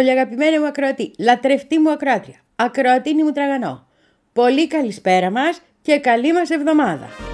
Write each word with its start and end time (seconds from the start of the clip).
Πολύ 0.00 0.12
αγαπημένη 0.12 0.58
μου 0.58 0.66
ακροατή, 0.66 1.10
λατρευτή 1.18 1.78
μου 1.78 1.90
ακροάτρια, 1.90 2.40
ακροατίνη 2.56 3.22
μου 3.22 3.32
τραγανό. 3.32 3.86
Πολύ 4.32 4.66
καλησπέρα 4.66 5.30
μας 5.30 5.60
και 5.82 5.98
καλή 5.98 6.32
μας 6.32 6.50
εβδομάδα. 6.50 7.29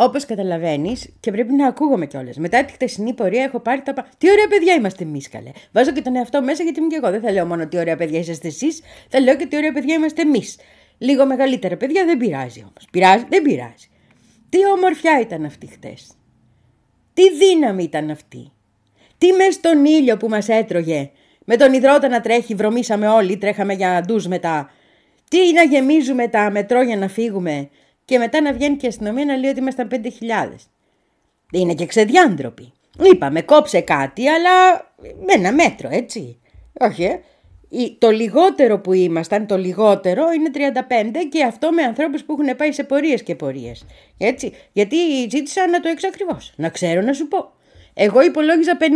Όπως 0.00 0.24
καταλαβαίνεις, 0.24 1.08
και 1.20 1.30
πρέπει 1.30 1.52
να 1.52 1.66
ακούγομαι 1.66 2.06
κιόλας. 2.06 2.36
Μετά 2.36 2.64
τη 2.64 2.72
χτεσινή 2.72 3.12
πορεία 3.12 3.42
έχω 3.42 3.60
πάρει 3.60 3.82
τα. 3.82 4.08
Τι 4.18 4.30
ωραία 4.30 4.46
παιδιά 4.48 4.74
είμαστε 4.74 5.04
εμείς, 5.04 5.28
καλέ. 5.28 5.50
Βάζω 5.72 5.92
και 5.92 6.02
τον 6.02 6.16
εαυτό 6.16 6.42
μέσα 6.42 6.62
γιατί 6.62 6.78
είμαι 6.78 6.88
κι 6.88 6.94
εγώ. 6.94 7.10
Δεν 7.10 7.20
θα 7.20 7.32
λέω 7.32 7.46
μόνο 7.46 7.68
τι 7.68 7.78
ωραία 7.78 7.96
παιδιά 7.96 8.18
είσαστε 8.18 8.48
εσείς, 8.48 8.80
θα 9.08 9.20
λέω 9.20 9.36
και 9.36 9.46
τι 9.46 9.56
ωραία 9.56 9.72
παιδιά 9.72 9.94
είμαστε 9.94 10.22
εμείς. 10.22 10.58
Λίγο 10.98 11.26
μεγαλύτερα 11.26 11.76
παιδιά 11.76 12.04
δεν 12.04 12.16
πειράζει 12.16 12.60
όμως. 12.60 12.88
Πειράζει, 12.90 13.24
δεν 13.28 13.42
πειράζει. 13.42 13.88
Τι 14.48 14.58
ομορφιά 14.76 15.20
ήταν 15.20 15.44
αυτή 15.44 15.66
χτες. 15.66 16.10
Τι 17.14 17.22
δύναμη 17.36 17.82
ήταν 17.82 18.10
αυτή. 18.10 18.52
Τι 19.18 19.32
μες 19.32 19.54
στον 19.54 19.84
ήλιο 19.84 20.16
που 20.16 20.28
μας 20.28 20.48
έτρωγε. 20.48 21.10
Με 21.44 21.56
τον 21.56 21.72
υδρότα 21.72 22.08
να 22.08 22.20
τρέχει, 22.20 22.54
βρωμήσαμε 22.54 23.08
όλοι, 23.08 23.36
τρέχαμε 23.36 23.74
για 23.74 24.00
ντους 24.06 24.26
μετά. 24.26 24.70
Τι 25.30 25.52
να 25.52 25.62
γεμίζουμε 25.62 26.28
τα 26.28 26.50
μετρό 26.50 26.82
για 26.82 26.96
να 26.96 27.08
φύγουμε 27.08 27.68
και 28.08 28.18
μετά 28.18 28.40
να 28.40 28.52
βγαίνει 28.52 28.76
και 28.76 28.86
η 28.86 28.88
αστυνομία 28.88 29.24
να 29.24 29.36
λέει 29.36 29.50
ότι 29.50 29.60
ήμασταν 29.60 29.88
5.000. 29.90 29.98
Είναι 31.52 31.74
και 31.74 31.86
ξεδιάντροποι. 31.86 32.72
Είπαμε 33.12 33.42
κόψε 33.42 33.80
κάτι 33.80 34.28
αλλά 34.28 34.50
με 34.96 35.32
ένα 35.32 35.52
μέτρο 35.52 35.88
έτσι. 35.92 36.40
Όχι 36.80 37.04
ε. 37.04 37.20
Το 37.98 38.10
λιγότερο 38.10 38.78
που 38.78 38.92
ήμασταν, 38.92 39.46
το 39.46 39.56
λιγότερο 39.56 40.24
είναι 40.32 40.50
35 40.54 41.16
και 41.30 41.44
αυτό 41.44 41.72
με 41.72 41.82
ανθρώπους 41.82 42.24
που 42.24 42.36
έχουν 42.40 42.56
πάει 42.56 42.72
σε 42.72 42.84
πορείες 42.84 43.22
και 43.22 43.34
πορείες. 43.34 43.86
Έτσι, 44.18 44.52
γιατί 44.72 44.96
ζήτησα 45.30 45.68
να 45.68 45.80
το 45.80 45.88
εξακριβώσω, 45.88 46.52
να 46.56 46.68
ξέρω 46.68 47.00
να 47.00 47.12
σου 47.12 47.28
πω. 47.28 47.52
Εγώ 47.94 48.22
υπολόγιζα 48.22 48.76
50.000, 48.80 48.86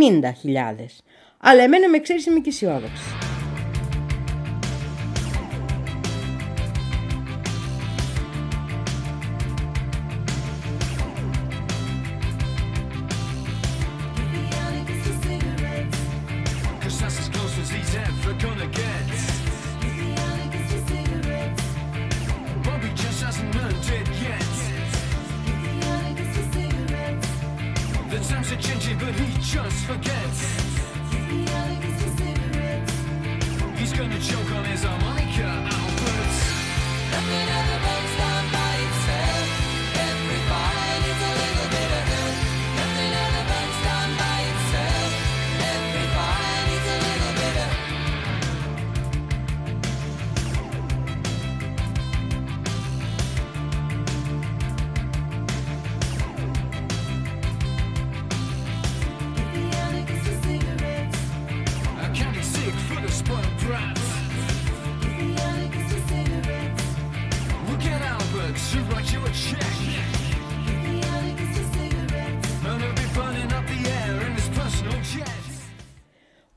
αλλά 1.37 1.63
εμένα 1.63 1.89
με 1.89 1.99
ξέρεις 1.99 2.25
είμαι 2.25 2.39
και 2.39 2.49
αισιόδοξη. 2.49 3.22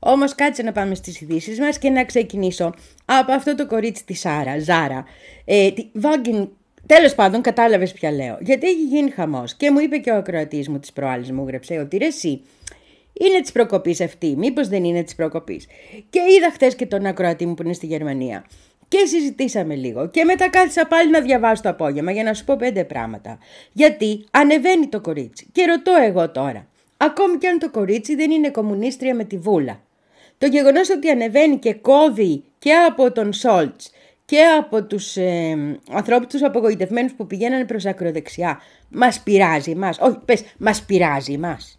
Όμως 0.09 0.35
κάτσε 0.35 0.63
να 0.63 0.71
πάμε 0.71 0.95
στις 0.95 1.21
ειδήσει 1.21 1.61
μας 1.61 1.77
και 1.79 1.89
να 1.89 2.03
ξεκινήσω 2.05 2.73
από 3.05 3.31
αυτό 3.31 3.55
το 3.55 3.67
κορίτσι 3.67 4.05
της 4.05 4.19
Σάρα, 4.19 4.59
Ζάρα. 4.59 5.05
Ε, 5.45 5.71
τη 5.71 5.85
Βάγκιν, 5.93 6.49
τέλος 6.85 7.15
πάντων 7.15 7.41
κατάλαβες 7.41 7.93
ποια 7.93 8.11
λέω. 8.11 8.37
Γιατί 8.41 8.67
έχει 8.67 8.83
γίνει 8.83 9.09
χαμός 9.09 9.55
και 9.55 9.71
μου 9.71 9.79
είπε 9.79 9.97
και 9.97 10.11
ο 10.11 10.15
ακροατής 10.15 10.69
μου 10.69 10.79
της 10.79 10.91
προάλλης 10.91 11.31
μου 11.31 11.47
γρεψέ 11.47 11.77
ότι 11.77 11.97
ρε 11.97 12.05
εσύ, 12.05 12.41
είναι 13.13 13.41
της 13.41 13.51
προκοπής 13.51 14.01
αυτή, 14.01 14.35
μήπως 14.37 14.67
δεν 14.67 14.83
είναι 14.83 15.03
της 15.03 15.15
προκοπής. 15.15 15.67
Και 16.09 16.19
είδα 16.37 16.51
χθες 16.51 16.75
και 16.75 16.85
τον 16.85 17.05
ακροατή 17.05 17.45
μου 17.45 17.53
που 17.53 17.63
είναι 17.63 17.73
στη 17.73 17.85
Γερμανία. 17.85 18.45
Και 18.87 19.05
συζητήσαμε 19.05 19.75
λίγο. 19.75 20.09
Και 20.09 20.23
μετά 20.23 20.49
κάθισα 20.49 20.87
πάλι 20.87 21.09
να 21.09 21.21
διαβάσω 21.21 21.61
το 21.61 21.69
απόγευμα 21.69 22.11
για 22.11 22.23
να 22.23 22.33
σου 22.33 22.43
πω 22.43 22.55
πέντε 22.55 22.83
πράγματα. 22.83 23.37
Γιατί 23.73 24.25
ανεβαίνει 24.31 24.87
το 24.87 25.01
κορίτσι. 25.01 25.47
Και 25.51 25.65
ρωτώ 25.65 25.91
εγώ 26.07 26.29
τώρα. 26.29 26.67
Ακόμη 26.97 27.37
και 27.37 27.47
αν 27.47 27.59
το 27.59 27.71
κορίτσι 27.71 28.15
δεν 28.15 28.31
είναι 28.31 28.49
κομμουνίστρια 28.49 29.15
με 29.15 29.23
τη 29.23 29.37
βούλα. 29.37 29.85
Το 30.37 30.45
γεγονός 30.47 30.89
ότι 30.89 31.09
ανεβαίνει 31.09 31.57
και 31.57 31.73
κόβει 31.73 32.43
και 32.59 32.73
από 32.73 33.11
τον 33.11 33.33
Σόλτς 33.33 33.91
και 34.25 34.41
από 34.43 34.83
τους 34.83 35.17
ε, 35.17 35.79
ανθρώπους 35.91 36.27
τους 36.27 36.43
απογοητευμένους 36.43 37.13
που 37.13 37.27
πηγαίνανε 37.27 37.65
προς 37.65 37.85
ακροδεξιά 37.85 38.61
μας 38.89 39.21
πειράζει 39.21 39.75
μας. 39.75 39.97
Όχι 39.99 40.17
πες 40.25 40.43
μας 40.57 40.83
πειράζει 40.83 41.37
μας. 41.37 41.76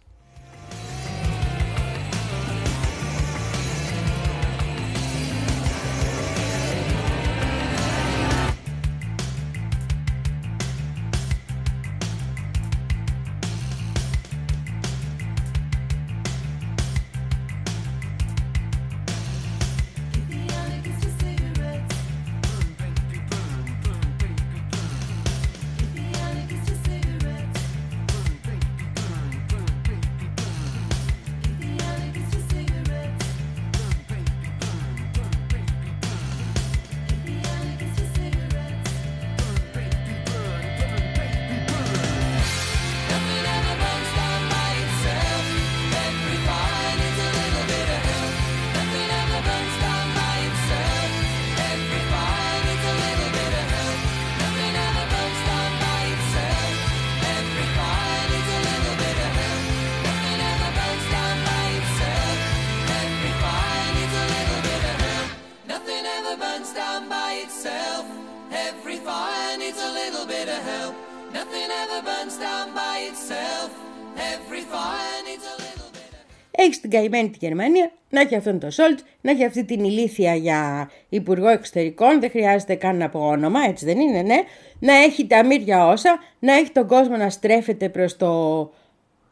Έχει 76.89 77.01
την 77.01 77.11
καημένη 77.11 77.29
τη 77.29 77.37
Γερμανία, 77.41 77.91
να 78.09 78.21
έχει 78.21 78.35
αυτόν 78.35 78.59
τον 78.59 78.71
Σόλτ, 78.71 78.99
να 79.21 79.31
έχει 79.31 79.45
αυτή 79.45 79.63
την 79.63 79.83
ηλίθεια 79.83 80.35
για 80.35 80.89
υπουργό 81.09 81.47
εξωτερικών, 81.47 82.19
δεν 82.19 82.29
χρειάζεται 82.29 82.75
καν 82.75 82.97
να 82.97 83.09
πω 83.09 83.19
όνομα, 83.19 83.59
έτσι 83.67 83.85
δεν 83.85 83.99
είναι, 83.99 84.21
ναι. 84.21 84.37
Να 84.79 84.93
έχει 84.95 85.27
τα 85.27 85.45
μύρια 85.45 85.87
όσα, 85.87 86.19
να 86.39 86.53
έχει 86.53 86.71
τον 86.71 86.87
κόσμο 86.87 87.15
να 87.15 87.29
στρέφεται 87.29 87.89
προς 87.89 88.17
το 88.17 88.61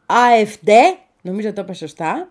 AFD, 0.06 0.70
νομίζω 1.22 1.52
το 1.52 1.60
είπα 1.60 1.72
σωστά, 1.72 2.30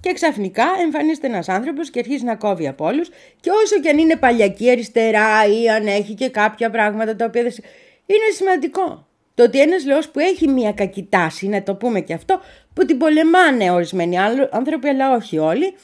και 0.00 0.12
ξαφνικά 0.12 0.64
εμφανίζεται 0.82 1.26
ένας 1.26 1.48
άνθρωπος 1.48 1.90
και 1.90 1.98
αρχίζει 1.98 2.24
να 2.24 2.36
κόβει 2.36 2.68
από 2.68 2.84
όλους. 2.84 3.08
Και 3.40 3.50
όσο 3.64 3.80
και 3.80 3.88
αν 3.88 3.98
είναι 3.98 4.16
παλιακή 4.16 4.70
αριστερά 4.70 5.46
ή 5.62 5.68
αν 5.68 5.86
έχει 5.86 6.14
και 6.14 6.28
κάποια 6.28 6.70
πράγματα 6.70 7.16
τα 7.16 7.24
οποία 7.24 7.42
δεν. 7.42 7.52
είναι 8.06 8.30
σημαντικό. 8.36 9.06
Το 9.34 9.44
ότι 9.44 9.60
ένας 9.60 9.84
λαός 9.86 10.08
που 10.08 10.18
έχει 10.18 10.48
μια 10.48 10.72
κακή 10.72 11.06
τάση, 11.10 11.48
να 11.48 11.62
το 11.62 11.74
πούμε 11.74 12.00
και 12.00 12.14
αυτό, 12.14 12.40
που 12.78 12.84
την 12.84 12.98
πολεμάνε 12.98 13.70
ορισμένοι 13.70 14.18
άνθρωποι, 14.50 14.88
αλλά 14.88 15.14
όχι 15.14 15.38
όλοι, 15.38 15.74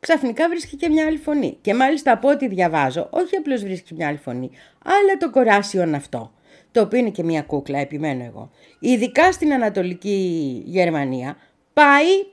ξαφνικά 0.00 0.48
βρίσκει 0.48 0.76
και 0.76 0.88
μια 0.88 1.06
άλλη 1.06 1.16
φωνή. 1.16 1.58
Και 1.60 1.74
μάλιστα 1.74 2.12
από 2.12 2.28
ό,τι 2.28 2.48
διαβάζω, 2.48 3.08
όχι 3.10 3.36
απλώς 3.36 3.62
βρίσκει 3.62 3.94
μια 3.94 4.08
άλλη 4.08 4.16
φωνή, 4.16 4.50
αλλά 4.84 5.16
το 5.18 5.30
κοράσιον 5.30 5.94
αυτό, 5.94 6.32
το 6.72 6.80
οποίο 6.80 6.98
είναι 6.98 7.10
και 7.10 7.22
μια 7.22 7.42
κούκλα, 7.42 7.78
επιμένω 7.78 8.24
εγώ. 8.24 8.50
Ειδικά 8.78 9.32
στην 9.32 9.52
Ανατολική 9.52 10.62
Γερμανία, 10.66 11.36
πάει 11.72 12.26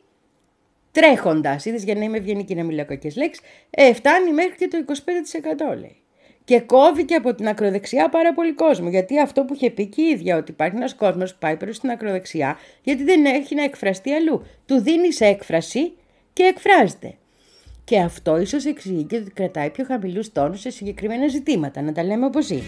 τρέχοντας, 0.91 1.65
είδες 1.65 1.83
για 1.83 1.95
να 1.95 2.03
είμαι 2.03 2.17
ευγενική 2.17 2.55
να 2.55 2.63
μιλάω 2.63 2.85
κακές 2.85 3.15
λέξεις, 3.15 3.45
ε, 3.69 3.93
φτάνει 3.93 4.31
μέχρι 4.31 4.55
και 4.55 4.67
το 4.67 4.77
25% 4.77 5.79
λέει. 5.79 6.02
Και 6.45 6.59
κόβει 6.59 7.05
και 7.05 7.15
από 7.15 7.35
την 7.35 7.47
ακροδεξιά 7.47 8.09
πάρα 8.09 8.33
πολύ 8.33 8.53
κόσμο. 8.53 8.89
Γιατί 8.89 9.19
αυτό 9.19 9.43
που 9.43 9.53
είχε 9.53 9.69
πει 9.69 9.85
και 9.85 10.01
η 10.01 10.05
ίδια, 10.05 10.37
ότι 10.37 10.51
υπάρχει 10.51 10.75
ένας 10.75 10.95
κόσμος 10.95 11.31
που 11.31 11.37
πάει 11.39 11.55
προς 11.55 11.79
την 11.79 11.89
ακροδεξιά, 11.89 12.57
γιατί 12.83 13.03
δεν 13.03 13.25
έχει 13.25 13.55
να 13.55 13.63
εκφραστεί 13.63 14.11
αλλού. 14.11 14.45
Του 14.65 14.81
δίνεις 14.81 15.21
έκφραση 15.21 15.93
και 16.33 16.43
εκφράζεται. 16.43 17.13
Και 17.83 17.99
αυτό 17.99 18.37
ίσως 18.37 18.65
εξηγεί 18.65 19.03
και 19.03 19.15
ότι 19.15 19.31
κρατάει 19.31 19.69
πιο 19.69 19.85
χαμηλούς 19.85 20.31
τόνους 20.31 20.59
σε 20.59 20.69
συγκεκριμένα 20.69 21.27
ζητήματα. 21.27 21.81
Να 21.81 21.91
τα 21.91 22.03
λέμε 22.03 22.25
όπως 22.25 22.49
είναι. 22.49 22.63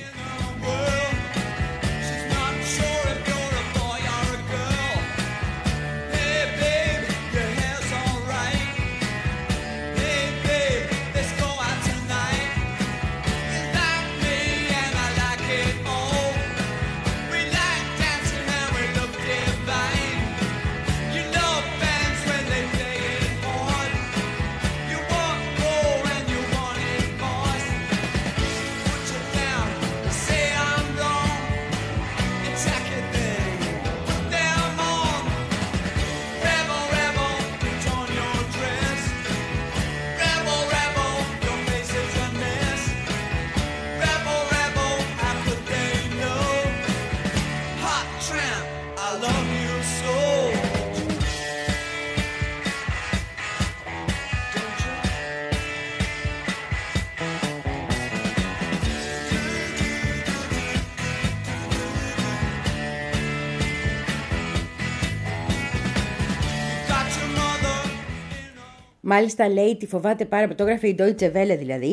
Μάλιστα 69.08 69.50
λέει 69.50 69.76
τη 69.78 69.88
φοβάται 69.88 70.26
πάρα 70.26 70.44
πολύ. 70.44 70.56
Το 70.56 70.64
έγραφε 70.64 70.88
η 70.88 70.96
Deutsche 71.00 71.36
Welle 71.36 71.58
δηλαδή. 71.58 71.88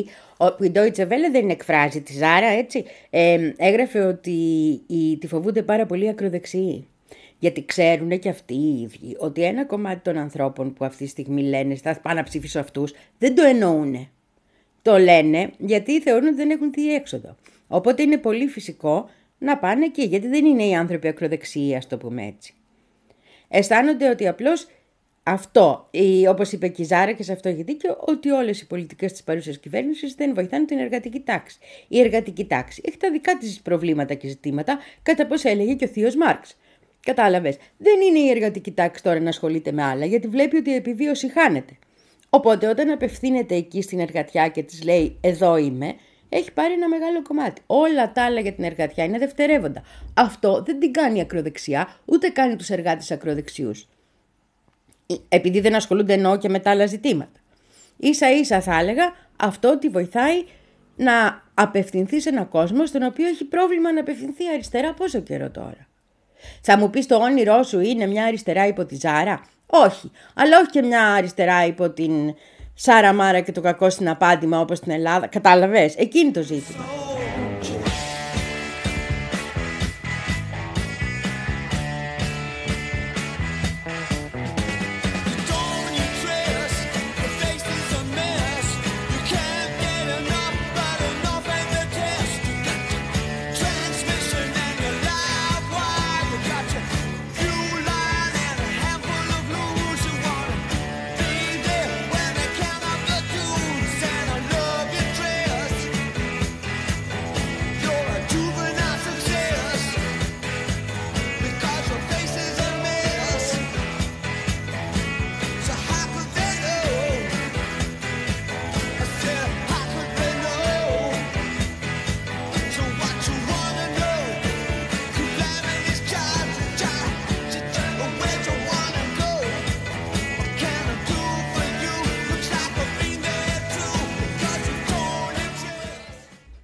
η 0.59 0.71
Deutsche 0.73 1.01
Welle 1.01 1.31
δεν 1.31 1.49
εκφράζει 1.49 2.01
τη 2.01 2.13
Ζάρα 2.13 2.47
έτσι. 2.47 2.83
Ε, 3.09 3.53
έγραφε 3.57 3.99
ότι 3.99 4.31
η, 4.87 5.17
τη 5.17 5.27
φοβούνται 5.27 5.61
πάρα 5.61 5.85
πολύ 5.85 6.09
ακροδεξιοί. 6.09 6.87
Γιατί 7.39 7.65
ξέρουν 7.65 8.19
και 8.19 8.29
αυτοί 8.29 8.53
οι 8.53 8.81
ίδιοι 8.81 9.15
ότι 9.19 9.43
ένα 9.43 9.65
κομμάτι 9.65 9.99
των 9.99 10.17
ανθρώπων 10.17 10.73
που 10.73 10.85
αυτή 10.85 11.03
τη 11.03 11.09
στιγμή 11.09 11.43
λένε 11.43 11.75
θα 11.75 11.99
πάω 12.01 12.13
να 12.13 12.23
ψηφίσω 12.23 12.59
αυτούς, 12.59 12.93
δεν 13.17 13.35
το 13.35 13.43
εννοούν. 13.43 14.09
Το 14.81 14.97
λένε 14.97 15.51
γιατί 15.57 16.01
θεωρούν 16.01 16.27
ότι 16.27 16.35
δεν 16.35 16.49
έχουν 16.49 16.71
τι 16.71 16.93
έξοδο. 16.93 17.35
Οπότε 17.67 18.01
είναι 18.01 18.17
πολύ 18.17 18.47
φυσικό 18.47 19.09
να 19.37 19.57
πάνε 19.57 19.85
εκεί, 19.85 20.03
γιατί 20.03 20.27
δεν 20.27 20.45
είναι 20.45 20.63
οι 20.63 20.75
άνθρωποι 20.75 21.07
ακροδεξιοί, 21.07 21.75
ας 21.75 21.87
το 21.87 21.97
πούμε 21.97 22.25
έτσι. 22.25 22.53
Αισθάνονται 23.47 24.09
ότι 24.09 24.27
απλώς 24.27 24.67
αυτό, 25.23 25.89
όπως 26.29 26.51
είπε 26.51 26.67
και 26.67 26.81
η 26.81 26.85
Ζάρα 26.85 27.11
και 27.11 27.23
σε 27.23 27.31
αυτό 27.31 27.49
έχει 27.49 27.63
δίκιο, 27.63 27.97
ότι 27.99 28.29
όλες 28.29 28.61
οι 28.61 28.67
πολιτικές 28.67 29.11
της 29.11 29.23
παρούσας 29.23 29.57
κυβέρνησης 29.57 30.13
δεν 30.13 30.33
βοηθάνε 30.33 30.65
την 30.65 30.77
εργατική 30.77 31.19
τάξη. 31.19 31.57
Η 31.87 31.99
εργατική 31.99 32.45
τάξη 32.45 32.81
έχει 32.85 32.97
τα 32.97 33.11
δικά 33.11 33.37
της 33.37 33.61
προβλήματα 33.61 34.13
και 34.13 34.27
ζητήματα, 34.27 34.79
κατά 35.03 35.27
πώς 35.27 35.43
έλεγε 35.43 35.73
και 35.73 35.85
ο 35.85 35.87
θείος 35.87 36.15
Μάρξ. 36.15 36.57
Κατάλαβες. 36.99 37.57
Δεν 37.77 38.01
είναι 38.01 38.19
η 38.19 38.29
εργατική 38.29 38.71
τάξη 38.71 39.03
τώρα 39.03 39.19
να 39.19 39.29
ασχολείται 39.29 39.71
με 39.71 39.83
άλλα, 39.83 40.05
γιατί 40.05 40.27
βλέπει 40.27 40.57
ότι 40.57 40.69
η 40.69 40.75
επιβίωση 40.75 41.31
χάνεται. 41.31 41.77
Οπότε 42.29 42.67
όταν 42.67 42.89
απευθύνεται 42.89 43.55
εκεί 43.55 43.81
στην 43.81 43.99
εργατιά 43.99 44.47
και 44.47 44.63
της 44.63 44.83
λέει 44.83 45.17
Εδώ 45.21 45.57
είμαι, 45.57 45.95
έχει 46.29 46.51
πάρει 46.51 46.73
ένα 46.73 46.87
μεγάλο 46.87 47.21
κομμάτι. 47.21 47.61
Όλα 47.65 48.11
τα 48.11 48.23
άλλα 48.25 48.39
για 48.39 48.53
την 48.53 48.63
εργατιά 48.63 49.03
είναι 49.03 49.17
δευτερεύοντα. 49.17 49.83
Αυτό 50.13 50.63
δεν 50.65 50.79
την 50.79 50.91
κάνει 50.91 51.21
ακροδεξιά, 51.21 51.95
ούτε 52.05 52.29
κάνει 52.29 52.55
τους 52.55 52.69
εργάτες 52.69 53.11
ακροδεξιούς 53.11 53.87
επειδή 55.29 55.59
δεν 55.59 55.75
ασχολούνται 55.75 56.13
εννοώ 56.13 56.37
και 56.37 56.49
με 56.49 56.59
τα 56.59 56.69
άλλα 56.69 56.85
ζητήματα. 56.85 57.39
Ίσα 57.97 58.31
ίσα 58.31 58.61
θα 58.61 58.79
έλεγα 58.79 59.13
αυτό 59.35 59.77
τη 59.77 59.89
βοηθάει 59.89 60.43
να 60.95 61.43
απευθυνθεί 61.53 62.21
σε 62.21 62.29
έναν 62.29 62.49
κόσμο 62.49 62.85
στον 62.85 63.03
οποίο 63.03 63.27
έχει 63.27 63.45
πρόβλημα 63.45 63.93
να 63.93 63.99
απευθυνθεί 63.99 64.43
αριστερά 64.53 64.93
πόσο 64.93 65.19
καιρό 65.19 65.49
τώρα. 65.49 65.87
Θα 66.61 66.77
μου 66.77 66.89
πεις 66.89 67.05
το 67.05 67.15
όνειρό 67.15 67.63
σου 67.63 67.79
είναι 67.79 68.05
μια 68.05 68.25
αριστερά 68.25 68.67
υπό 68.67 68.85
τη 68.85 68.95
Ζάρα; 68.95 69.41
Όχι, 69.65 70.11
αλλά 70.33 70.57
όχι 70.57 70.69
και 70.69 70.81
μια 70.81 71.05
αριστερά 71.05 71.65
υπό 71.65 71.89
την 71.89 72.35
Σάρα 72.73 73.13
Μάρα 73.13 73.39
και 73.39 73.51
το 73.51 73.61
κακό 73.61 73.89
στην 73.89 74.09
απάντημα 74.09 74.59
όπως 74.59 74.77
στην 74.77 74.91
Ελλάδα. 74.91 75.27
Κατάλαβες, 75.27 75.95
εκείνη 75.95 76.31
το 76.31 76.41
ζήτημα. 76.41 76.85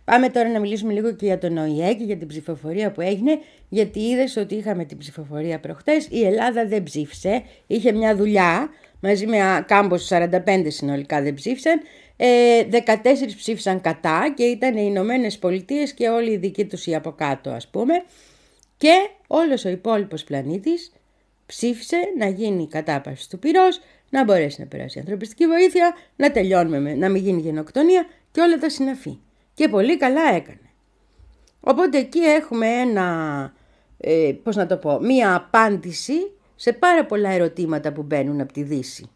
Πάμε 0.10 0.30
τώρα 0.30 0.50
να 0.50 0.60
μιλήσουμε 0.60 0.94
λίγο 0.94 1.12
και 1.12 1.25
για 1.25 1.38
τον 1.38 1.58
ΟΗΕ 1.58 1.94
και 1.94 2.04
για 2.04 2.18
την 2.18 2.28
ψηφοφορία 2.28 2.92
που 2.92 3.01
έγινε, 3.01 3.39
γιατί 3.70 4.00
είδες 4.00 4.38
ότι 4.38 4.56
είχαμε 4.56 4.86
την 4.86 4.98
ψηφοφορία 4.98 5.60
προχτές. 5.60 6.08
Η 6.10 6.25
Ελλάδα 6.25 6.68
δεν 6.68 6.84
ψήφισε, 6.84 7.44
είχε 7.68 7.92
μια 7.92 8.16
δουλειά 8.16 8.70
μαζί 9.00 9.28
με 9.28 9.38
κάμπος 9.68 10.10
45 10.12 10.66
συνολικά 10.68 11.22
δεν 11.22 11.34
ψήφισαν. 11.34 11.82
Ε, 12.18 12.63
14 12.63 13.36
ψήφισαν 13.38 13.82
κατά 13.82 14.34
και 14.36 14.44
ήταν 14.44 14.78
οι 14.78 14.84
Ηνωμένες 14.86 15.38
Πολιτείες 15.38 15.94
και 15.94 16.10
όλοι 16.10 16.32
οι 16.32 16.38
δικοί 16.38 16.66
τους 16.66 16.86
οι 16.86 16.96
από 16.96 17.12
κάτω, 17.12 17.50
ας 17.50 17.68
πούμε. 17.68 17.94
Και 18.78 18.94
όλος 19.28 19.66
ο 19.66 19.70
υπόλοιπος 19.70 20.24
πλανήτης 20.24 20.92
ψήφισε 21.46 21.98
να 22.18 22.28
γίνει 22.28 22.63
η 22.63 22.68
κατάπαυση 22.68 23.30
του 23.30 23.39
πυρός, 23.39 23.80
να 24.10 24.24
μπορέσει 24.24 24.62
να 24.62 24.68
περάσει 24.68 24.98
η 24.98 25.01
ανθρωπιστική 25.01 25.46
βοήθεια, 25.46 25.96
να 26.16 26.32
τελειώνουμε, 26.32 26.94
να 26.94 27.10
μην 27.10 27.24
γίνει 27.24 27.42
γενοκτονία 27.42 28.06
και 28.32 28.42
όλα 28.42 28.58
τα 28.58 28.70
συναφή 28.70 29.20
και 29.60 29.68
πολύ 29.68 29.98
καλά 29.98 30.22
έκανε. 30.36 30.70
Οπότε 31.60 31.98
εκεί 31.98 32.20
έχουμε 32.20 32.68
ένα, 32.68 33.54
ε, 33.98 34.32
πώς 34.44 34.56
να 34.56 34.66
το 34.66 34.78
πω, 34.78 35.00
μία 35.00 35.36
απάντηση 35.36 36.32
σε 36.56 36.74
πάρα 36.74 37.06
πολλά 37.06 37.30
ερωτήματα 37.30 37.92
που 37.92 38.01
μπαίνουν 38.01 38.42
από 38.42 38.54
τη 38.54 38.63
Δύση. 38.63 39.10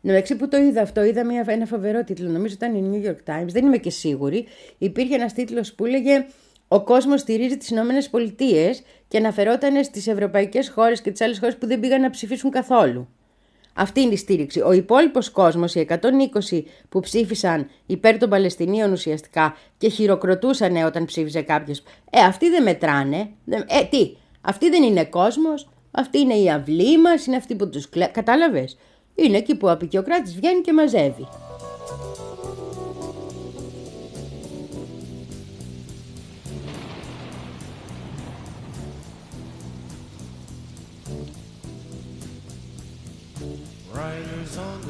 Νομίζω 0.00 0.36
που 0.36 0.48
το 0.48 0.56
είδα 0.56 0.82
αυτό, 0.82 1.04
είδα 1.04 1.24
μια, 1.24 1.44
ένα 1.46 1.66
φοβερό 1.66 2.04
τίτλο, 2.04 2.30
νομίζω 2.30 2.54
ήταν 2.54 2.74
η 2.74 2.90
New 2.92 3.08
York 3.08 3.34
Times, 3.34 3.46
δεν 3.46 3.66
είμαι 3.66 3.76
και 3.76 3.90
σίγουρη. 3.90 4.46
Υπήρχε 4.78 5.14
ένας 5.14 5.32
τίτλος 5.32 5.72
που 5.72 5.84
έλεγε 5.84 6.26
ο 6.68 6.82
κόσμος 6.82 7.20
στηρίζει 7.20 7.56
τις 7.56 7.68
Ηνωμένες 7.68 8.10
Πολιτείες 8.10 8.82
και 9.08 9.18
αναφερόταν 9.18 9.84
στις 9.84 10.06
ευρωπαϊκές 10.06 10.68
χώρες 10.68 11.00
και 11.00 11.10
τις 11.10 11.20
άλλες 11.20 11.38
χώρες 11.38 11.56
που 11.56 11.66
δεν 11.66 11.80
πήγαν 11.80 12.00
να 12.00 12.10
ψηφίσουν 12.10 12.50
καθόλου. 12.50 13.08
Αυτή 13.74 14.00
είναι 14.00 14.12
η 14.12 14.16
στήριξη. 14.16 14.60
Ο 14.60 14.72
υπόλοιπος 14.72 15.30
κόσμος, 15.30 15.74
οι 15.74 15.80
120 15.80 16.62
που 16.88 17.00
ψήφισαν 17.00 17.70
υπέρ 17.86 18.18
των 18.18 18.28
Παλαιστινίων 18.28 18.92
ουσιαστικά 18.92 19.56
και 19.78 19.88
χειροκροτούσαν 19.88 20.76
όταν 20.76 21.04
ψήφιζε 21.04 21.42
κάποιος, 21.42 21.82
ε, 22.10 22.20
αυτοί 22.20 22.48
δεν 22.48 22.62
μετράνε. 22.62 23.30
Ε, 23.48 23.84
τι, 23.90 24.16
αυτοί 24.40 24.68
δεν 24.70 24.82
είναι 24.82 25.04
κόσμος, 25.04 25.68
αυτοί 25.90 26.18
είναι 26.18 26.34
οι 26.34 26.50
αυλοί 26.50 26.98
μας, 26.98 27.26
είναι 27.26 27.36
αυτοί 27.36 27.54
που 27.54 27.68
τους 27.68 27.88
κλέ. 27.88 28.06
Κατάλαβες; 28.06 28.78
Είναι 29.14 29.36
εκεί 29.36 29.54
που 29.54 29.66
ο 29.66 29.70
απεικιοκράτης 29.70 30.34
βγαίνει 30.34 30.60
και 30.60 30.72
μαζεύει. 30.72 31.28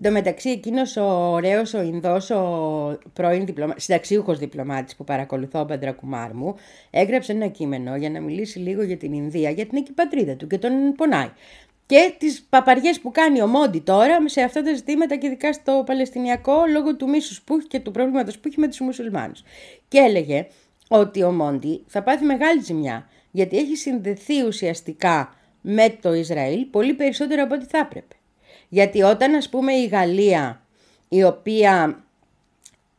Εν 0.00 0.04
τω 0.04 0.10
μεταξύ, 0.10 0.50
εκείνος 0.50 0.96
ο 0.96 1.30
ωραίος 1.30 1.74
ο 1.74 1.82
Ινδός, 1.82 2.30
ο 2.30 2.98
πρώην 3.12 3.46
διπλωμα... 3.46 3.74
συνταξιούχος 3.76 4.38
διπλωμάτης 4.38 4.96
που 4.96 5.04
παρακολουθώ, 5.04 5.60
ο 5.60 5.64
Παντρακουμάρ 5.64 6.34
μου, 6.34 6.54
έγραψε 6.90 7.32
ένα 7.32 7.46
κείμενο 7.46 7.96
για 7.96 8.10
να 8.10 8.20
μιλήσει 8.20 8.58
λίγο 8.58 8.82
για 8.82 8.96
την 8.96 9.12
Ινδία, 9.12 9.50
για 9.50 9.66
την 9.66 9.78
εκεί 9.78 9.92
πατρίδα 9.92 10.36
του 10.36 10.46
και 10.46 10.58
τον 10.58 10.70
πονάει. 10.96 11.30
Και 11.86 12.14
τις 12.18 12.46
παπαριές 12.48 13.00
που 13.00 13.10
κάνει 13.10 13.42
ο 13.42 13.46
Μόντι 13.46 13.78
τώρα 13.80 14.28
σε 14.28 14.40
αυτά 14.40 14.62
τα 14.62 14.74
ζητήματα 14.74 15.16
και 15.16 15.26
ειδικά 15.26 15.52
στο 15.52 15.82
Παλαιστινιακό 15.86 16.64
λόγω 16.72 16.96
του 16.96 17.08
μίσους 17.08 17.42
που 17.42 17.56
έχει 17.56 17.66
και 17.66 17.80
του 17.80 17.90
προβλήματος 17.90 18.38
που 18.38 18.48
έχει 18.48 18.60
με 18.60 18.68
τους 18.68 18.80
μουσουλμάνους. 18.80 19.42
Και 19.88 19.98
έλεγε 19.98 20.46
ότι 20.88 21.22
ο 21.22 21.32
Μόντι 21.32 21.82
θα 21.86 22.02
πάθει 22.02 22.24
μεγάλη 22.24 22.60
ζημιά 22.62 23.08
γιατί 23.30 23.58
έχει 23.58 23.76
συνδεθεί 23.76 24.42
ουσιαστικά 24.46 25.34
με 25.60 25.96
το 26.00 26.14
Ισραήλ 26.14 26.64
πολύ 26.64 26.94
περισσότερο 26.94 27.42
από 27.42 27.54
ό,τι 27.54 27.64
θα 27.64 27.78
έπρεπε. 27.78 28.17
Γιατί 28.68 29.02
όταν 29.02 29.34
ας 29.34 29.48
πούμε 29.48 29.72
η 29.72 29.86
Γαλλία, 29.86 30.62
η 31.08 31.24
οποία 31.24 32.02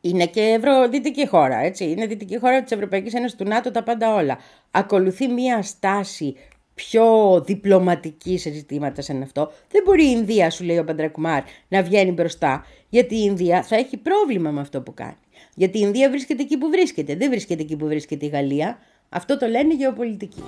είναι 0.00 0.26
και 0.26 0.40
ευρωδυτική 0.40 1.26
χώρα, 1.26 1.58
έτσι, 1.58 1.84
είναι 1.84 2.06
δυτική 2.06 2.38
χώρα 2.38 2.62
της 2.62 2.72
Ευρωπαϊκής 2.72 3.14
Ένωσης 3.14 3.36
του 3.36 3.44
ΝΑΤΟ, 3.44 3.70
τα 3.70 3.82
πάντα 3.82 4.14
όλα, 4.14 4.38
ακολουθεί 4.70 5.28
μία 5.28 5.62
στάση 5.62 6.36
πιο 6.74 7.40
διπλωματική 7.46 8.38
σε 8.38 8.50
ζητήματα 8.50 9.02
σαν 9.02 9.22
αυτό, 9.22 9.52
δεν 9.70 9.82
μπορεί 9.84 10.04
η 10.04 10.14
Ινδία, 10.16 10.50
σου 10.50 10.64
λέει 10.64 10.78
ο 10.78 10.84
Παντρακουμάρ, 10.84 11.42
να 11.68 11.82
βγαίνει 11.82 12.10
μπροστά, 12.10 12.64
γιατί 12.88 13.14
η 13.14 13.22
Ινδία 13.24 13.62
θα 13.62 13.76
έχει 13.76 13.96
πρόβλημα 13.96 14.50
με 14.50 14.60
αυτό 14.60 14.80
που 14.80 14.94
κάνει. 14.94 15.16
Γιατί 15.54 15.78
η 15.78 15.82
Ινδία 15.84 16.10
βρίσκεται 16.10 16.42
εκεί 16.42 16.58
που 16.58 16.68
βρίσκεται, 16.68 17.14
δεν 17.14 17.30
βρίσκεται 17.30 17.62
εκεί 17.62 17.76
που 17.76 17.86
βρίσκεται 17.86 18.26
η 18.26 18.28
Γαλλία. 18.28 18.78
Αυτό 19.08 19.38
το 19.38 19.46
λένε 19.46 19.74
γεωπολιτικοί. 19.74 20.42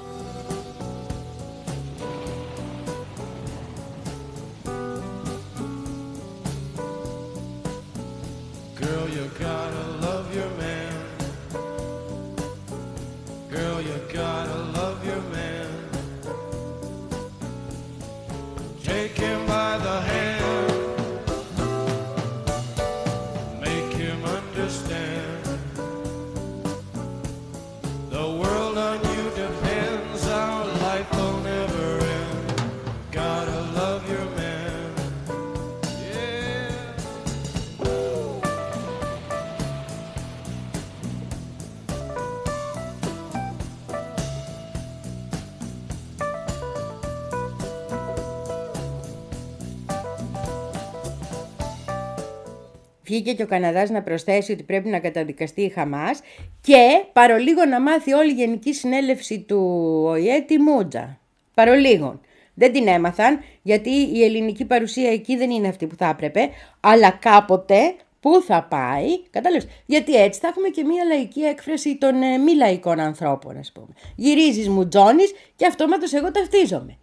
Βγήκε 53.12 53.32
και 53.32 53.42
ο 53.42 53.46
Καναδάς 53.46 53.90
να 53.90 54.02
προσθέσει 54.02 54.52
ότι 54.52 54.62
πρέπει 54.62 54.88
να 54.88 54.98
καταδικαστεί 54.98 55.62
η 55.62 55.68
Χαμάς 55.68 56.20
και 56.60 57.04
παρολίγο 57.12 57.64
να 57.64 57.80
μάθει 57.80 58.12
όλη 58.12 58.30
η 58.30 58.34
Γενική 58.34 58.74
Συνέλευση 58.74 59.40
του 59.40 59.58
ΟΗΕ 60.06 60.40
τη 60.40 60.58
Μούτζα. 60.58 61.18
Παρολίγο. 61.54 62.20
Δεν 62.54 62.72
την 62.72 62.88
έμαθαν 62.88 63.40
γιατί 63.62 63.90
η 63.90 64.24
ελληνική 64.24 64.64
παρουσία 64.64 65.10
εκεί 65.10 65.36
δεν 65.36 65.50
είναι 65.50 65.68
αυτή 65.68 65.86
που 65.86 65.94
θα 65.96 66.08
έπρεπε, 66.08 66.48
αλλά 66.80 67.10
κάποτε 67.10 67.94
πού 68.20 68.42
θα 68.42 68.62
πάει, 68.70 69.22
κατάλαβες, 69.30 69.66
γιατί 69.86 70.14
έτσι 70.14 70.40
θα 70.40 70.48
έχουμε 70.48 70.68
και 70.68 70.84
μία 70.84 71.04
λαϊκή 71.04 71.40
έκφραση 71.40 71.96
των 71.96 72.22
ε, 72.22 72.38
μη 72.38 72.54
λαϊκών 72.54 73.00
ανθρώπων, 73.00 73.56
ας 73.56 73.72
πούμε. 73.72 73.94
Γυρίζεις 74.16 74.68
μου 74.68 74.88
τζόνεις 74.88 75.32
και 75.56 75.66
αυτόματος 75.66 76.12
εγώ 76.12 76.30
ταυτίζομαι. 76.30 76.96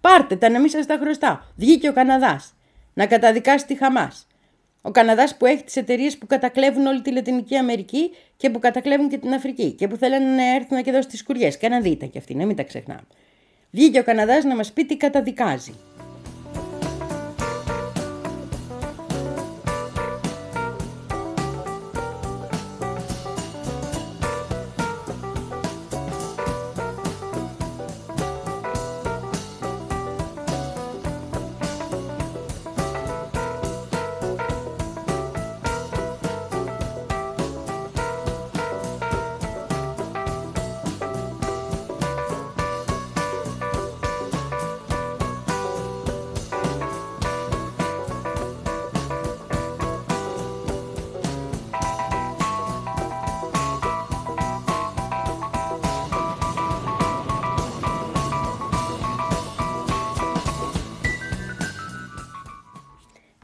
Πάρτε 0.00 0.36
τα 0.36 0.50
να 0.50 0.60
μην 0.60 0.68
σας 0.68 0.86
τα 0.86 0.98
χρωστάω. 1.00 1.38
Βγήκε 1.56 1.88
ο 1.88 1.92
Καναδάς 1.92 2.54
να 2.94 3.06
καταδικάσει 3.06 3.66
τη 3.66 3.76
Χαμάς. 3.76 4.26
Ο 4.82 4.90
Καναδάς 4.90 5.36
που 5.36 5.46
έχει 5.46 5.64
τις 5.64 5.76
εταιρείες 5.76 6.18
που 6.18 6.26
κατακλέβουν 6.26 6.86
όλη 6.86 7.02
τη 7.02 7.12
Λατινική 7.12 7.56
Αμερική 7.56 8.10
και 8.36 8.50
που 8.50 8.58
κατακλέβουν 8.58 9.08
και 9.08 9.18
την 9.18 9.32
Αφρική 9.32 9.72
και 9.72 9.88
που 9.88 9.96
θέλουν 9.96 10.34
να 10.34 10.54
έρθουν 10.54 10.82
και 10.82 10.90
εδώ 10.90 11.02
στις 11.02 11.22
κουριές. 11.22 11.58
Καναδί 11.58 11.88
ήταν 11.88 12.10
και 12.10 12.18
αυτοί, 12.18 12.34
να 12.34 12.46
μην 12.46 12.56
τα 12.56 12.62
ξεχνάμε. 12.62 13.06
Βγήκε 13.70 13.98
ο 13.98 14.02
Καναδάς 14.02 14.44
να 14.44 14.56
μας 14.56 14.72
πει 14.72 14.84
τι 14.84 14.96
καταδικάζει. 14.96 15.74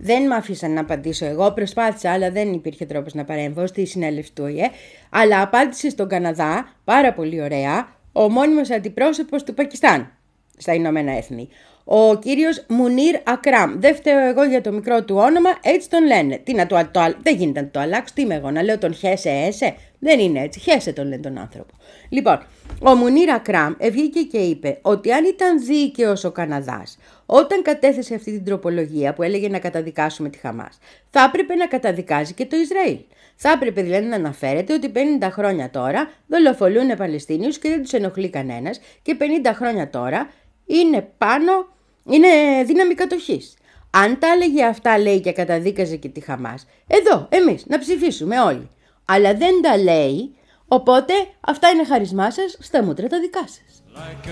Δεν 0.08 0.26
με 0.26 0.34
άφησαν 0.34 0.72
να 0.72 0.80
απαντήσω 0.80 1.26
εγώ. 1.26 1.52
Προσπάθησα, 1.52 2.12
αλλά 2.12 2.30
δεν 2.30 2.52
υπήρχε 2.52 2.84
τρόπος 2.86 3.14
να 3.14 3.24
παρέμβω 3.24 3.66
στη 3.66 3.86
συνέλευση 3.86 4.32
του 4.32 4.42
ΟΗΕ. 4.44 4.70
Αλλά 5.10 5.42
απάντησε 5.42 5.90
στον 5.90 6.08
Καναδά 6.08 6.68
πάρα 6.84 7.12
πολύ 7.12 7.42
ωραία 7.42 7.88
ο 8.12 8.30
μόνιμος 8.30 8.70
αντιπρόσωπος 8.70 9.44
του 9.44 9.54
Πακιστάν 9.54 10.12
στα 10.56 10.74
Ηνωμένα 10.74 11.12
Έθνη. 11.16 11.48
Ο 11.84 12.18
κύριος 12.18 12.64
Μουνίρ 12.68 13.16
Ακράμ. 13.24 13.80
Δεν 13.80 13.94
φταίω 13.94 14.18
εγώ 14.18 14.44
για 14.44 14.60
το 14.60 14.72
μικρό 14.72 15.04
του 15.04 15.16
όνομα, 15.16 15.50
έτσι 15.62 15.90
τον 15.90 16.06
λένε. 16.06 16.36
Τι 16.44 16.54
να 16.54 16.66
το, 16.66 16.88
το, 16.90 17.00
δεν 17.22 17.36
γίνεται 17.36 17.60
να 17.60 17.68
το 17.68 17.80
αλλάξω, 17.80 18.14
τι 18.14 18.22
είμαι 18.22 18.34
εγώ, 18.34 18.50
να 18.50 18.62
λέω 18.62 18.78
τον 18.78 18.94
Χέσε 18.94 19.30
Έσε. 19.30 19.74
Δεν 19.98 20.18
είναι 20.18 20.40
έτσι, 20.40 20.60
Χέσε 20.60 20.92
τον 20.92 21.08
λένε 21.08 21.22
τον 21.22 21.38
άνθρωπο. 21.38 21.74
Λοιπόν, 22.08 22.46
ο 22.82 22.94
Μουνίρ 22.94 23.30
Ακράμ 23.30 23.74
βγήκε 23.90 24.20
και 24.20 24.38
είπε 24.38 24.78
ότι 24.82 25.12
αν 25.12 25.24
ήταν 25.24 25.64
δίκαιος 25.64 26.24
ο 26.24 26.30
Καναδάς, 26.30 26.98
όταν 27.30 27.62
κατέθεσε 27.62 28.14
αυτή 28.14 28.32
την 28.32 28.44
τροπολογία 28.44 29.12
που 29.14 29.22
έλεγε 29.22 29.48
να 29.48 29.58
καταδικάσουμε 29.58 30.28
τη 30.28 30.38
Χαμάς, 30.38 30.78
θα 31.10 31.24
έπρεπε 31.28 31.54
να 31.54 31.66
καταδικάζει 31.66 32.32
και 32.32 32.46
το 32.46 32.56
Ισραήλ. 32.56 32.98
Θα 33.36 33.50
έπρεπε 33.50 33.82
δηλαδή 33.82 34.06
να 34.06 34.16
αναφέρεται 34.16 34.72
ότι 34.72 34.92
50 35.20 35.28
χρόνια 35.30 35.70
τώρα 35.70 36.10
δολοφολούν 36.26 36.96
Παλαιστίνιους 36.96 37.58
και 37.58 37.68
δεν 37.68 37.82
τους 37.82 37.92
ενοχλεί 37.92 38.30
κανένας 38.30 38.80
και 39.02 39.16
50 39.44 39.50
χρόνια 39.54 39.90
τώρα 39.90 40.30
είναι 40.66 41.08
πάνω 41.18 41.68
Είναι 42.04 42.28
δύναμη 42.64 42.94
κατοχής. 42.94 43.56
Αν 43.90 44.18
τα 44.18 44.26
έλεγε 44.26 44.64
αυτά 44.64 44.98
λέει 44.98 45.20
και 45.20 45.32
καταδίκαζε 45.32 45.96
και 45.96 46.08
τη 46.08 46.20
Χαμάς, 46.20 46.66
εδώ 46.86 47.28
εμείς 47.30 47.66
να 47.66 47.78
ψηφίσουμε 47.78 48.40
όλοι. 48.40 48.70
Αλλά 49.04 49.34
δεν 49.34 49.62
τα 49.62 49.76
λέει, 49.76 50.36
οπότε 50.68 51.12
αυτά 51.40 51.68
είναι 51.68 51.84
χαρισμά 51.84 52.30
σας, 52.30 52.56
στα 52.60 52.82
μούτρα 52.82 53.06
τα 53.06 53.20
δικά 53.20 53.44
σας. 53.46 53.82
Like 53.94 54.28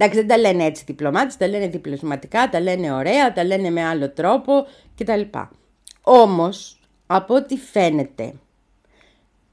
Εντάξει, 0.00 0.18
δεν 0.18 0.28
τα 0.28 0.38
λένε 0.38 0.64
έτσι 0.64 0.84
διπλωμάτες, 0.86 1.36
τα 1.36 1.46
λένε 1.48 1.68
διπλωματικά, 1.68 2.48
τα 2.48 2.60
λένε 2.60 2.92
ωραία, 2.92 3.32
τα 3.32 3.44
λένε 3.44 3.70
με 3.70 3.84
άλλο 3.84 4.10
τρόπο 4.10 4.66
κτλ. 4.96 5.20
Όμως, 6.02 6.80
από 7.06 7.34
ό,τι 7.34 7.56
φαίνεται, 7.56 8.34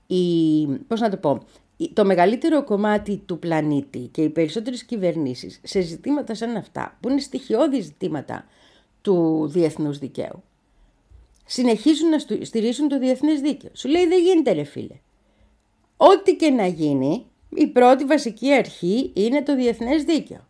η, 0.07 0.65
πώς 0.87 0.99
να 0.99 1.09
το 1.09 1.17
πω, 1.17 1.43
η- 1.77 1.89
το 1.93 2.05
μεγαλύτερο 2.05 2.63
κομμάτι 2.63 3.17
του 3.25 3.39
πλανήτη 3.39 3.99
και 3.99 4.21
οι 4.21 4.29
περισσότερες 4.29 4.83
κυβερνήσεις 4.83 5.59
σε 5.63 5.81
ζητήματα 5.81 6.33
σαν 6.35 6.55
αυτά, 6.55 6.97
που 6.99 7.09
είναι 7.09 7.19
στοιχειώδη 7.21 7.79
ζητήματα 7.81 8.45
του 9.01 9.47
διεθνούς 9.47 9.97
δικαίου, 9.97 10.43
συνεχίζουν 11.45 12.09
να 12.09 12.19
στου- 12.19 12.45
στηρίζουν 12.45 12.87
το 12.87 12.99
διεθνές 12.99 13.41
δίκαιο. 13.41 13.69
Σου 13.73 13.87
λέει 13.89 14.07
δεν 14.07 14.21
γίνεται 14.21 14.51
ρε 14.51 14.63
φίλε. 14.63 14.95
Ό,τι 15.97 16.35
και 16.35 16.49
να 16.49 16.65
γίνει, 16.67 17.25
η 17.55 17.67
πρώτη 17.67 18.05
βασική 18.05 18.53
αρχή 18.53 19.11
είναι 19.15 19.41
το 19.41 19.55
διεθνές 19.55 20.03
δίκαιο. 20.03 20.47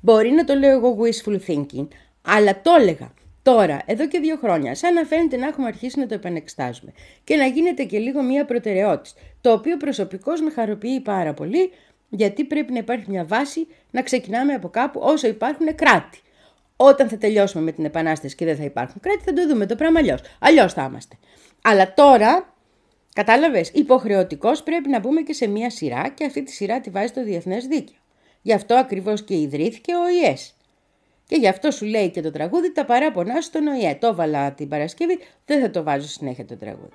Μπορεί 0.00 0.30
να 0.30 0.44
το 0.44 0.54
λέω 0.54 0.70
εγώ 0.70 0.96
wishful 1.00 1.38
thinking, 1.46 1.88
αλλά 2.22 2.60
το 2.62 2.70
έλεγα 2.78 3.12
τώρα, 3.42 3.82
εδώ 3.86 4.08
και 4.08 4.18
δύο 4.18 4.36
χρόνια, 4.36 4.74
σαν 4.74 4.94
να 4.94 5.04
φαίνεται 5.04 5.36
να 5.36 5.46
έχουμε 5.46 5.66
αρχίσει 5.66 5.98
να 5.98 6.06
το 6.06 6.14
επανεξετάζουμε 6.14 6.92
και 7.24 7.36
να 7.36 7.46
γίνεται 7.46 7.84
και 7.84 7.98
λίγο 7.98 8.22
μια 8.22 8.44
προτεραιότητα, 8.44 9.20
το 9.40 9.52
οποίο 9.52 9.76
προσωπικώς 9.76 10.40
με 10.40 10.50
χαροποιεί 10.50 11.00
πάρα 11.00 11.34
πολύ, 11.34 11.70
γιατί 12.08 12.44
πρέπει 12.44 12.72
να 12.72 12.78
υπάρχει 12.78 13.10
μια 13.10 13.24
βάση 13.24 13.66
να 13.90 14.02
ξεκινάμε 14.02 14.52
από 14.52 14.68
κάπου 14.68 15.00
όσο 15.02 15.26
υπάρχουν 15.26 15.74
κράτη. 15.74 16.20
Όταν 16.76 17.08
θα 17.08 17.16
τελειώσουμε 17.16 17.62
με 17.62 17.72
την 17.72 17.84
Επανάσταση 17.84 18.34
και 18.34 18.44
δεν 18.44 18.56
θα 18.56 18.64
υπάρχουν 18.64 19.00
κράτη, 19.00 19.22
θα 19.24 19.32
το 19.32 19.46
δούμε 19.48 19.66
το 19.66 19.74
πράγμα 19.74 19.98
αλλιώς. 19.98 20.20
Αλλιώς 20.38 20.72
θα 20.72 20.86
είμαστε. 20.88 21.16
Αλλά 21.62 21.94
τώρα 21.94 22.54
Κατάλαβες, 23.16 23.70
υποχρεωτικώ 23.74 24.50
πρέπει 24.64 24.88
να 24.88 25.00
μπούμε 25.00 25.20
και 25.20 25.32
σε 25.32 25.46
μία 25.46 25.70
σειρά 25.70 26.08
και 26.08 26.24
αυτή 26.24 26.42
τη 26.42 26.52
σειρά 26.52 26.80
τη 26.80 26.90
βάζει 26.90 27.12
το 27.12 27.24
διεθνές 27.24 27.66
δίκαιο. 27.66 27.96
Γι' 28.42 28.52
αυτό 28.52 28.74
ακριβώς 28.74 29.24
και 29.24 29.34
ιδρύθηκε 29.34 29.92
ο 29.94 30.08
ΙΕΣ. 30.08 30.54
Και 31.26 31.36
γι' 31.36 31.48
αυτό 31.48 31.70
σου 31.70 31.84
λέει 31.84 32.10
και 32.10 32.20
το 32.20 32.30
τραγούδι 32.30 32.72
τα 32.72 32.84
παράπονά 32.84 33.34
σου 33.34 33.42
στον 33.42 33.66
ΟΗΕ. 33.66 33.94
Το 34.00 34.06
έβαλα 34.06 34.52
την 34.52 34.68
Παρασκευή, 34.68 35.18
δεν 35.44 35.60
θα 35.60 35.70
το 35.70 35.82
βάζω 35.82 36.08
συνέχεια 36.08 36.44
το 36.44 36.56
τραγούδι. 36.56 36.92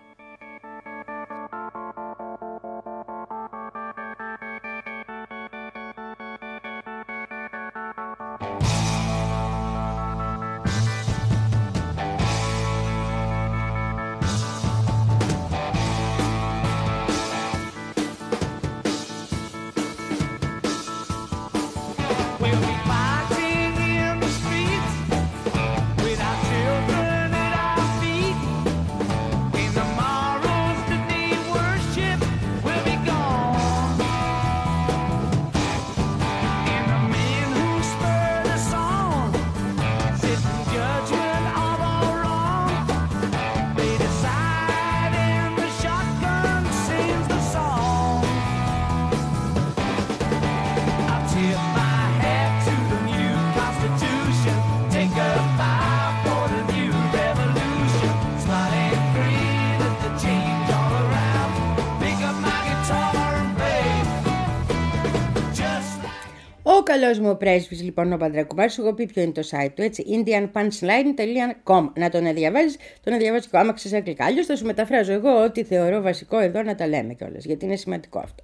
Ο 66.81 66.83
καλός 66.83 67.19
μου 67.19 67.37
πρέσβης, 67.37 67.81
λοιπόν, 67.81 68.13
ο 68.13 68.17
Παντρακουμάρης, 68.17 68.73
σου 68.73 68.81
έχω 68.81 68.93
πει 68.93 69.05
ποιο 69.05 69.21
είναι 69.21 69.31
το 69.31 69.41
site 69.51 69.69
του, 69.75 69.81
έτσι. 69.81 70.05
indianpunchline.com. 70.09 71.89
Να 71.95 72.09
τον 72.09 72.33
διαβάζεις, 72.33 72.77
τον 73.03 73.17
διαβάζεις 73.17 73.47
και 73.47 73.57
άμα 73.57 73.73
ξέρεις 73.73 73.97
αγγλικά. 73.97 74.25
Αλλιώς 74.25 74.45
θα 74.45 74.55
σου 74.55 74.65
μεταφράζω 74.65 75.13
εγώ 75.13 75.43
ό,τι 75.43 75.63
θεωρώ 75.63 76.01
βασικό 76.01 76.39
εδώ 76.39 76.63
να 76.63 76.75
τα 76.75 76.87
λέμε 76.87 77.13
κιόλας, 77.13 77.45
γιατί 77.45 77.65
είναι 77.65 77.75
σημαντικό 77.75 78.19
αυτό. 78.19 78.43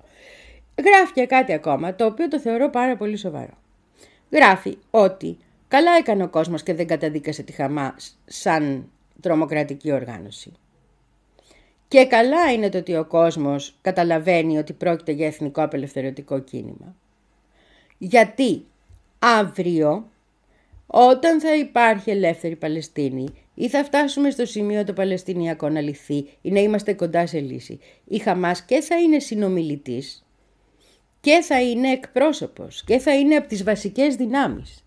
Γράφει 0.77 1.13
και 1.13 1.25
κάτι 1.25 1.53
ακόμα, 1.53 1.95
το 1.95 2.05
οποίο 2.05 2.27
το 2.27 2.39
θεωρώ 2.39 2.69
πάρα 2.69 2.97
πολύ 2.97 3.17
σοβαρό. 3.17 3.57
Γράφει 4.31 4.77
ότι 4.91 5.37
καλά 5.67 5.91
έκανε 5.99 6.23
ο 6.23 6.27
κόσμος 6.27 6.63
και 6.63 6.73
δεν 6.73 6.87
καταδίκασε 6.87 7.43
τη 7.43 7.51
Χαμάς 7.51 8.19
σαν 8.25 8.89
τρομοκρατική 9.21 9.91
οργάνωση. 9.91 10.51
Και 11.87 12.05
καλά 12.05 12.51
είναι 12.51 12.69
το 12.69 12.77
ότι 12.77 12.95
ο 12.95 13.05
κόσμος 13.05 13.77
καταλαβαίνει 13.81 14.57
ότι 14.57 14.73
πρόκειται 14.73 15.11
για 15.11 15.27
εθνικό 15.27 15.63
απελευθερωτικό 15.63 16.39
κίνημα. 16.39 16.95
Γιατί 17.97 18.65
αύριο 19.19 20.09
όταν 20.87 21.39
θα 21.39 21.55
υπάρχει 21.55 22.09
ελεύθερη 22.09 22.55
Παλαιστίνη 22.55 23.27
ή 23.53 23.69
θα 23.69 23.83
φτάσουμε 23.83 24.29
στο 24.29 24.45
σημείο 24.45 24.83
το 24.83 24.93
Παλαιστινιακό 24.93 25.69
να 25.69 25.81
λυθεί 25.81 26.27
ή 26.41 26.51
να 26.51 26.59
είμαστε 26.59 26.93
κοντά 26.93 27.27
σε 27.27 27.39
λύση, 27.39 27.79
η 28.05 28.17
Χαμάς 28.17 28.63
και 28.63 28.81
θα 28.81 28.95
είναι 28.95 29.19
συνομιλητής 29.19 30.25
και 31.19 31.41
θα 31.43 31.61
είναι 31.61 31.91
εκπρόσωπος 31.91 32.83
και 32.83 32.97
θα 32.97 33.15
είναι 33.15 33.35
από 33.35 33.47
τις 33.47 33.63
βασικές 33.63 34.15
δυνάμεις 34.15 34.83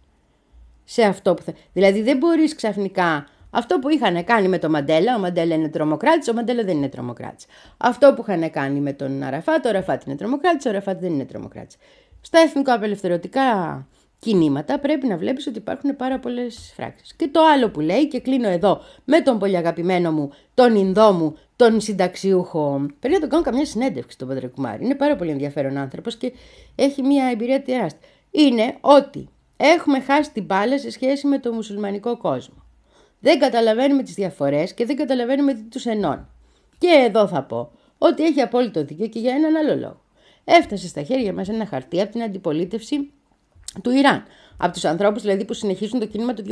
σε 0.85 1.03
αυτό 1.03 1.35
που 1.35 1.43
θα... 1.43 1.55
Δηλαδή 1.73 2.03
δεν 2.03 2.17
μπορείς 2.17 2.55
ξαφνικά 2.55 3.29
αυτό 3.51 3.79
που 3.79 3.89
είχαν 3.89 4.25
κάνει 4.25 4.49
με 4.49 4.59
τον 4.59 4.71
Μαντέλα, 4.71 5.17
ο 5.17 5.19
Μαντέλα 5.19 5.55
είναι 5.55 5.69
τρομοκράτης, 5.69 6.29
ο 6.29 6.33
Μαντέλα 6.33 6.65
δεν 6.65 6.77
είναι 6.77 6.89
τρομοκράτης. 6.89 7.47
Αυτό 7.77 8.15
που 8.15 8.25
είχαν 8.29 8.51
κάνει 8.51 8.81
με 8.81 8.93
τον 8.93 9.23
Αραφάτ, 9.23 9.67
ο 9.67 9.69
Αραφάτ 9.69 10.05
είναι 10.05 10.17
τρομοκράτης, 10.17 10.67
ο 10.67 10.69
Αραφάτ 10.69 11.01
δεν 11.01 11.13
είναι 11.13 11.25
τρομοκράτης. 11.25 11.77
Στα 12.21 12.39
εθνικά 12.39 12.75
απελευθερωτικά 12.75 13.87
κινήματα 14.19 14.79
πρέπει 14.79 15.07
να 15.07 15.17
βλέπεις 15.17 15.47
ότι 15.47 15.59
υπάρχουν 15.59 15.97
πάρα 15.97 16.19
πολλές 16.19 16.73
φράξεις. 16.77 17.15
Και 17.15 17.29
το 17.29 17.41
άλλο 17.55 17.71
που 17.71 17.81
λέει, 17.81 18.09
και 18.09 18.21
κλείνω 18.21 18.49
εδώ 18.49 18.81
με 19.05 19.21
τον 19.21 19.39
πολύ 19.39 19.57
αγαπημένο 19.57 20.13
μου, 20.13 20.33
τον 20.55 20.75
Ινδό 20.75 21.13
μου, 21.13 21.37
τον 21.57 21.81
συνταξιούχο. 21.81 22.87
Πρέπει 22.99 23.15
να 23.15 23.21
τον 23.21 23.29
κάνω 23.29 23.43
καμιά 23.43 23.65
συνέντευξη 23.65 24.15
στον 24.15 24.29
Πατρεκουμάρη. 24.29 24.85
Είναι 24.85 24.95
πάρα 24.95 25.17
πολύ 25.17 25.31
ενδιαφέρον 25.31 25.77
άνθρωπος 25.77 26.17
και 26.17 26.33
έχει 26.75 27.03
μια 27.03 27.25
εμπειρία 27.25 27.63
τεράστια. 27.63 28.09
Είναι 28.31 28.77
ότι 28.81 29.29
έχουμε 29.57 30.01
χάσει 30.01 30.33
την 30.33 30.45
μπάλα 30.45 30.79
σε 30.79 30.91
σχέση 30.91 31.27
με 31.27 31.39
το 31.39 31.53
μουσουλμανικό 31.53 32.17
κόσμο. 32.17 32.65
Δεν 33.21 33.39
καταλαβαίνουμε 33.39 34.03
τις 34.03 34.15
διαφορές 34.15 34.75
και 34.75 34.87
δεν 34.87 34.97
καταλαβαίνουμε 34.97 35.55
τι 35.55 35.63
τους 35.63 35.87
ενώνει. 35.87 36.27
Και 36.79 37.05
εδώ 37.07 37.29
θα 37.29 37.43
πω 37.43 37.71
ότι 37.99 38.25
έχει 38.25 38.41
απόλυτο 38.41 38.85
δίκιο 38.85 39.07
και 39.07 39.19
για 39.19 39.35
έναν 39.35 39.57
άλλο 39.57 39.77
λόγο. 39.77 40.01
Έφτασε 40.53 40.89
στα 40.89 41.03
χέρια 41.03 41.33
μας 41.33 41.49
ένα 41.49 41.67
χαρτί 41.67 42.01
από 42.01 42.13
την 42.13 42.23
αντιπολίτευση 42.23 43.11
του 43.83 43.91
Ιράν. 43.91 44.25
Από 44.57 44.73
τους 44.73 44.85
ανθρώπους 44.85 45.23
δηλαδή 45.23 45.45
που 45.45 45.53
συνεχίζουν 45.53 46.01
το 46.01 46.07
κίνημα 46.07 46.35
του 46.35 46.45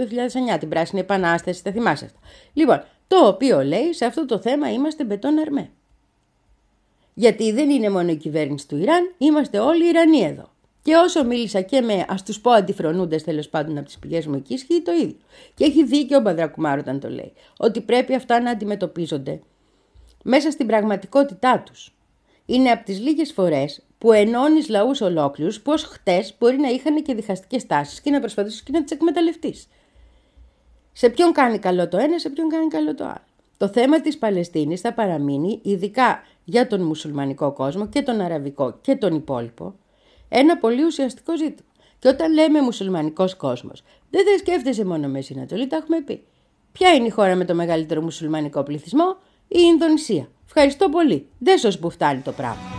2009, 0.55 0.59
την 0.59 0.69
πράσινη 0.69 1.01
επανάσταση, 1.01 1.65
τα 1.65 1.73
θυμάσαι 1.73 2.05
αυτά. 2.05 2.19
Λοιπόν, 2.53 2.85
το 3.09 3.27
οποίο 3.27 3.63
λέει 3.63 3.93
σε 3.93 4.05
αυτό 4.05 4.27
το 4.27 4.39
θέμα 4.39 4.73
είμαστε 4.73 5.05
μπετόν 5.05 5.39
αρμέ. 5.39 5.71
Γιατί 7.15 7.53
δεν 7.53 7.71
είναι 7.71 7.91
μόνο 7.91 8.11
η 8.11 8.17
κυβέρνηση 8.17 8.69
του 8.69 8.77
Ιράν, 8.77 9.15
είμαστε 9.19 9.59
όλοι 9.59 9.89
Ιρανοί 9.89 10.21
εδώ. 10.21 10.51
Και 10.83 10.95
όσο 10.95 11.25
μίλησα 11.25 11.61
και 11.61 11.81
με, 11.81 12.05
ας 12.09 12.23
τους 12.23 12.41
πω, 12.41 12.51
αντιφρονούντες 12.51 13.23
τέλος 13.23 13.49
πάντων 13.49 13.77
από 13.77 13.87
τις 13.87 13.99
πηγές 13.99 14.27
μου 14.27 14.35
εκεί, 14.35 14.55
ισχύει 14.55 14.83
το 14.83 14.93
ίδιο. 14.93 15.17
Και 15.55 15.65
έχει 15.65 15.85
δίκιο 15.85 16.19
ο 16.19 16.21
Μπαδρακουμάρ 16.21 16.79
όταν 16.79 17.01
το 17.01 17.11
λέει. 17.11 17.33
Ότι 17.57 17.81
πρέπει 17.81 18.15
αυτά 18.15 18.41
να 18.41 18.51
αντιμετωπίζονται 18.51 19.41
μέσα 20.23 20.51
στην 20.51 20.67
πραγματικότητά 20.67 21.63
τους. 21.67 21.93
Είναι 22.47 22.71
από 22.71 22.85
τις 22.85 23.01
λίγες 23.01 23.33
φορές 23.33 23.83
που 23.99 24.13
ενώνεις 24.13 24.69
λαούς 24.69 25.01
ολόκληρους 25.01 25.61
που 25.61 25.73
ω 25.73 25.77
χτες 25.77 26.35
μπορεί 26.39 26.57
να 26.57 26.69
είχαν 26.69 27.03
και 27.03 27.15
διχαστικές 27.15 27.67
τάσεις 27.67 28.01
και 28.01 28.11
να 28.11 28.21
προσπαθήσεις 28.21 28.63
και 28.63 28.73
να 28.73 28.83
τις 28.83 28.93
εκμεταλλευτείς. 28.93 29.69
Σε 30.93 31.09
ποιον 31.09 31.33
κάνει 31.33 31.59
καλό 31.59 31.89
το 31.89 31.97
ένα, 31.97 32.19
σε 32.19 32.31
ποιον 32.31 32.49
κάνει 32.49 32.69
καλό 32.69 32.95
το 32.95 33.05
άλλο. 33.05 33.25
Το 33.57 33.69
θέμα 33.69 34.01
της 34.01 34.19
Παλαιστίνης 34.19 34.81
θα 34.81 34.93
παραμείνει, 34.93 35.61
ειδικά 35.63 36.23
για 36.45 36.67
τον 36.67 36.81
μουσουλμανικό 36.81 37.53
κόσμο 37.53 37.89
και 37.89 38.03
τον 38.03 38.21
αραβικό 38.21 38.79
και 38.81 38.97
τον 38.97 39.15
υπόλοιπο, 39.15 39.75
ένα 40.29 40.59
πολύ 40.59 40.85
ουσιαστικό 40.85 41.37
ζήτημα. 41.37 41.69
Και 41.99 42.09
όταν 42.09 42.33
λέμε 42.33 42.63
μουσουλμανικός 42.63 43.37
κόσμος, 43.37 43.83
δεν 44.11 44.25
θα 44.25 44.39
σκέφτεσαι 44.39 44.85
μόνο 44.85 45.09
Μέση 45.09 45.35
Ανατολή, 45.37 45.67
τα 45.67 45.77
έχουμε 45.77 46.01
πει. 46.01 46.25
Ποια 46.73 46.95
είναι 46.95 47.07
η 47.07 47.11
χώρα 47.11 47.35
με 47.35 47.45
το 47.45 47.55
μεγαλύτερο 47.55 48.03
μουσουλμανικό 48.03 48.63
πληθυσμό, 48.63 49.17
η 49.49 49.59
Ινδονησία. 49.73 50.29
Ευχαριστώ 50.45 50.89
πολύ. 50.89 51.27
Δεν 51.39 51.59
σας 51.59 51.79
που 51.79 51.91
φτάνει 51.91 52.21
το 52.21 52.33
πράγμα. 52.33 52.78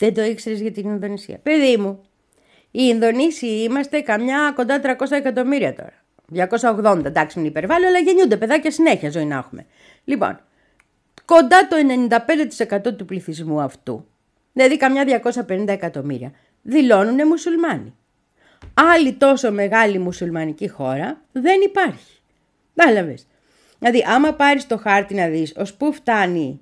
Δεν 0.00 0.14
το 0.14 0.22
ήξερες 0.22 0.60
για 0.60 0.72
την 0.72 0.88
Ινδονησία. 0.88 1.38
Παιδί 1.38 1.76
μου, 1.76 2.02
οι 2.70 2.80
Ινδονήσιοι 2.82 3.66
είμαστε 3.68 4.00
καμιά 4.00 4.52
κοντά 4.54 4.80
300 4.82 5.10
εκατομμύρια 5.10 5.74
τώρα. 5.74 5.92
280, 6.94 7.04
εντάξει, 7.04 7.38
μην 7.38 7.48
υπερβάλλω, 7.48 7.86
αλλά 7.86 7.98
γεννιούνται 7.98 8.36
παιδάκια 8.36 8.70
συνέχεια 8.70 9.10
ζωή 9.10 9.24
να 9.24 9.36
έχουμε. 9.36 9.66
Λοιπόν, 10.04 10.40
κοντά 11.24 11.68
το 11.68 11.76
95% 12.76 12.96
του 12.96 13.04
πληθυσμού 13.04 13.60
αυτού, 13.60 14.06
δηλαδή 14.52 14.76
καμιά 14.76 15.22
250 15.48 15.68
εκατομμύρια, 15.68 16.32
δηλώνουν 16.62 17.26
μουσουλμάνοι. 17.26 17.94
Άλλη 18.74 19.12
τόσο 19.12 19.52
μεγάλη 19.52 19.98
μουσουλμανική 19.98 20.68
χώρα 20.68 21.20
δεν 21.32 21.60
υπάρχει. 21.60 22.20
Κατάλαβες. 22.74 23.26
Δηλαδή, 23.78 24.04
άμα 24.08 24.32
πάρεις 24.32 24.66
το 24.66 24.78
χάρτη 24.78 25.14
να 25.14 25.26
δεις 25.26 25.54
ως 25.56 25.74
πού 25.74 25.92
φτάνει 25.92 26.60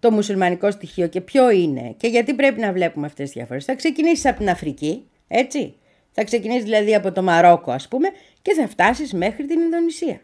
το 0.00 0.10
μουσουλμανικό 0.10 0.70
στοιχείο 0.70 1.06
και 1.06 1.20
ποιο 1.20 1.50
είναι 1.50 1.94
και 1.96 2.06
γιατί 2.08 2.34
πρέπει 2.34 2.60
να 2.60 2.72
βλέπουμε 2.72 3.06
αυτές 3.06 3.24
τις 3.24 3.34
διαφορές. 3.34 3.64
Θα 3.64 3.74
ξεκινήσεις 3.74 4.26
από 4.26 4.38
την 4.38 4.50
Αφρική, 4.50 5.08
έτσι. 5.28 5.74
Θα 6.12 6.24
ξεκινήσεις 6.24 6.64
δηλαδή 6.64 6.94
από 6.94 7.12
το 7.12 7.22
Μαρόκο 7.22 7.70
ας 7.70 7.88
πούμε 7.88 8.08
και 8.42 8.54
θα 8.54 8.68
φτάσεις 8.68 9.12
μέχρι 9.12 9.46
την 9.46 9.60
Ινδονησία. 9.60 10.20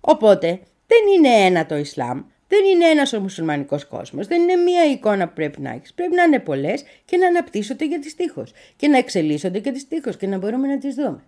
Οπότε 0.00 0.60
δεν 0.86 0.98
είναι 1.16 1.28
ένα 1.28 1.66
το 1.66 1.76
Ισλάμ, 1.76 2.22
δεν 2.48 2.64
είναι 2.64 2.84
ένας 2.84 3.12
ο 3.12 3.20
μουσουλμανικός 3.20 3.86
κόσμος, 3.86 4.26
δεν 4.26 4.42
είναι 4.42 4.54
μία 4.56 4.84
εικόνα 4.84 5.26
που 5.26 5.34
πρέπει 5.34 5.60
να 5.60 5.70
έχεις. 5.70 5.94
Πρέπει 5.94 6.14
να 6.14 6.22
είναι 6.22 6.38
πολλές 6.38 6.84
και 7.04 7.16
να 7.16 7.26
αναπτύσσονται 7.26 7.86
για 7.86 7.98
τις 7.98 8.14
τείχος 8.14 8.52
και 8.76 8.88
να 8.88 8.98
εξελίσσονται 8.98 9.58
για 9.58 9.72
τις 9.72 9.88
τείχος 9.88 10.16
και 10.16 10.26
να 10.26 10.38
μπορούμε 10.38 10.68
να 10.68 10.78
τις 10.78 10.94
δούμε. 10.94 11.22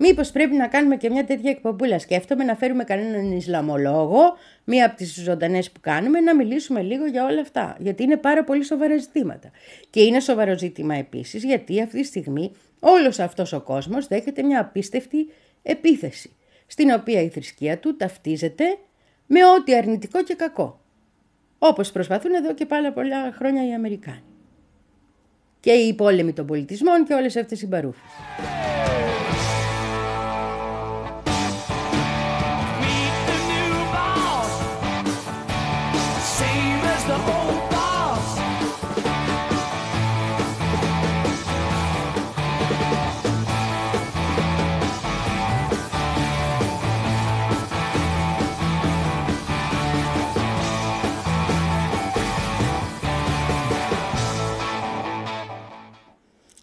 Μήπως 0.00 0.30
πρέπει 0.30 0.54
να 0.54 0.66
κάνουμε 0.66 0.96
και 0.96 1.10
μια 1.10 1.24
τέτοια 1.24 1.50
εκπομπούλα. 1.50 1.98
Σκέφτομαι 1.98 2.44
να 2.44 2.54
φέρουμε 2.54 2.84
κανέναν 2.84 3.32
Ισλαμολόγο, 3.32 4.20
μία 4.64 4.86
από 4.86 4.96
τις 4.96 5.22
ζωντανές 5.22 5.70
που 5.70 5.80
κάνουμε, 5.80 6.20
να 6.20 6.34
μιλήσουμε 6.34 6.82
λίγο 6.82 7.06
για 7.06 7.24
όλα 7.24 7.40
αυτά. 7.40 7.76
Γιατί 7.78 8.02
είναι 8.02 8.16
πάρα 8.16 8.44
πολύ 8.44 8.64
σοβαρά 8.64 8.96
ζητήματα. 8.96 9.50
Και 9.90 10.02
είναι 10.02 10.20
σοβαρό 10.20 10.58
ζήτημα 10.58 10.94
επίσης, 10.94 11.44
γιατί 11.44 11.82
αυτή 11.82 12.00
τη 12.00 12.06
στιγμή 12.06 12.52
όλος 12.80 13.18
αυτός 13.18 13.52
ο 13.52 13.60
κόσμος 13.60 14.06
δέχεται 14.06 14.42
μια 14.42 14.60
απίστευτη 14.60 15.32
επίθεση. 15.62 16.30
Στην 16.66 16.90
οποία 16.90 17.22
η 17.22 17.28
θρησκεία 17.28 17.78
του 17.78 17.96
ταυτίζεται 17.96 18.64
με 19.26 19.40
ό,τι 19.44 19.74
αρνητικό 19.74 20.22
και 20.22 20.34
κακό. 20.34 20.80
Όπως 21.58 21.92
προσπαθούν 21.92 22.34
εδώ 22.34 22.54
και 22.54 22.66
πάρα 22.66 22.92
πολλά 22.92 23.32
χρόνια 23.32 23.68
οι 23.68 23.74
Αμερικάνοι. 23.74 24.22
Και 25.60 25.70
οι 25.70 25.94
πόλεμοι 25.94 26.32
των 26.32 26.46
πολιτισμών 26.46 27.04
και 27.04 27.14
όλες 27.14 27.36
αυτές 27.36 27.62
οι 27.62 27.66
μπαρούφε. 27.66 28.00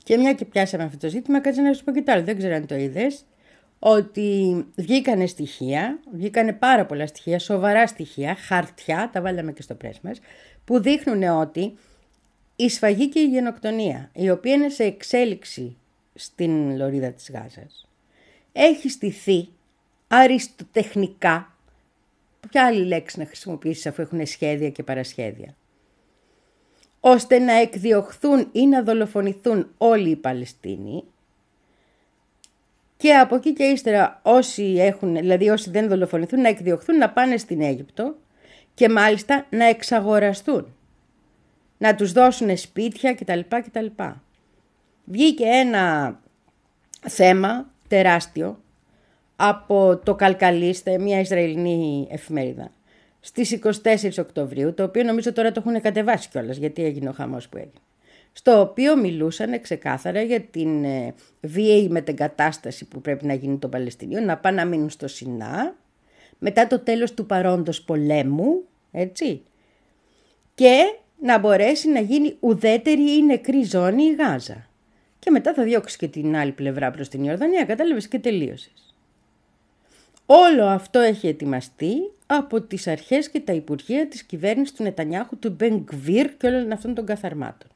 Και 0.05 0.17
μια 0.17 0.33
και 0.33 0.45
πιάσαμε 0.45 0.83
αυτό 0.83 0.97
το 0.97 1.09
ζήτημα, 1.09 1.41
κάτσε 1.41 1.61
να 1.61 1.73
σου 1.73 1.83
πω 1.83 1.91
και 1.91 2.01
το 2.01 2.11
άλλο. 2.11 2.23
Δεν 2.23 2.37
ξέρω 2.37 2.55
αν 2.55 2.65
το 2.65 2.75
είδες. 2.75 3.25
Ότι 3.79 4.65
βγήκανε 4.75 5.25
στοιχεία, 5.25 5.99
βγήκανε 6.13 6.53
πάρα 6.53 6.85
πολλά 6.85 7.07
στοιχεία, 7.07 7.39
σοβαρά 7.39 7.87
στοιχεία, 7.87 8.35
χαρτιά, 8.35 9.09
τα 9.13 9.21
βάλαμε 9.21 9.51
και 9.51 9.61
στο 9.61 9.75
πρέσ 9.75 9.99
μας, 9.99 10.19
που 10.65 10.81
δείχνουν 10.81 11.23
ότι 11.23 11.77
η 12.55 12.69
σφαγή 12.69 13.09
και 13.09 13.19
η 13.19 13.25
γενοκτονία, 13.25 14.09
η 14.13 14.29
οποία 14.29 14.53
είναι 14.53 14.69
σε 14.69 14.83
εξέλιξη 14.83 15.77
στην 16.13 16.77
λωρίδα 16.77 17.11
της 17.11 17.31
Γάζας, 17.31 17.87
έχει 18.51 18.89
στηθεί 18.89 19.47
αριστοτεχνικά, 20.07 21.55
ποια 22.49 22.65
άλλη 22.65 22.85
λέξη 22.85 23.19
να 23.19 23.25
χρησιμοποιήσεις 23.25 23.85
αφού 23.85 24.01
έχουν 24.01 24.25
σχέδια 24.25 24.69
και 24.69 24.83
παρασχέδια, 24.83 25.55
ώστε 27.07 27.39
να 27.39 27.53
εκδιωχθούν 27.53 28.49
ή 28.51 28.67
να 28.67 28.83
δολοφονηθούν 28.83 29.69
όλοι 29.77 30.09
οι 30.09 30.15
Παλαιστίνοι 30.15 31.03
και 32.97 33.13
από 33.13 33.35
εκεί 33.35 33.53
και 33.53 33.63
ύστερα 33.63 34.19
όσοι 34.23 34.63
έχουν, 34.63 35.15
δηλαδή 35.15 35.49
όσοι 35.49 35.69
δεν 35.69 35.87
δολοφονηθούν 35.87 36.41
να 36.41 36.47
εκδιωχθούν 36.47 36.97
να 36.97 37.09
πάνε 37.09 37.37
στην 37.37 37.61
Αίγυπτο 37.61 38.15
και 38.73 38.89
μάλιστα 38.89 39.45
να 39.49 39.65
εξαγοραστούν, 39.65 40.75
να 41.77 41.95
τους 41.95 42.11
δώσουν 42.11 42.57
σπίτια 42.57 43.13
κτλ. 43.13 43.39
κτλ. 43.49 43.85
Βγήκε 45.05 45.45
ένα 45.45 46.19
θέμα 47.01 47.71
τεράστιο 47.87 48.59
από 49.35 49.97
το 50.03 50.15
Καλκαλίστε, 50.15 50.97
μια 50.97 51.19
Ισραηλινή 51.19 52.07
εφημερίδα, 52.11 52.71
στις 53.25 53.59
24 53.83 54.17
Οκτωβρίου, 54.19 54.73
το 54.73 54.83
οποίο 54.83 55.03
νομίζω 55.03 55.33
τώρα 55.33 55.51
το 55.51 55.63
έχουν 55.65 55.81
κατεβάσει 55.81 56.29
κιόλας, 56.29 56.57
γιατί 56.57 56.83
έγινε 56.83 57.09
ο 57.09 57.11
χαμός 57.11 57.49
που 57.49 57.57
έγινε. 57.57 57.81
Στο 58.31 58.59
οποίο 58.59 58.97
μιλούσαν 58.97 59.61
ξεκάθαρα 59.61 60.21
για 60.21 60.41
την 60.41 60.83
ε, 60.83 61.13
βίαιη 61.41 61.89
μετεγκατάσταση 61.89 62.85
που 62.85 63.01
πρέπει 63.01 63.25
να 63.25 63.33
γίνει 63.33 63.57
των 63.57 63.69
Παλαιστινίων, 63.69 64.25
να 64.25 64.37
πάνε 64.37 64.63
να 64.63 64.65
μείνουν 64.65 64.89
στο 64.89 65.07
Σινά, 65.07 65.75
μετά 66.39 66.67
το 66.67 66.79
τέλος 66.79 67.13
του 67.13 67.25
παρόντος 67.25 67.81
πολέμου, 67.81 68.63
έτσι, 68.91 69.41
και 70.55 70.95
να 71.21 71.39
μπορέσει 71.39 71.89
να 71.89 71.99
γίνει 71.99 72.35
ουδέτερη 72.39 73.17
ή 73.17 73.23
νεκρή 73.23 73.63
ζώνη 73.63 74.03
η 74.03 74.13
Γάζα. 74.13 74.69
Και 75.19 75.31
μετά 75.31 75.53
θα 75.53 75.63
διώξει 75.63 75.97
και 75.97 76.07
την 76.07 76.35
άλλη 76.35 76.51
πλευρά 76.51 76.91
προς 76.91 77.09
την 77.09 77.23
Ιορδανία, 77.23 77.65
κατάλαβες 77.65 78.07
και 78.07 78.19
τελείωσες. 78.19 78.95
Όλο 80.25 80.65
αυτό 80.65 80.99
έχει 80.99 81.27
ετοιμαστεί 81.27 81.93
από 82.25 82.61
τις 82.61 82.87
αρχές 82.87 83.29
και 83.29 83.39
τα 83.39 83.53
υπουργεία 83.53 84.07
της 84.07 84.23
κυβέρνησης 84.23 84.75
του 84.75 84.83
Νετανιάχου, 84.83 85.39
του 85.39 85.49
Μπενγκβίρ 85.49 86.37
και 86.37 86.47
όλων 86.47 86.71
αυτών 86.71 86.93
των 86.93 87.05
καθαρμάτων. 87.05 87.69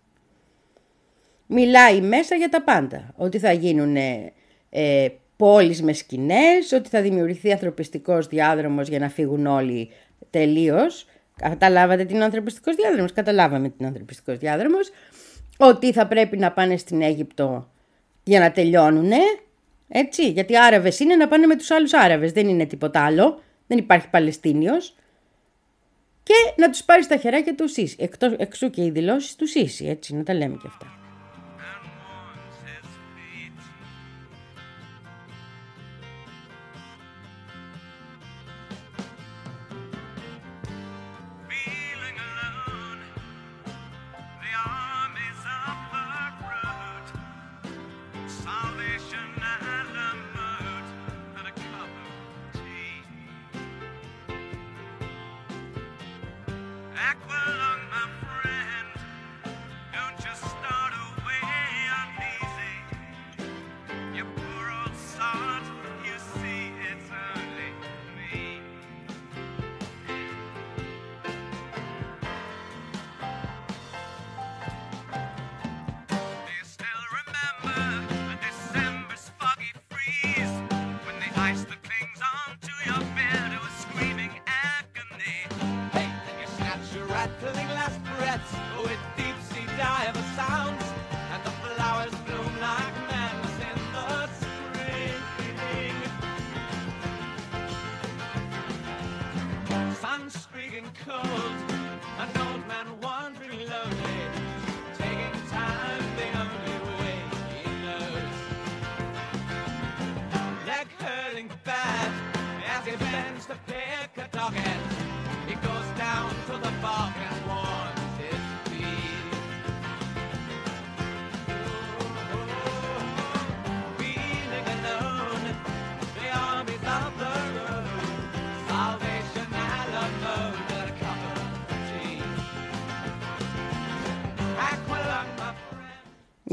Μιλάει 1.47 2.01
μέσα 2.01 2.35
για 2.35 2.49
τα 2.49 2.61
πάντα, 2.61 3.13
ότι 3.15 3.39
θα 3.39 3.51
γίνουν 3.51 3.95
ε, 4.69 5.07
πόλεις 5.37 5.81
με 5.81 5.93
σκηνές, 5.93 6.71
ότι 6.71 6.89
θα 6.89 7.01
δημιουργηθεί 7.01 7.51
ανθρωπιστικός 7.51 8.27
διάδρομος 8.27 8.87
για 8.87 8.99
να 8.99 9.09
φύγουν 9.09 9.45
όλοι 9.45 9.89
τελείως. 10.29 11.05
Καταλάβατε 11.35 12.05
την 12.05 12.23
ανθρωπιστικός 12.23 12.75
διάδρομος, 12.75 13.13
καταλάβαμε 13.13 13.69
την 13.69 13.85
ανθρωπιστικός 13.85 14.37
διάδρομος. 14.37 14.91
Ότι 15.57 15.91
θα 15.91 16.07
πρέπει 16.07 16.37
να 16.37 16.51
πάνε 16.51 16.77
στην 16.77 17.01
Αίγυπτο 17.01 17.71
για 18.23 18.39
να 18.39 18.51
τελειώνουνε, 18.51 19.17
έτσι, 19.87 20.29
γιατί 20.29 20.57
Άραβες 20.57 20.99
είναι 20.99 21.15
να 21.15 21.27
πάνε 21.27 21.45
με 21.45 21.55
τους 21.55 21.71
άλλους 21.71 21.93
Άραβες, 21.93 22.31
δεν 22.31 22.47
είναι 22.47 22.65
τίποτα 22.65 23.05
άλλο, 23.05 23.41
δεν 23.69 23.77
υπάρχει 23.77 24.09
Παλαιστίνιος. 24.09 24.95
Και 26.23 26.33
να 26.55 26.69
τους 26.69 26.83
πάρεις 26.83 27.05
στα 27.05 27.17
χεράκια 27.17 27.55
του 27.55 27.67
Σίση, 27.67 27.95
εκτός, 27.99 28.33
εξού 28.37 28.69
και 28.69 28.83
οι 28.83 28.89
δηλώσεις 28.89 29.35
του 29.35 29.47
Σίση, 29.47 29.85
έτσι, 29.85 30.15
να 30.15 30.23
τα 30.23 30.33
λέμε 30.33 30.57
και 30.61 30.67
αυτά. 30.67 30.98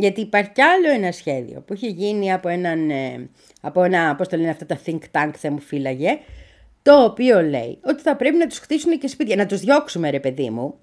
Γιατί 0.07 0.21
υπάρχει 0.21 0.51
κι 0.51 0.63
άλλο 0.63 0.91
ένα 0.91 1.13
σχέδιο 1.13 1.61
που 1.61 1.73
έχει 1.73 1.87
γίνει 1.87 2.33
από 2.33 2.49
έναν, 2.49 2.91
ε, 2.91 3.29
από 3.61 3.83
ένα, 3.83 4.15
πώς 4.15 4.29
το 4.29 4.37
λένε 4.37 4.49
αυτά 4.49 4.67
τα 4.67 4.79
think 4.87 4.99
tank 5.13 5.31
θα 5.37 5.51
μου 5.51 5.61
φύλαγε, 5.61 6.19
το 6.83 7.05
οποίο 7.05 7.43
λέει 7.43 7.79
ότι 7.83 8.03
θα 8.03 8.17
πρέπει 8.17 8.37
να 8.37 8.47
τους 8.47 8.59
χτίσουν 8.59 8.99
και 8.99 9.09
σπίτια, 9.09 9.37
να 9.37 9.47
τους 9.47 9.61
διώξουμε 9.61 10.11
ρε 10.11 10.21
παιδί 10.21 10.51
μου, 10.51 10.75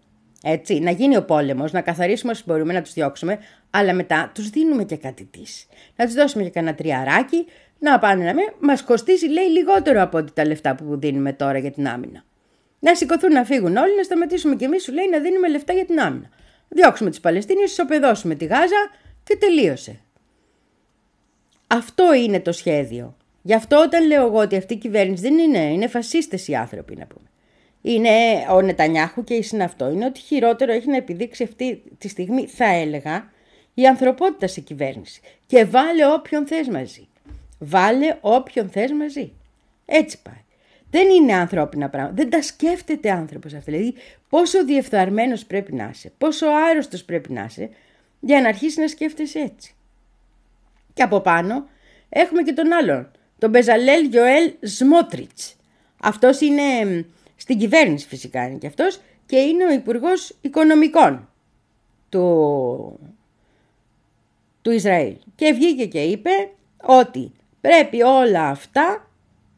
έτσι, 0.43 0.79
να 0.79 0.91
γίνει 0.91 1.17
ο 1.17 1.23
πόλεμος, 1.25 1.71
να 1.71 1.81
καθαρίσουμε 1.81 2.31
όσοι 2.31 2.43
μπορούμε 2.45 2.73
να 2.73 2.81
τους 2.81 2.93
διώξουμε, 2.93 3.39
αλλά 3.69 3.93
μετά 3.93 4.31
τους 4.33 4.49
δίνουμε 4.49 4.83
και 4.83 4.97
κάτι 4.97 5.25
της. 5.25 5.65
Να 5.95 6.05
τους 6.05 6.13
δώσουμε 6.13 6.43
και 6.43 6.49
κανένα 6.49 6.75
τριαράκι, 6.75 7.45
να 7.79 7.99
πάνε 7.99 8.25
να 8.25 8.33
με, 8.33 8.41
μας 8.59 8.83
κοστίζει 8.83 9.27
λέει 9.27 9.45
λιγότερο 9.45 10.01
από 10.01 10.17
ό,τι 10.17 10.31
τα 10.31 10.45
λεφτά 10.45 10.75
που 10.75 10.99
δίνουμε 10.99 11.33
τώρα 11.33 11.57
για 11.57 11.71
την 11.71 11.87
άμυνα. 11.87 12.23
Να 12.79 12.95
σηκωθούν 12.95 13.31
να 13.31 13.43
φύγουν 13.43 13.77
όλοι, 13.77 13.95
να 13.95 14.03
σταματήσουμε 14.03 14.55
κι 14.55 14.63
εμείς, 14.63 14.83
σου 14.83 14.93
λέει, 14.93 15.09
να 15.11 15.19
δίνουμε 15.19 15.49
λεφτά 15.49 15.73
για 15.73 15.85
την 15.85 15.99
άμυνα. 15.99 16.29
Διώξουμε 16.67 17.09
τους 17.09 17.19
Παλαιστίνιους, 17.19 17.71
ισοπεδώσουμε 17.71 18.35
τη 18.35 18.45
Γάζα 18.45 18.89
και 19.23 19.37
τελείωσε. 19.37 19.99
Αυτό 21.67 22.13
είναι 22.13 22.39
το 22.39 22.51
σχέδιο. 22.51 23.15
Γι' 23.41 23.53
αυτό 23.53 23.81
όταν 23.81 24.07
λέω 24.07 24.25
εγώ 24.25 24.37
ότι 24.37 24.55
αυτή 24.55 24.73
η 24.73 24.77
κυβέρνηση 24.77 25.21
δεν 25.21 25.37
είναι, 25.37 25.59
είναι 25.59 25.87
φασίστες 25.87 26.47
οι 26.47 26.55
άνθρωποι 26.55 26.95
να 26.95 27.05
πούμε. 27.05 27.27
Είναι 27.81 28.09
ο 28.51 28.61
Νετανιάχου 28.61 29.23
και 29.23 29.33
η 29.33 29.41
συναυτό. 29.41 29.89
Είναι 29.89 30.05
ότι 30.05 30.19
χειρότερο 30.19 30.71
έχει 30.71 30.89
να 30.89 30.95
επιδείξει 30.95 31.43
αυτή 31.43 31.83
τη 31.97 32.07
στιγμή, 32.07 32.47
θα 32.47 32.65
έλεγα, 32.65 33.31
η 33.73 33.87
ανθρωπότητα 33.87 34.47
σε 34.47 34.61
κυβέρνηση. 34.61 35.21
Και 35.45 35.65
βάλε 35.65 36.05
όποιον 36.13 36.47
θες 36.47 36.67
μαζί. 36.67 37.07
Βάλε 37.59 38.17
όποιον 38.21 38.69
θες 38.69 38.91
μαζί. 38.91 39.31
Έτσι 39.85 40.21
πάει. 40.21 40.41
Δεν 40.91 41.09
είναι 41.09 41.33
ανθρώπινα 41.33 41.89
πράγματα. 41.89 42.15
Δεν 42.15 42.29
τα 42.29 42.41
σκέφτεται 42.41 43.11
άνθρωπος 43.11 43.53
αυτό. 43.53 43.71
Δηλαδή, 43.71 43.93
πόσο 44.29 44.65
διεφθαρμένος 44.65 45.45
πρέπει 45.45 45.73
να 45.73 45.89
είσαι, 45.93 46.11
πόσο 46.17 46.45
άρρωστος 46.69 47.03
πρέπει 47.03 47.31
να 47.31 47.43
είσαι, 47.43 47.69
για 48.25 48.41
να 48.41 48.47
αρχίσει 48.47 48.79
να 48.79 48.87
σκέφτεσαι 48.87 49.39
έτσι. 49.39 49.75
Και 50.93 51.03
από 51.03 51.19
πάνω 51.19 51.67
έχουμε 52.09 52.41
και 52.41 52.53
τον 52.53 52.73
άλλον, 52.73 53.11
τον 53.37 53.49
Μπεζαλέλ 53.49 54.05
Γιοέλ 54.05 54.53
Σμότριτς. 54.61 55.55
Αυτός 56.01 56.41
είναι 56.41 56.85
μ, 56.85 57.01
στην 57.35 57.57
κυβέρνηση 57.57 58.07
φυσικά 58.07 58.47
είναι 58.47 58.57
και 58.57 58.67
αυτός 58.67 58.99
και 59.25 59.37
είναι 59.37 59.65
ο 59.65 59.71
Υπουργός 59.71 60.35
Οικονομικών 60.41 61.29
του, 62.09 62.99
του 64.61 64.71
Ισραήλ. 64.71 65.15
Και 65.35 65.51
βγήκε 65.51 65.85
και 65.85 66.01
είπε 66.01 66.29
ότι 66.81 67.31
πρέπει 67.61 68.01
όλα 68.01 68.47
αυτά 68.47 69.07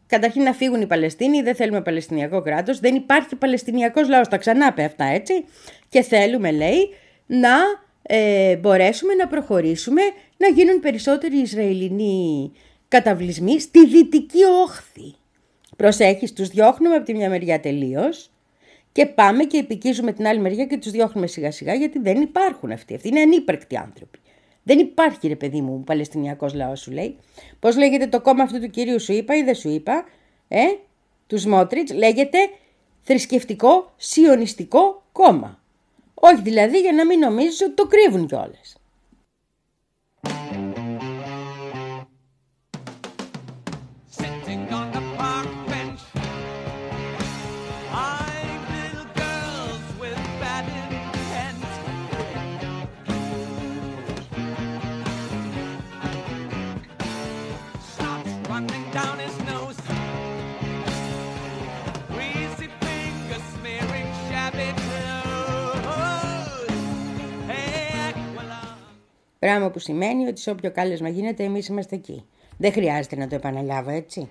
Καταρχήν 0.07 0.43
να 0.43 0.53
φύγουν 0.53 0.81
οι 0.81 0.87
Παλαιστίνοι, 0.87 1.41
δεν 1.41 1.55
θέλουμε 1.55 1.81
Παλαιστινιακό 1.81 2.41
κράτος, 2.41 2.79
δεν 2.79 2.95
υπάρχει 2.95 3.35
Παλαιστινιακός 3.35 4.09
λαός, 4.09 4.27
τα 4.27 4.37
ξανά 4.37 4.67
είπε 4.67 4.83
αυτά 4.83 5.03
έτσι. 5.05 5.45
Και 5.89 6.01
θέλουμε 6.01 6.51
λέει 6.51 6.89
να 7.25 7.57
ε, 8.07 8.55
μπορέσουμε 8.55 9.13
να 9.13 9.27
προχωρήσουμε, 9.27 10.01
να 10.37 10.47
γίνουν 10.47 10.79
περισσότεροι 10.79 11.37
Ισραηλινοί 11.37 12.51
καταβλισμοί 12.87 13.59
στη 13.59 13.87
δυτική 13.87 14.43
όχθη. 14.63 15.15
Προσέχεις, 15.75 16.33
τους 16.33 16.47
διώχνουμε 16.47 16.95
από 16.95 17.05
τη 17.05 17.13
μια 17.13 17.29
μεριά 17.29 17.59
τελείως 17.59 18.29
και 18.91 19.05
πάμε 19.05 19.43
και 19.43 19.57
επικίζουμε 19.57 20.11
την 20.11 20.27
άλλη 20.27 20.39
μεριά 20.39 20.65
και 20.65 20.77
τους 20.77 20.91
διώχνουμε 20.91 21.27
σιγά 21.27 21.51
σιγά 21.51 21.73
γιατί 21.73 21.99
δεν 21.99 22.21
υπάρχουν 22.21 22.71
αυτοί. 22.71 22.95
Αυτοί 22.95 23.07
είναι 23.07 23.21
ανύπαρκτοι 23.21 23.77
άνθρωποι. 23.77 24.19
Δεν 24.63 24.79
υπάρχει 24.79 25.27
ρε 25.27 25.35
παιδί 25.35 25.61
μου 25.61 25.83
Παλαιστινιακός 25.83 26.53
λαός 26.53 26.79
σου 26.79 26.91
λέει. 26.91 27.17
Πώς 27.59 27.77
λέγεται 27.77 28.07
το 28.07 28.21
κόμμα 28.21 28.43
αυτού 28.43 28.59
του 28.59 28.69
κυρίου 28.69 28.99
σου 28.99 29.13
είπα 29.13 29.35
ή 29.35 29.43
δεν 29.43 29.55
σου 29.55 29.69
είπα. 29.69 30.05
Ε, 30.47 30.63
τους 31.27 31.41
Σμότριτς 31.41 31.93
λέγεται 31.93 32.37
θρησκευτικό 33.01 33.93
σιωνιστικό 33.95 35.03
κόμμα. 35.11 35.63
Όχι 36.27 36.41
δηλαδή 36.41 36.79
για 36.79 36.91
να 36.91 37.05
μην 37.05 37.19
νομίζεις 37.19 37.61
ότι 37.61 37.73
το 37.73 37.87
κρύβουν 37.87 38.27
κιόλας. 38.27 38.75
Πράγμα 69.45 69.69
που 69.69 69.79
σημαίνει 69.79 70.27
ότι 70.27 70.39
σε 70.39 70.49
όποιο 70.49 70.71
κάλεσμα 70.71 71.09
γίνεται 71.09 71.43
εμείς 71.43 71.67
είμαστε 71.67 71.95
εκεί. 71.95 72.25
Δεν 72.57 72.71
χρειάζεται 72.71 73.15
να 73.15 73.27
το 73.27 73.35
επαναλάβω 73.35 73.89
έτσι. 73.89 74.29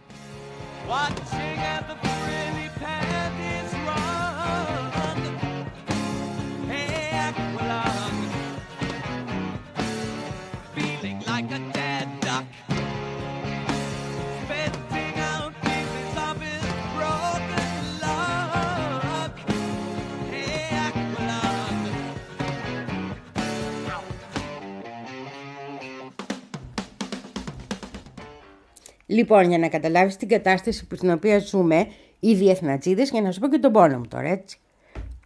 Λοιπόν, 29.14 29.48
για 29.48 29.58
να 29.58 29.68
καταλάβεις 29.68 30.16
την 30.16 30.28
κατάσταση 30.28 30.86
που 30.86 30.96
στην 30.96 31.10
οποία 31.10 31.38
ζούμε 31.38 31.86
οι 32.20 32.34
διεθνατζίδες, 32.34 33.10
για 33.10 33.20
να 33.20 33.32
σου 33.32 33.40
πω 33.40 33.48
και 33.48 33.58
τον 33.58 33.72
πόνο 33.72 33.98
μου 33.98 34.06
τώρα, 34.08 34.28
έτσι. 34.28 34.58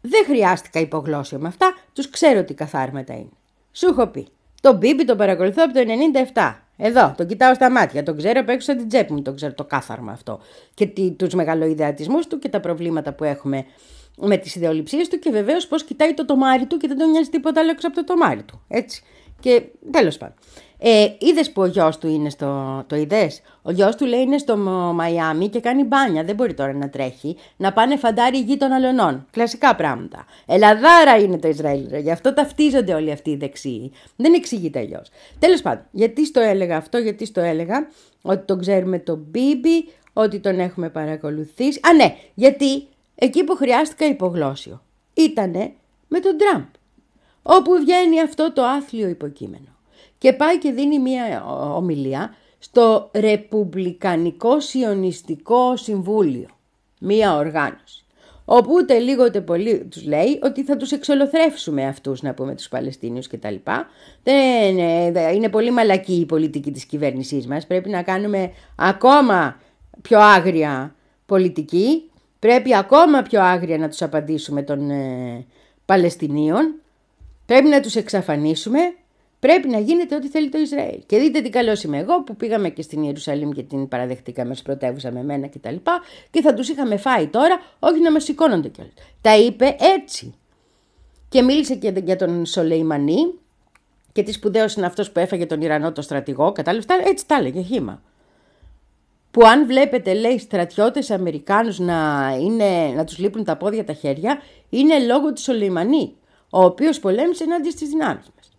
Δεν 0.01 0.25
χρειάστηκα 0.25 0.81
υπογλώσσιο 0.81 1.39
με 1.39 1.49
αυτά, 1.49 1.75
τους 1.93 2.11
ξέρω 2.11 2.45
τι 2.45 2.55
καθάρματα 2.55 3.15
είναι. 3.15 3.31
Σου 3.73 3.87
έχω 3.87 4.07
πει, 4.07 4.29
τον 4.61 4.77
Μπίμπι 4.77 5.05
τον 5.05 5.17
παρακολουθώ 5.17 5.63
από 5.65 5.73
το 5.73 5.81
97. 6.35 6.55
Εδώ, 6.77 7.15
τον 7.17 7.27
κοιτάω 7.27 7.55
στα 7.55 7.71
μάτια, 7.71 8.03
τον 8.03 8.17
ξέρω 8.17 8.41
απ' 8.41 8.49
έξω 8.49 8.73
από 8.73 8.81
την 8.81 8.89
τσέπη 8.89 9.13
μου, 9.13 9.23
τον 9.23 9.37
ξέρω 9.37 9.55
το 9.55 9.65
κάθαρμα 9.65 10.13
αυτό. 10.13 10.41
Και 10.75 10.87
τι, 10.87 11.11
τους 11.11 11.35
μεγαλοειδεατισμούς 11.35 12.27
του 12.27 12.39
και 12.39 12.49
τα 12.49 12.61
προβλήματα 12.61 13.13
που 13.13 13.25
έχουμε 13.25 13.65
με 14.17 14.37
τις 14.37 14.55
ιδεολειψίες 14.55 15.09
του 15.09 15.19
και 15.19 15.31
βεβαίως 15.31 15.67
πώς 15.67 15.85
κοιτάει 15.85 16.15
το 16.15 16.25
τομάρι 16.25 16.67
του 16.67 16.77
και 16.77 16.89
δεν 16.89 16.99
τον 16.99 17.11
νοιάζει 17.11 17.31
τίποτα 17.31 17.61
άλλο 17.61 17.71
έξω 17.71 17.87
από 17.87 17.97
το 17.97 18.05
τομάρι 18.05 18.43
του. 18.43 18.61
Έτσι. 18.69 19.03
Και 19.41 19.63
τέλος 19.91 20.17
πάντων. 20.17 20.37
Ε, 20.81 21.07
είδες 21.19 21.53
που 21.53 21.63
ο 21.63 21.67
γιος 21.67 21.99
του 21.99 22.09
είναι 22.09 22.31
στο. 22.31 22.83
Το 22.87 22.97
είδες; 22.97 23.41
Ο 23.63 23.71
γιος 23.71 23.97
του 23.97 24.05
λέει 24.07 24.21
είναι 24.21 24.39
στο 24.39 24.57
Μ- 24.57 24.95
Μαϊάμι 24.95 25.49
και 25.49 25.61
κάνει 25.61 25.85
μπάνια. 25.85 26.25
Δεν 26.25 26.35
μπορεί 26.35 26.55
τώρα 26.55 26.73
να 26.73 26.89
τρέχει. 26.91 27.37
Να 27.57 27.73
πάνε 27.73 27.97
φαντάρι 27.97 28.39
γη 28.39 28.57
των 28.57 28.73
αλωνών. 28.73 29.27
Κλασικά 29.31 29.75
πράγματα. 29.75 30.25
Ελαδάρα 30.47 31.19
είναι 31.19 31.39
το 31.39 31.49
Ισραήλ. 31.49 31.87
ρε. 31.91 31.99
Γι' 31.99 32.11
αυτό 32.11 32.35
ταυτίζονται 32.35 32.95
όλοι 32.95 33.11
αυτοί 33.13 33.31
οι 33.31 33.37
δεξιοί. 33.37 33.93
Δεν 34.17 34.35
εξηγείται 34.35 34.79
αλλιώς. 34.79 35.09
Τέλος 35.39 35.63
πάντων, 35.63 35.85
γιατί 35.91 36.27
στο 36.27 36.41
έλεγα 36.41 36.77
αυτό, 36.77 36.99
γιατί 36.99 37.25
στο 37.27 37.41
έλεγα 37.41 37.89
ότι 38.23 38.45
τον 38.45 38.61
ξέρουμε 38.61 38.99
τον 38.99 39.27
Μπίμπι, 39.31 39.89
ότι 40.13 40.39
τον 40.41 40.61
έχουμε 40.61 40.89
παρακολουθήσει. 40.89 41.81
Α, 41.89 41.93
ναι, 41.95 42.17
γιατί 42.35 42.87
εκεί 43.15 43.45
που 43.45 43.55
χρειάστηκα 43.57 44.07
υπογλώσιο 44.07 44.83
ήτανε 45.15 45.73
με 46.09 46.21
τον 46.21 46.37
Τραμπ 46.37 46.65
όπου 47.43 47.73
βγαίνει 47.81 48.21
αυτό 48.21 48.53
το 48.53 48.63
άθλιο 48.63 49.09
υποκείμενο 49.09 49.77
και 50.19 50.33
πάει 50.33 50.59
και 50.59 50.71
δίνει 50.73 50.99
μία 50.99 51.45
ομιλία 51.77 52.35
στο 52.59 53.11
Ρεπουμπλικανικό 53.15 54.61
Σιωνιστικό 54.61 55.77
Συμβούλιο, 55.77 56.49
μία 57.01 57.37
οργάνωση. 57.37 58.03
Όπου 58.51 58.71
ούτε 58.75 58.99
λίγο 58.99 59.25
ούτε 59.25 59.41
πολύ 59.41 59.85
τους 59.91 60.05
λέει 60.05 60.39
ότι 60.43 60.63
θα 60.65 60.77
τους 60.77 60.93
εξολοθρεύσουμε 60.93 61.87
αυτούς 61.87 62.23
να 62.23 62.35
πούμε 62.35 62.55
τους 62.55 62.69
Παλαιστίνιους 62.69 63.27
κτλ. 63.27 63.55
Δεν, 64.23 64.79
ε, 64.79 65.11
δε- 65.13 65.33
είναι 65.35 65.49
πολύ 65.49 65.71
μαλακή 65.71 66.15
η 66.15 66.27
πολιτική 66.27 66.71
της 66.71 66.85
κυβέρνησής 66.85 67.47
μας. 67.47 67.67
Πρέπει 67.67 67.89
να 67.91 68.03
κάνουμε 68.03 68.53
ακόμα 68.77 69.61
πιο 70.03 70.19
άγρια 70.21 70.95
πολιτική. 71.27 72.11
Πρέπει 72.39 72.77
ακόμα 72.77 73.23
πιο 73.23 73.43
άγρια 73.43 73.79
να 73.79 73.89
τους 73.89 74.03
απαντήσουμε 74.03 74.63
των 74.63 74.91
ε, 74.91 75.45
Παλαιστινίων. 75.85 76.75
Πρέπει 77.47 77.69
να 77.69 77.81
τους 77.81 77.95
εξαφανίσουμε. 77.97 78.79
Πρέπει 79.41 79.69
να 79.69 79.79
γίνεται 79.79 80.15
ό,τι 80.15 80.29
θέλει 80.29 80.49
το 80.49 80.59
Ισραήλ. 80.59 81.01
Και 81.07 81.19
δείτε 81.19 81.41
τι 81.41 81.51
καλός 81.51 81.83
είμαι 81.83 81.99
εγώ 81.99 82.23
που 82.23 82.37
πήγαμε 82.37 82.69
και 82.69 82.83
στην 82.83 83.03
Ιερουσαλήμ 83.03 83.51
και 83.51 83.63
την 83.63 83.89
παραδεχτήκαμε 83.89 84.51
ως 84.51 84.63
πρωτεύουσα 84.63 85.11
με 85.11 85.23
μένα 85.23 85.49
κτλ. 85.49 85.75
Και, 85.75 85.91
και 86.31 86.41
θα 86.41 86.55
τους 86.55 86.69
είχαμε 86.69 86.97
φάει 86.97 87.27
τώρα, 87.27 87.61
όχι 87.79 88.01
να 88.01 88.13
μας 88.13 88.25
σηκώνονται 88.25 88.69
κιόλας. 88.69 88.93
Τα 89.21 89.37
είπε 89.37 89.77
έτσι. 89.97 90.35
Και 91.29 91.43
μίλησε 91.43 91.75
και 91.75 91.93
για 92.05 92.17
τον 92.17 92.47
Σολεϊμανί 92.47 93.35
και 94.13 94.23
τι 94.23 94.33
σπουδαίο 94.33 94.67
είναι 94.77 94.87
αυτός 94.87 95.11
που 95.11 95.19
έφαγε 95.19 95.47
τον 95.47 95.61
Ιρανό 95.61 95.93
το 95.93 96.03
στρατηγό. 96.03 96.53
Κατάλαβες, 96.53 96.87
έτσι 97.05 97.27
τα 97.27 97.35
έλεγε 97.35 97.63
χήμα 97.63 98.03
που 99.31 99.47
αν 99.47 99.67
βλέπετε 99.67 100.15
λέει 100.15 100.39
στρατιώτες 100.39 101.11
Αμερικάνους 101.11 101.79
να, 101.79 102.31
είναι, 102.41 102.93
να 102.97 103.05
τους 103.05 103.19
λείπουν 103.19 103.45
τα 103.45 103.57
πόδια 103.57 103.85
τα 103.85 103.93
χέρια 103.93 104.41
είναι 104.69 104.99
λόγω 104.99 105.33
του 105.33 105.41
Σολεϊμανί 105.41 106.15
ο 106.51 106.65
οποίος 106.65 107.01
πολέμησε 107.01 107.45
ενάντια 107.45 107.71
στις 107.71 107.89
δυνάμεις 107.89 108.31
μας. 108.37 108.53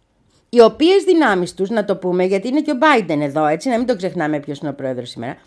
Οι 0.49 0.61
οποίες 0.61 1.03
δυνάμεις 1.03 1.53
τους, 1.53 1.69
να 1.69 1.85
το 1.85 1.95
πούμε, 1.95 2.23
γιατί 2.23 2.47
είναι 2.47 2.61
και 2.61 2.71
ο 2.71 2.77
Biden 2.81 3.19
εδώ, 3.19 3.45
έτσι, 3.45 3.69
να 3.69 3.77
μην 3.77 3.87
το 3.87 3.95
ξεχνάμε 3.95 4.39
ποιος 4.39 4.59
είναι 4.59 4.69
ο 4.69 4.73
πρόεδρος 4.73 5.09
σήμερα, 5.09 5.37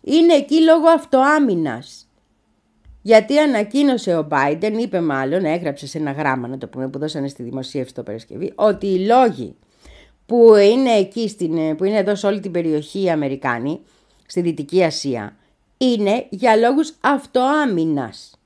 είναι 0.00 0.34
εκεί 0.34 0.62
λόγω 0.62 0.88
αυτοάμυνας. 0.88 2.04
Γιατί 3.02 3.38
ανακοίνωσε 3.38 4.16
ο 4.16 4.28
Biden, 4.30 4.72
είπε 4.78 5.00
μάλλον, 5.00 5.44
έγραψε 5.44 5.86
σε 5.86 5.98
ένα 5.98 6.12
γράμμα, 6.12 6.48
να 6.48 6.58
το 6.58 6.66
πούμε, 6.66 6.88
που 6.88 6.98
δώσανε 6.98 7.28
στη 7.28 7.42
δημοσίευση 7.42 7.94
το 7.94 8.02
Παρασκευή, 8.02 8.52
ότι 8.54 8.86
οι 8.86 9.06
λόγοι 9.06 9.56
που 10.26 10.54
είναι 10.54 10.90
εκεί, 10.90 11.28
στην, 11.28 11.76
που 11.76 11.84
είναι 11.84 11.96
εδώ 11.96 12.14
σε 12.14 12.26
όλη 12.26 12.40
την 12.40 12.50
περιοχή 12.50 13.02
οι 13.02 13.10
Αμερικάνοι, 13.10 13.80
στη 14.26 14.40
Δυτική 14.40 14.84
Ασία, 14.84 15.36
είναι 15.76 16.26
για 16.28 16.56
λόγους 16.56 16.94
αυτοάμυνας. 17.00 18.38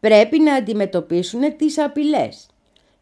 Πρέπει 0.00 0.38
να 0.38 0.54
αντιμετωπίσουν 0.54 1.56
τις 1.56 1.78
απειλές. 1.78 2.46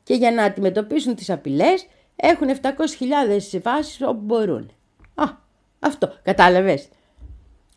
Και 0.02 0.14
για 0.14 0.30
να 0.30 0.42
αντιμετωπίσουν 0.42 1.14
τις 1.14 1.30
απειλές 1.30 1.86
έχουν 2.16 2.48
700.000 2.48 3.60
βάσεις 3.62 4.00
όπου 4.02 4.20
μπορούν. 4.20 4.70
Α, 5.14 5.24
αυτό, 5.78 6.12
κατάλαβες. 6.22 6.88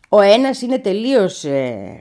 Ο 0.08 0.20
ένας 0.20 0.62
είναι 0.62 0.78
τελείως 0.78 1.44
ε, 1.44 2.00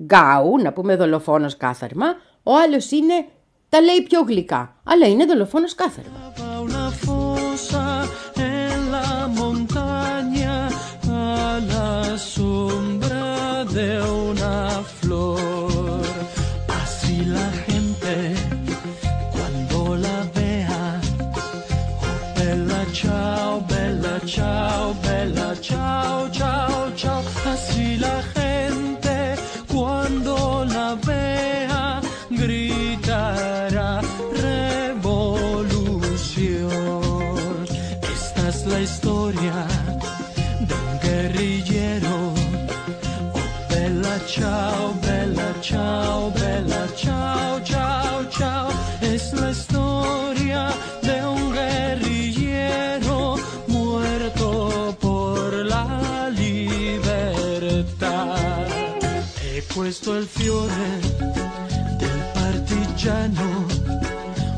γκάου, 0.00 0.58
να 0.62 0.72
πούμε 0.72 0.96
δολοφόνος 0.96 1.56
κάθαρμα, 1.56 2.06
ο 2.42 2.56
άλλος 2.56 2.90
είναι, 2.90 3.26
τα 3.68 3.80
λέει 3.80 4.02
πιο 4.02 4.20
γλυκά, 4.20 4.76
αλλά 4.84 5.06
είναι 5.06 5.24
δολοφόνος 5.24 5.74
κάθαρμα. 5.74 6.32
Va 6.38 6.56
una 6.66 6.90
fosa 6.90 8.08
en 8.36 8.90
la 8.90 9.28
montaña 9.28 10.68
a 11.08 11.60
la 11.72 12.18
sombra 12.18 13.64
de 13.76 14.00
child. 24.26 24.75
E 59.96 59.98
questo 59.98 60.14
è 60.14 60.18
il 60.18 60.26
fiore 60.26 60.84
del 61.96 62.20
partigiano. 62.34 63.66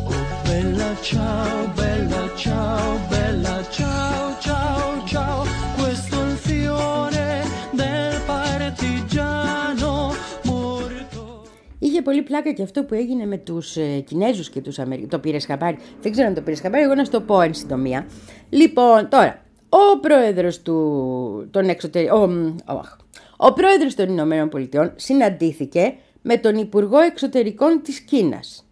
Oh 0.05 0.27
bella 0.45 0.91
ciao, 1.01 1.73
bella 1.75 2.25
ciao, 2.37 2.99
bella 3.09 3.63
ciao, 3.71 4.37
ciao, 4.41 5.05
ciao. 5.07 5.45
Questo 5.81 6.17
è 6.23 6.31
il 6.31 6.37
fiore 6.37 7.43
del 7.73 8.21
partigiano 8.27 10.13
morto. 10.45 11.47
Είχε 11.79 12.03
πολύ 12.03 12.23
πλάκα 12.23 12.53
και 12.53 12.63
αυτό 12.63 12.85
που 12.85 12.95
έγινε 12.95 13.27
με 13.27 13.39
τους 13.39 13.77
ε, 13.77 14.01
Κινέζους 14.01 14.51
και 14.51 14.61
τους 14.61 14.79
Αμερικανού. 14.79 15.09
Το 15.09 15.19
πήρε 15.19 15.41
χαμπάρι. 15.41 15.77
Δεν 16.03 16.13
ξέρω 16.13 16.27
αν 16.27 16.35
το 16.35 16.41
πήρε 16.41 16.57
χαμπάρι, 16.57 16.85
εγώ 16.85 16.95
να 16.95 17.05
σου 17.05 17.11
το 17.11 17.21
πω 17.21 17.41
εν 17.41 17.55
συντομία. 17.55 18.07
Λοιπόν, 18.49 19.09
τώρα, 19.09 19.43
ο 19.69 19.99
πρόεδρος 20.01 20.63
του. 20.63 21.49
Των 21.51 21.69
εξωτερικών. 21.69 22.23
Ο, 22.23 22.27
μ, 22.27 22.57
οχ. 22.67 22.98
Ο 23.41 23.53
πρόεδρος 23.53 23.95
των 23.95 24.09
Ηνωμένων 24.09 24.49
Πολιτειών 24.49 24.93
συναντήθηκε 24.97 25.95
με 26.23 26.37
τον 26.37 26.57
Υπουργό 26.57 26.99
Εξωτερικών 26.99 27.83
της 27.83 28.01
Κίνας. 28.01 28.67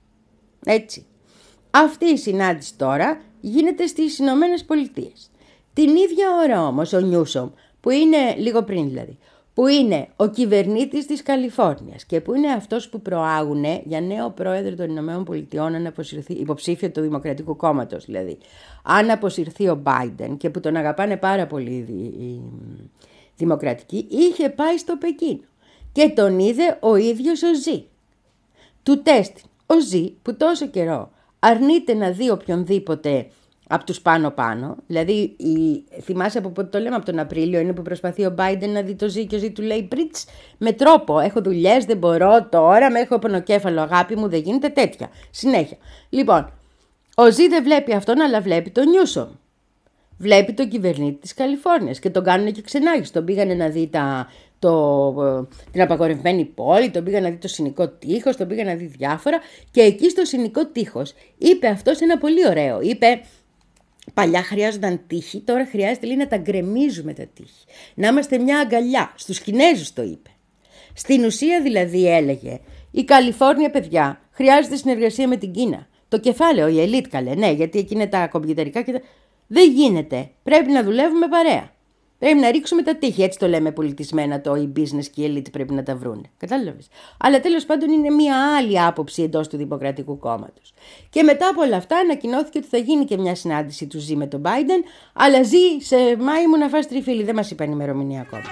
Έτσι. 0.64 1.07
Αυτή 1.71 2.05
η 2.05 2.17
συνάντηση 2.17 2.77
τώρα 2.77 3.21
γίνεται 3.41 3.87
στις 3.87 4.19
Ηνωμένες 4.19 4.64
Πολιτείες. 4.64 5.31
Την 5.73 5.89
ίδια 5.89 6.27
ώρα 6.45 6.67
όμως 6.67 6.93
ο 6.93 7.01
Νιούσομ, 7.01 7.49
που 7.81 7.91
είναι 7.91 8.35
λίγο 8.37 8.62
πριν 8.62 8.89
δηλαδή, 8.89 9.19
που 9.55 9.67
είναι 9.67 10.09
ο 10.17 10.27
κυβερνήτης 10.27 11.07
της 11.07 11.23
Καλιφόρνιας 11.23 12.05
και 12.05 12.21
που 12.21 12.35
είναι 12.35 12.53
αυτός 12.53 12.89
που 12.89 13.01
προάγουνε 13.01 13.83
για 13.85 14.01
νέο 14.01 14.31
πρόεδρο 14.31 14.75
των 14.75 14.91
Ηνωμένων 14.91 15.25
Πολιτειών 15.25 15.75
αν 15.75 15.87
αποσυρθεί, 15.87 16.33
υποψήφιο 16.33 16.91
του 16.91 17.01
Δημοκρατικού 17.01 17.57
Κόμματος 17.57 18.05
δηλαδή, 18.05 18.39
αν 18.83 19.11
αποσυρθεί 19.11 19.69
ο 19.69 19.83
Biden 19.85 20.37
και 20.37 20.51
που 20.51 20.61
τον 20.61 20.77
αγαπάνε 20.77 21.17
πάρα 21.17 21.47
πολύ 21.47 21.71
οι, 21.71 22.41
δη- 23.37 23.43
οι 23.43 23.45
δημοκρατικοί, 23.45 24.07
είχε 24.11 24.49
πάει 24.49 24.78
στο 24.78 24.97
Πεκίνο 24.97 25.41
και 25.93 26.09
τον 26.09 26.39
είδε 26.39 26.78
ο 26.80 26.97
ίδιος 26.97 27.43
ο 27.43 27.55
Ζή 27.55 27.87
του 28.82 29.03
τεστ. 29.03 29.37
Ο 29.66 29.80
Ζή 29.80 30.16
που 30.22 30.37
τόσο 30.37 30.66
καιρό 30.66 31.11
αρνείται 31.39 31.95
να 31.95 32.11
δει 32.11 32.30
οποιονδήποτε 32.30 33.26
από 33.68 33.84
τους 33.84 34.01
πάνω-πάνω, 34.01 34.76
δηλαδή 34.87 35.34
η, 35.37 35.84
θυμάσαι 36.03 36.39
από 36.39 36.49
πότε 36.49 36.68
το 36.68 36.78
λέμε, 36.78 36.97
από 36.97 37.05
τον 37.05 37.18
Απρίλιο 37.18 37.61
είναι 37.61 37.72
που 37.72 37.82
προσπαθεί 37.82 38.26
ο 38.26 38.34
Biden 38.39 38.68
να 38.68 38.82
δει 38.82 38.95
το 38.95 39.09
Ζή 39.09 39.26
και 39.26 39.37
ο 39.37 39.39
Ζή 39.39 39.51
του 39.51 39.62
λέει 39.62 39.82
πριτς 39.82 40.24
με 40.59 40.72
τρόπο, 40.72 41.18
έχω 41.18 41.41
δουλειές, 41.41 41.84
δεν 41.84 41.97
μπορώ 41.97 42.47
τώρα, 42.51 42.91
με 42.91 43.01
έχω 43.01 43.18
πονοκέφαλο 43.18 43.80
αγάπη 43.80 44.16
μου, 44.16 44.28
δεν 44.28 44.41
γίνεται 44.41 44.68
τέτοια. 44.68 45.09
Συνέχεια. 45.30 45.76
Λοιπόν, 46.09 46.53
ο 47.16 47.30
Ζή 47.30 47.49
δεν 47.49 47.62
βλέπει 47.62 47.95
αυτόν 47.95 48.20
αλλά 48.20 48.41
βλέπει 48.41 48.70
τον 48.70 48.89
Νιούσομ. 48.89 49.28
Βλέπει 50.19 50.53
τον 50.53 50.69
κυβερνήτη 50.69 51.21
της 51.21 51.35
Καλιφόρνιας 51.35 51.99
και 51.99 52.11
τον 52.11 52.25
κάνουν 52.25 52.53
και 52.53 52.62
ξενάγηση. 52.62 53.12
Τον 53.12 53.25
πήγανε 53.25 53.55
να 53.55 53.69
δει 53.69 53.89
τα, 53.89 54.29
το, 54.59 55.14
ε, 55.23 55.57
την 55.71 55.83
απαγορευμένη 55.83 56.45
πόλη, 56.45 56.91
τον 56.91 57.05
πήγαν 57.05 57.23
να 57.23 57.31
δει 57.31 57.37
το 57.37 57.49
συνικό 57.49 57.89
τείχος, 57.89 58.37
τον 58.37 58.49
πήγαν 58.49 58.67
να 58.67 58.75
δει 58.75 58.87
διάφορα 58.87 59.39
και 59.71 59.81
εκεί 59.81 60.11
στο 60.11 60.25
συνικό 60.25 60.67
τείχος 60.67 61.14
είπε 61.39 61.67
αυτός 61.67 62.01
ένα 62.01 62.19
πολύ 62.19 62.49
ωραίο. 62.49 62.81
Είπε 62.81 63.21
Παλιά 64.14 64.43
χρειάζονταν 64.43 65.01
τείχη, 65.07 65.41
τώρα 65.41 65.67
χρειάζεται 65.67 66.07
λέει, 66.07 66.17
να 66.17 66.27
τα 66.29 66.37
γκρεμίζουμε 66.37 67.12
τα 67.12 67.27
τείχη. 67.35 67.64
Να 67.95 68.09
είμαστε 68.09 68.39
μια 68.39 68.59
αγκαλιά. 68.59 69.12
Στους 69.17 69.41
Κινέζους 69.41 69.93
το 69.93 70.03
είπε. 70.03 70.31
Στην 70.95 71.25
ουσία 71.25 71.62
δηλαδή 71.62 72.09
έλεγε, 72.09 72.61
η 72.91 73.05
Καλιφόρνια 73.05 73.71
παιδιά 73.71 74.21
χρειάζεται 74.31 74.77
συνεργασία 74.77 75.29
με 75.29 75.37
την 75.37 75.53
Κίνα. 75.53 75.89
Το 76.09 76.19
κεφάλαιο, 76.19 76.69
η 76.69 76.81
ελίτ 76.81 77.07
καλέ, 77.09 77.35
ναι, 77.35 77.51
γιατί 77.51 77.79
εκεί 77.79 77.95
είναι 77.95 78.07
τα 78.07 78.27
κομπιουτερικά 78.27 78.83
και 78.83 78.93
τα... 78.93 79.01
Δεν 79.47 79.71
γίνεται. 79.71 80.31
Πρέπει 80.43 80.71
να 80.71 80.83
δουλεύουμε 80.83 81.29
παρέα. 81.29 81.71
Πρέπει 82.19 82.39
να 82.39 82.51
ρίξουμε 82.51 82.83
τα 82.83 82.97
τείχη. 82.97 83.23
Έτσι 83.23 83.39
το 83.39 83.49
λέμε 83.49 83.73
πολιτισμένα 83.73 84.41
το 84.41 84.55
η 84.55 84.73
business 84.77 85.05
και 85.13 85.23
η 85.23 85.33
elite 85.35 85.51
πρέπει 85.53 85.75
να 85.75 85.83
τα 85.83 85.97
βρουν. 85.97 86.27
Κατάλαβες. 86.37 86.89
Αλλά 87.19 87.41
τέλος 87.41 87.65
πάντων 87.65 87.91
είναι 87.91 88.11
μια 88.11 88.57
άλλη 88.57 88.81
άποψη 88.81 89.23
εντός 89.23 89.49
του 89.49 89.57
Δημοκρατικού 89.57 90.19
Κόμματος. 90.19 90.73
Και 91.11 91.23
μετά 91.23 91.49
από 91.49 91.63
όλα 91.63 91.77
αυτά 91.77 91.97
ανακοινώθηκε 91.97 92.59
ότι 92.59 92.67
θα 92.67 92.79
γίνει 92.79 93.05
και 93.05 93.17
μια 93.17 93.35
συνάντηση 93.35 93.87
του 93.87 93.99
Ζή 93.99 94.17
με 94.17 94.27
τον 94.27 94.43
Biden. 94.45 94.83
Αλλά 95.13 95.43
Ζή 95.43 95.81
σε 95.81 95.97
Μάη 95.97 96.47
μου 96.47 96.57
να 96.57 96.69
φας 96.69 96.89
τριφύλι. 96.89 97.23
Δεν 97.23 97.35
μας 97.35 97.51
είπαν 97.51 97.71
ημερομηνία 97.71 98.21
ακόμα. 98.21 98.45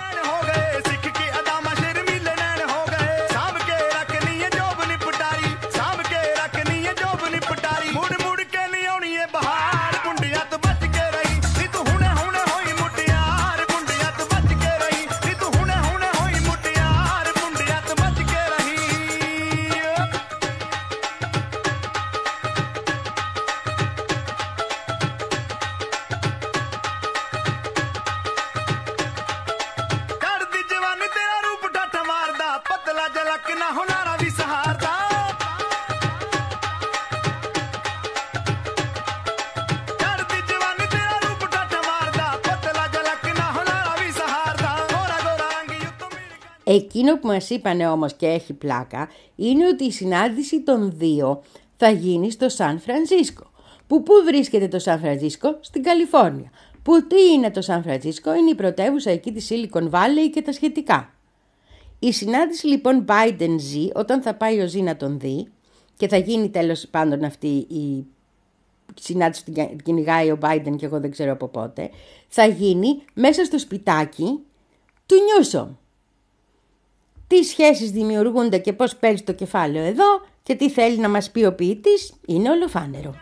Εκείνο 46.75 47.19
που 47.19 47.27
μας 47.27 47.51
είπανε 47.51 47.89
όμως 47.89 48.15
και 48.15 48.27
έχει 48.27 48.53
πλάκα 48.53 49.09
είναι 49.37 49.67
ότι 49.67 49.85
η 49.85 49.93
συνάντηση 49.93 50.61
των 50.61 50.93
δύο 50.97 51.43
θα 51.77 51.91
γίνει 51.91 52.31
στο 52.31 52.49
Σαν 52.49 52.81
Φρανσίσκο. 52.81 53.51
Που 53.87 54.03
πού 54.03 54.13
βρίσκεται 54.25 54.69
το 54.69 54.79
Σαν 54.79 54.99
Φρανσίσκο; 54.99 55.59
Στην 55.61 55.83
Καλιφόρνια. 55.83 56.51
Που 56.83 57.07
τι 57.07 57.33
είναι 57.33 57.51
το 57.51 57.61
Σαν 57.61 57.83
Φρανσίσκο; 57.83 58.35
Είναι 58.35 58.51
η 58.51 58.55
πρωτεύουσα 58.55 59.11
εκεί 59.11 59.33
της 59.33 59.51
Silicon 59.51 59.91
Valley 59.91 60.31
και 60.33 60.43
τα 60.43 60.53
σχετικά. 60.53 61.15
Η 61.99 62.13
συνάντηση 62.13 62.67
λοιπόν 62.67 63.05
Biden-Z 63.09 63.91
όταν 63.95 64.23
θα 64.23 64.35
πάει 64.35 64.61
ο 64.61 64.65
Z 64.65 64.83
να 64.83 64.97
τον 64.97 65.19
δει 65.19 65.49
και 65.97 66.09
θα 66.09 66.17
γίνει 66.17 66.51
τέλος 66.51 66.87
πάντων 66.91 67.25
αυτή 67.25 67.67
η 67.69 68.07
συνάντηση 69.01 69.45
που 69.45 69.53
την 69.53 69.79
κυνηγάει 69.83 70.31
ο 70.31 70.39
Biden 70.43 70.75
και 70.77 70.87
εγώ 70.87 71.01
δεν 71.01 71.11
ξέρω 71.11 71.33
από 71.33 71.49
πότε, 71.49 71.91
θα 72.29 72.47
γίνει 72.47 73.03
μέσα 73.15 73.45
στο 73.45 73.59
σπιτάκι 73.59 74.39
του 75.07 75.15
Νιούσομ 75.15 75.69
τι 77.35 77.43
σχέσεις 77.43 77.91
δημιουργούνται 77.91 78.59
και 78.59 78.73
πώς 78.73 78.97
παίζει 78.97 79.23
το 79.23 79.33
κεφάλαιο 79.33 79.85
εδώ 79.85 80.23
και 80.43 80.55
τι 80.55 80.71
θέλει 80.71 80.99
να 80.99 81.09
μας 81.09 81.31
πει 81.31 81.45
ο 81.45 81.53
ποιητής 81.53 82.15
είναι 82.27 82.51
ολοφάνερο. 82.51 83.15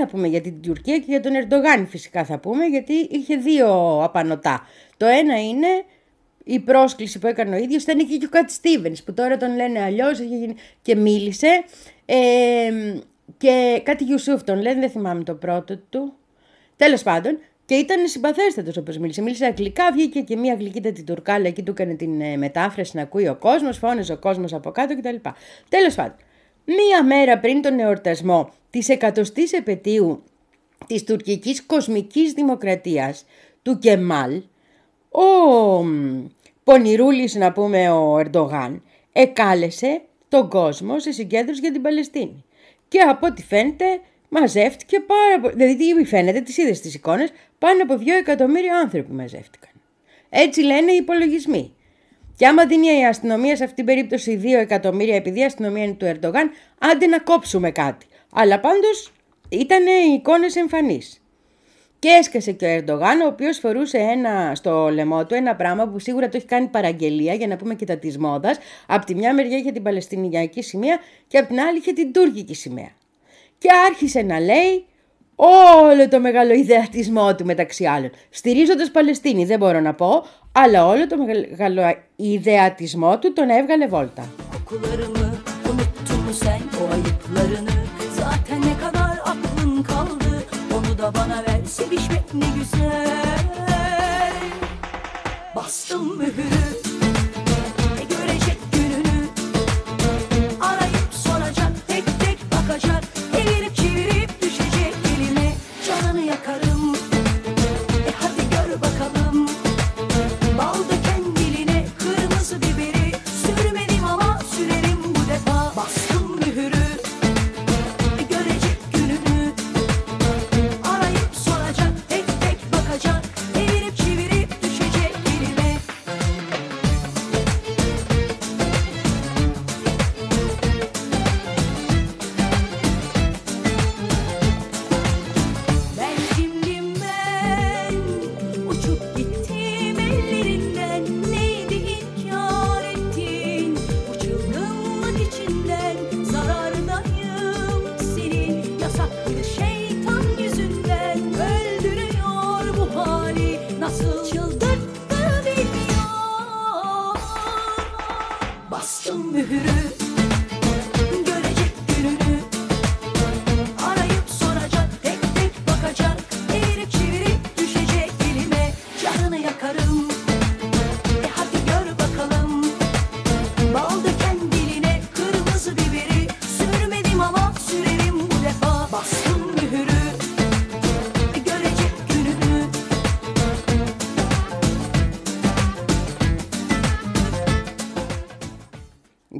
Θα 0.00 0.06
πούμε 0.06 0.26
για 0.26 0.40
την 0.40 0.60
Τουρκία 0.62 0.98
και 0.98 1.04
για 1.06 1.20
τον 1.20 1.32
Ερντογάν 1.34 1.86
φυσικά 1.86 2.24
θα 2.24 2.38
πούμε 2.38 2.64
γιατί 2.64 2.92
είχε 2.92 3.36
δύο 3.36 4.00
απανοτά. 4.02 4.66
Το 4.96 5.06
ένα 5.06 5.42
είναι 5.42 5.66
η 6.44 6.58
πρόσκληση 6.58 7.18
που 7.18 7.26
έκανε 7.26 7.56
ο 7.56 7.58
ίδιος 7.58 7.82
ήταν 7.82 7.98
και, 7.98 8.16
και 8.16 8.26
ο 8.26 8.28
Κατ 8.28 8.50
Στίβενς 8.50 9.02
που 9.02 9.14
τώρα 9.14 9.36
τον 9.36 9.56
λένε 9.56 9.82
αλλιώς 9.82 10.18
είχε 10.18 10.36
γίνει- 10.36 10.56
και 10.82 10.94
μίλησε 10.94 11.64
ε, 12.06 12.16
και 13.38 13.80
κάτι 13.84 14.04
Ιουσούφ 14.04 14.42
τον 14.42 14.60
λένε, 14.60 14.80
δεν 14.80 14.90
θυμάμαι 14.90 15.22
το 15.22 15.34
πρώτο 15.34 15.76
του. 15.90 16.12
Τέλος 16.76 17.02
πάντων 17.02 17.38
και 17.64 17.74
ήταν 17.74 18.08
συμπαθέστατος 18.08 18.76
όπως 18.76 18.98
μίλησε. 18.98 19.22
Μίλησε 19.22 19.44
αγγλικά, 19.44 19.92
βγήκε 19.92 20.20
και 20.20 20.36
μια 20.36 20.54
γλυκύτατη 20.54 21.02
τουρκάλα 21.02 21.46
εκεί 21.46 21.62
του 21.62 21.70
έκανε 21.70 21.94
την 21.94 22.20
ε, 22.20 22.36
μετάφραση 22.36 22.96
να 22.96 23.02
ακούει 23.02 23.28
ο 23.28 23.34
κόσμος, 23.34 23.78
φώναζε 23.78 24.12
ο 24.12 24.16
κόσμος 24.16 24.52
από 24.52 24.70
κάτω 24.70 24.96
κτλ. 24.96 25.16
Τέλος 25.68 25.94
πάντων, 25.94 26.16
μία 26.76 27.04
μέρα 27.04 27.38
πριν 27.38 27.62
τον 27.62 27.78
εορτασμό 27.78 28.50
της 28.70 28.88
εκατοστής 28.88 29.52
επαιτίου 29.52 30.22
της 30.86 31.04
τουρκικής 31.04 31.62
κοσμικής 31.66 32.32
δημοκρατίας 32.32 33.24
του 33.62 33.78
Κεμάλ, 33.78 34.42
ο 35.10 35.24
μ, 35.84 36.26
πονηρούλης 36.64 37.34
να 37.34 37.52
πούμε 37.52 37.90
ο 37.90 38.18
Ερντογάν 38.18 38.82
εκάλεσε 39.12 40.02
τον 40.28 40.48
κόσμο 40.48 40.98
σε 40.98 41.12
συγκέντρωση 41.12 41.60
για 41.60 41.72
την 41.72 41.82
Παλαιστίνη. 41.82 42.44
Και 42.88 43.00
από 43.00 43.26
ό,τι 43.26 43.42
φαίνεται 43.42 43.84
μαζεύτηκε 44.28 45.00
πάρα 45.00 45.40
πολύ, 45.40 45.54
δηλαδή 45.54 45.76
τι 45.76 46.04
φαίνεται, 46.04 46.40
τις 46.40 46.56
είδες 46.56 46.80
τις 46.80 46.94
εικόνες, 46.94 47.32
πάνω 47.58 47.82
από 47.82 47.94
2 47.94 48.06
εκατομμύρια 48.18 48.76
άνθρωποι 48.76 49.12
μαζεύτηκαν. 49.12 49.70
Έτσι 50.28 50.60
λένε 50.60 50.92
οι 50.92 50.96
υπολογισμοί. 50.96 51.74
Και 52.40 52.46
άμα 52.46 52.66
δίνει 52.66 52.86
η 53.00 53.06
αστυνομία 53.06 53.56
σε 53.56 53.64
αυτήν 53.64 53.84
την 53.84 53.94
περίπτωση 53.94 54.40
2 54.42 54.46
εκατομμύρια, 54.60 55.16
επειδή 55.16 55.40
η 55.40 55.44
αστυνομία 55.44 55.84
είναι 55.84 55.92
του 55.92 56.04
Ερντογάν, 56.04 56.50
άντε 56.78 57.06
να 57.06 57.18
κόψουμε 57.18 57.70
κάτι. 57.70 58.06
Αλλά 58.32 58.60
πάντως 58.60 59.12
ήταν 59.48 59.86
οι 59.86 60.12
εικόνες 60.12 60.56
εμφανείς. 60.56 61.22
Και 61.98 62.08
έσκασε 62.08 62.52
και 62.52 62.64
ο 62.64 62.68
Ερντογάν, 62.68 63.20
ο 63.20 63.26
οποίος 63.26 63.58
φορούσε 63.58 63.98
ένα, 63.98 64.52
στο 64.54 64.88
λαιμό 64.88 65.26
του 65.26 65.34
ένα 65.34 65.56
πράγμα 65.56 65.88
που 65.88 65.98
σίγουρα 65.98 66.28
το 66.28 66.36
έχει 66.36 66.46
κάνει 66.46 66.66
παραγγελία, 66.66 67.34
για 67.34 67.46
να 67.46 67.56
πούμε 67.56 67.74
και 67.74 67.84
τα 67.84 67.96
της 67.96 68.18
μόδας. 68.18 68.58
Απ' 68.86 69.04
τη 69.04 69.14
μια 69.14 69.34
μεριά 69.34 69.56
είχε 69.56 69.72
την 69.72 69.82
Παλαιστινιακή 69.82 70.62
σημαία 70.62 70.98
και 71.26 71.38
απ' 71.38 71.46
την 71.46 71.60
άλλη 71.60 71.78
είχε 71.78 71.92
την 71.92 72.12
Τούρκικη 72.12 72.54
σημαία. 72.54 72.90
Και 73.58 73.68
άρχισε 73.88 74.22
να 74.22 74.40
λέει 74.40 74.84
όλο 75.42 76.08
το 76.08 76.20
μεγάλο 76.20 76.52
ιδεατισμό 76.52 77.34
του 77.34 77.44
μεταξύ 77.44 77.84
άλλων. 77.84 78.10
Στηρίζοντας 78.30 78.90
Παλαιστίνη 78.90 79.44
δεν 79.44 79.58
μπορώ 79.58 79.80
να 79.80 79.94
πω, 79.94 80.24
αλλά 80.52 80.86
όλο 80.86 81.06
το 81.06 81.16
μεγάλο 81.16 81.82
ιδεατισμό 82.16 83.18
του 83.18 83.32
τον 83.32 83.48
έβγαλε 83.48 83.86
βόλτα. 83.86 84.28
Kokularımı 84.70 85.28
unuttun 85.70 86.20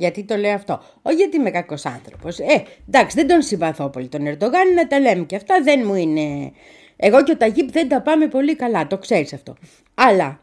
Γιατί 0.00 0.24
το 0.24 0.36
λέω 0.36 0.54
αυτό. 0.54 0.82
Όχι 1.02 1.16
γιατί 1.16 1.36
είμαι 1.36 1.50
κακός 1.50 1.86
άνθρωπος. 1.86 2.38
Ε, 2.38 2.64
εντάξει, 2.88 3.16
δεν 3.16 3.26
τον 3.26 3.42
συμπαθώ 3.42 3.88
πολύ 3.88 4.08
τον 4.08 4.26
Ερντογάν, 4.26 4.74
να 4.74 4.86
τα 4.86 5.00
λέμε 5.00 5.24
και 5.24 5.36
αυτά 5.36 5.62
δεν 5.62 5.82
μου 5.86 5.94
είναι. 5.94 6.52
Εγώ 6.96 7.22
και 7.22 7.32
ο 7.32 7.36
Ταγίπ 7.36 7.70
δεν 7.70 7.88
τα 7.88 8.02
πάμε 8.02 8.26
πολύ 8.26 8.56
καλά, 8.56 8.86
το 8.86 8.98
ξέρεις 8.98 9.32
αυτό. 9.32 9.56
Αλλά 9.94 10.40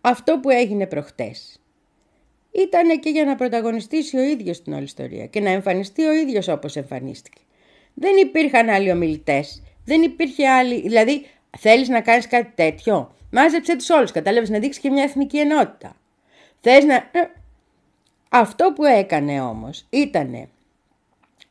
αυτό 0.00 0.38
που 0.38 0.50
έγινε 0.50 0.86
προχτές 0.86 1.60
ήταν 2.50 3.00
και 3.00 3.10
για 3.10 3.24
να 3.24 3.34
πρωταγωνιστήσει 3.34 4.16
ο 4.16 4.22
ίδιος 4.22 4.62
την 4.62 4.72
όλη 4.72 4.82
ιστορία 4.82 5.26
και 5.26 5.40
να 5.40 5.50
εμφανιστεί 5.50 6.04
ο 6.04 6.12
ίδιος 6.12 6.48
όπως 6.48 6.76
εμφανίστηκε. 6.76 7.40
Δεν 7.94 8.16
υπήρχαν 8.16 8.68
άλλοι 8.68 8.90
ομιλητές. 8.90 9.62
Δεν 9.84 10.02
υπήρχε 10.02 10.48
άλλη. 10.48 10.80
Δηλαδή, 10.80 11.26
θέλεις 11.58 11.88
να 11.88 12.00
κάνεις 12.00 12.26
κάτι 12.26 12.52
τέτοιο; 12.54 13.14
Μάζεψε 13.30 13.76
τους 13.76 13.90
όλους. 13.90 14.10
Κατάλαβες 14.10 14.50
να 14.50 14.58
δείξεις 14.58 14.82
και 14.82 14.90
μια 14.90 15.02
εθνική 15.02 15.38
ενότητα. 15.38 15.96
Θες 16.60 16.84
να. 16.84 17.10
Ε, 18.32 18.38
Αυτό 18.38 18.72
που 18.74 18.84
έκανε 18.84 19.40
όμως 19.40 19.86
ήταν 19.90 20.48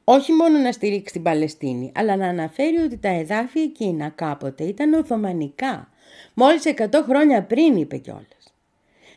όχι 0.04 0.32
μόνο 0.32 0.58
να 0.58 0.72
στηρίξει 0.72 1.14
την 1.14 1.24
Παλαιστίνη, 1.24 1.92
αλλά 1.96 2.16
να 2.16 2.28
αναφέρει 2.28 2.78
ότι 2.78 2.98
τα 2.98 3.10
εδάφη 3.10 3.60
εκείνα 3.60 4.10
κάποτε 4.10 4.64
ήταν 4.64 4.94
Οθωμανικά. 4.94 5.90
Μόλις 6.34 6.64
100 6.66 6.88
χρόνια 7.08 7.44
πριν 7.44 7.76
είπε 7.76 7.98
κιόλας. 7.98 8.54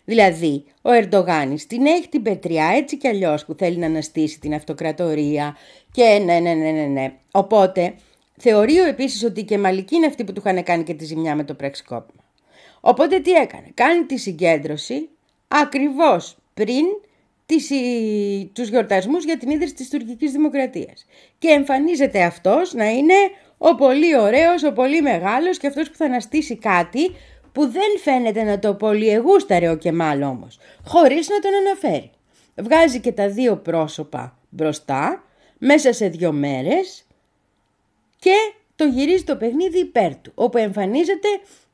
Δηλαδή, 0.05 0.65
ο 0.83 0.91
Ερντογάνης 0.91 1.67
την 1.67 1.87
έχει 1.87 2.09
την 2.09 2.23
πετριά 2.23 2.67
έτσι 2.67 2.97
κι 2.97 3.09
αλλιώς 3.09 3.45
που 3.45 3.55
θέλει 3.55 3.77
να 3.77 3.87
αναστήσει 3.87 4.41
την 4.41 4.55
αυτοκρατορία 4.55 5.57
και 5.93 6.23
ναι, 6.25 6.39
ναι, 6.39 6.55
ναι, 6.55 6.71
ναι, 6.71 6.87
ναι. 6.87 7.13
Οπότε, 7.31 7.95
θεωρεί 8.37 8.79
ο 8.79 8.85
επίσης 8.85 9.25
ότι 9.25 9.45
και 9.45 9.59
μαλικοί 9.59 9.97
είναι 9.97 10.07
αυτοί 10.07 10.25
που 10.25 10.33
του 10.33 10.43
είχαν 10.45 10.63
κάνει 10.63 10.83
και 10.83 10.95
τη 10.95 11.05
ζημιά 11.05 11.35
με 11.37 11.45
το 11.45 11.55
πραξικόπημα. 11.55 12.23
Οπότε 12.81 13.21
τι 13.21 13.31
έκανε, 13.31 13.67
κάνει 13.75 14.05
τη 14.05 14.17
συγκέντρωση 14.17 15.09
ακριβώς 15.49 16.37
πριν 16.55 16.85
τις, 17.47 17.71
οι- 17.71 18.51
τους 18.55 18.69
γιορτασμούς 18.69 19.25
για 19.25 19.39
την 19.39 19.51
ίδρυση 19.51 19.75
της 19.75 19.89
τουρκικής 19.91 20.33
δημοκρατίας. 20.33 21.07
Και 21.39 21.49
εμφανίζεται 21.49 22.23
αυτός 22.23 22.73
να 22.73 22.89
είναι 22.91 23.15
ο 23.59 23.75
πολύ 23.75 24.19
ωραίος, 24.19 24.63
ο 24.65 24.73
πολύ 24.73 25.03
μεγάλος 25.03 25.59
και 25.59 25.67
αυτός 25.67 25.91
που 25.91 25.97
θα 25.97 26.05
αναστήσει 26.05 26.57
κάτι 26.57 27.11
που 27.53 27.67
δεν 27.67 27.99
φαίνεται 28.03 28.43
να 28.43 28.59
το 28.59 28.75
πολύ 28.75 29.09
εγούσταρε 29.09 29.69
ο 29.71 29.77
Κεμάλ 29.77 30.23
όμως, 30.23 30.59
χωρίς 30.85 31.29
να 31.29 31.39
τον 31.39 31.51
αναφέρει. 31.55 32.11
Βγάζει 32.57 33.01
και 33.01 33.13
τα 33.13 33.29
δύο 33.29 33.57
πρόσωπα 33.57 34.39
μπροστά, 34.49 35.25
μέσα 35.59 35.93
σε 35.93 36.09
δύο 36.09 36.33
μέρες 36.33 37.07
και 38.19 38.35
το 38.77 38.85
γυρίζει 38.85 39.25
το 39.25 39.37
παιχνίδι 39.37 39.79
υπέρ 39.79 40.17
του, 40.17 40.33
όπου 40.35 40.59
εμφανίζεται 40.59 41.29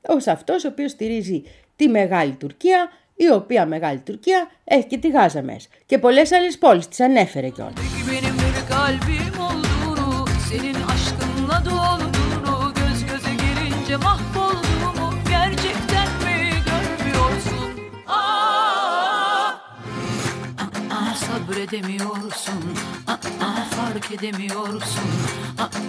ως 0.09 0.27
αυτός 0.27 0.65
ο 0.65 0.69
οποίος 0.69 0.91
στηρίζει 0.91 1.43
τη 1.77 1.89
Μεγάλη 1.89 2.33
Τουρκία, 2.33 2.89
η 3.20 3.28
οποία 3.30 3.66
Μεγάλη 3.66 4.00
Τουρκία 4.00 4.48
έχει 4.64 4.88
και 4.88 4.98
τη 4.98 5.10
Γάζα 5.10 5.42
μέσα. 5.42 5.68
Και 5.86 5.98
πολλές 5.98 6.32
άλλες 6.32 6.58
πόλεις, 6.58 6.88
τις 6.88 7.00
ανέφερε 7.00 7.50
κιόλας. 7.50 7.74
Peki 7.76 8.02
benim 8.12 8.36
bir 8.44 8.58
kalbim 8.74 9.36
olduğunu 9.50 10.26
Senin 10.50 10.76
aşkınla 10.94 11.58
dolduğunu 11.66 12.74
Göz 12.74 13.00
göze 13.10 13.34
gelince 13.44 13.98
mahvolduğumu 13.98 15.08
Gerçekten 15.30 16.08
mi 16.24 16.38
görmüyorsun? 16.70 17.70
Aa, 18.08 19.50
aa, 20.96 21.16
sabredemiyorsun 21.26 22.64
aa, 23.08 23.64
Fark 23.76 24.12
edemiyorsun 24.12 25.10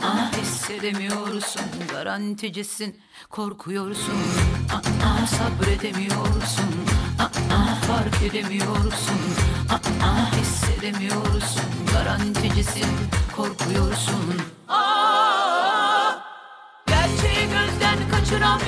aa, 0.03 0.31
Hissedemiyorsun 0.41 1.63
Garanticisin 1.93 2.97
korkuyorsun 3.31 4.21
aa, 4.75 5.27
Sabredemiyorsun 5.27 6.73
aa, 7.24 7.76
fark 7.88 8.22
edemiyorsun. 8.24 9.22
Aa, 9.70 10.32
hissedemiyorsun. 10.36 11.64
Garanticisin 11.94 12.88
korkuyorsun. 13.36 14.42
Aa, 14.68 16.12
gerçeği 16.88 17.50
gözden 17.50 17.98
kaçıran 18.12 18.60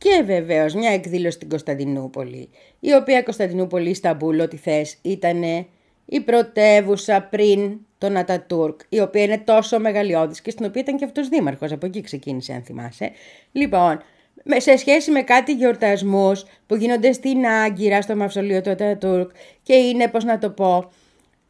Και 0.00 0.22
βεβαίως 0.24 0.74
μια 0.74 0.90
εκδήλωση 0.90 1.36
στην 1.36 1.48
Κωνσταντινούπολη, 1.48 2.48
η 2.80 2.92
οποία 2.92 3.22
Κωνσταντινούπολη 3.22 3.90
Ισταμπούλ, 3.90 4.40
ό,τι 4.40 4.56
θες, 4.56 4.96
ήταν 5.02 5.42
η 6.06 6.20
πρωτεύουσα 6.20 7.22
πριν 7.30 7.78
τον 7.98 8.16
Ατατούρκ, 8.16 8.80
η 8.88 9.00
οποία 9.00 9.22
είναι 9.22 9.38
τόσο 9.38 9.78
μεγαλειώδης 9.78 10.40
και 10.40 10.50
στην 10.50 10.64
οποία 10.66 10.80
ήταν 10.80 10.96
και 10.96 11.04
αυτός 11.04 11.28
δήμαρχος, 11.28 11.72
από 11.72 11.86
εκεί 11.86 12.00
ξεκίνησε 12.00 12.52
αν 12.52 12.62
θυμάσαι. 12.62 13.12
Λοιπόν, 13.52 14.02
με- 14.44 14.60
σε 14.60 14.76
σχέση 14.76 15.10
με 15.10 15.22
κάτι 15.22 15.52
γιορτασμούς 15.52 16.44
που 16.66 16.74
γίνονται 16.76 17.12
στην 17.12 17.46
Άγκυρα, 17.46 18.02
στο 18.02 18.16
μαυσολείο 18.16 18.60
του 18.60 18.70
Ατατούρκ 18.70 19.30
και 19.62 19.74
είναι, 19.74 20.08
πώς 20.08 20.24
να 20.24 20.38
το 20.38 20.50
πω, 20.50 20.90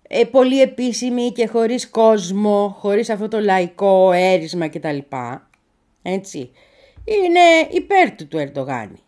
ε, 0.09 0.25
πολύ 0.25 0.61
επίσημη 0.61 1.33
και 1.33 1.47
χωρίς 1.47 1.89
κόσμο, 1.91 2.77
χωρίς 2.79 3.11
αυτό 3.11 3.29
το 3.29 3.41
λαϊκό 3.41 4.13
έρισμα 4.13 4.69
κτλ. 4.69 4.99
Έτσι. 6.03 6.51
Είναι 7.11 7.69
υπέρ 7.71 8.15
του 8.15 8.29
του 8.29 8.39
Ερντογάνη. 8.39 9.03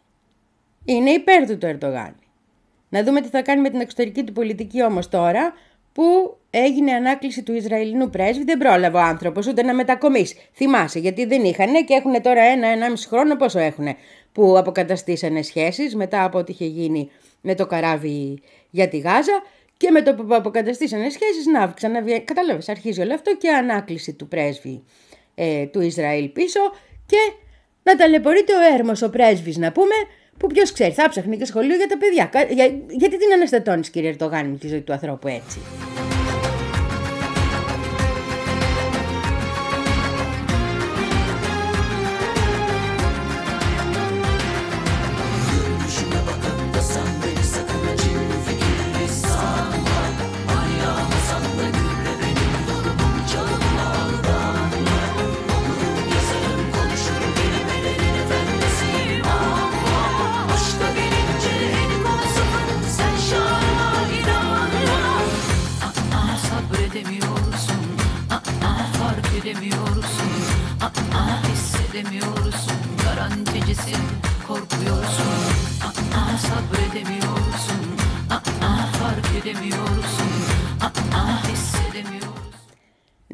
Είναι 0.85 1.11
υπέρ 1.11 1.47
του 1.47 1.59
του 1.59 1.67
Ερντογάνη. 1.67 2.17
Να 2.89 3.03
δούμε 3.03 3.21
τι 3.21 3.29
θα 3.29 3.43
κάνει 3.43 3.61
με 3.61 3.71
την 3.71 3.81
εξωτερική 3.81 4.25
του 4.25 4.33
πολιτική 4.33 4.85
όμως 4.85 5.09
τώρα 5.09 5.53
που 5.93 6.37
έγινε 6.51 6.93
ανάκληση 6.93 7.43
του 7.43 7.55
Ισραηλινού 7.55 8.11
πρέσβη. 8.11 8.45
Δεν 8.45 8.59
πρόλαβε 8.59 8.97
ο 8.97 9.01
άνθρωπος 9.01 9.47
ούτε 9.47 9.63
να 9.63 9.75
μετακομίσει. 9.75 10.37
Θυμάσαι 10.53 10.99
γιατί 10.99 11.25
δεν 11.25 11.45
είχαν 11.45 11.85
και 11.85 11.95
έχουν 11.95 12.23
τώρα 12.23 12.43
ένα-ενάμιση 12.43 13.09
χρόνο 13.09 13.37
πόσο 13.37 13.59
έχουν 13.59 13.87
που 14.33 14.59
αποκαταστήσανε 14.59 15.43
σχέσεις 15.43 15.95
μετά 15.95 16.25
από 16.25 16.39
ό,τι 16.39 16.53
είχε 16.53 16.65
γίνει 16.65 17.11
με 17.41 17.55
το 17.55 17.67
καράβι 17.67 18.43
για 18.71 18.89
τη 18.89 18.99
Γάζα 18.99 19.43
και 19.77 19.91
με 19.91 20.03
το 20.03 20.15
που 20.15 20.35
αποκαταστήσανε 20.35 21.09
σχέσεις 21.09 21.47
να 21.47 21.67
ξαναβγαίνει. 21.67 22.21
Κατάλαβες, 22.21 22.69
αρχίζει 22.69 23.01
όλο 23.01 23.15
αυτό 23.15 23.37
και 23.37 23.51
ανάκληση 23.51 24.13
του 24.13 24.29
πρέσβη 24.29 24.83
ε, 25.35 25.67
του 25.67 25.81
Ισραήλ 25.81 26.29
πίσω 26.29 26.61
και 27.07 27.17
να 27.83 27.97
ταλαιπωρείται 27.97 28.53
ο 28.55 28.75
έρμος 28.75 29.03
ο 29.03 29.11
πρέσβης 29.11 29.57
να 29.57 29.73
πούμε 29.73 29.95
που 30.39 30.47
ποιος 30.47 30.73
ξέρει 30.73 30.93
θα 30.93 31.09
ψάχνει 31.09 31.37
και 31.37 31.45
σχολείο 31.45 31.77
για 31.77 31.87
τα 31.89 31.99
παιδιά. 31.99 32.25
Κα- 32.25 32.43
Για, 32.45 32.65
γιατί 32.89 33.19
την 33.19 33.33
αναστατώνεις 33.35 33.91
κύριε 33.91 34.09
Ερτογάνη 34.09 34.49
με 34.49 34.57
τη 34.57 34.69
ζωή 34.69 34.81
του 34.81 34.93
ανθρώπου 34.93 35.29
έτσι; 35.29 35.59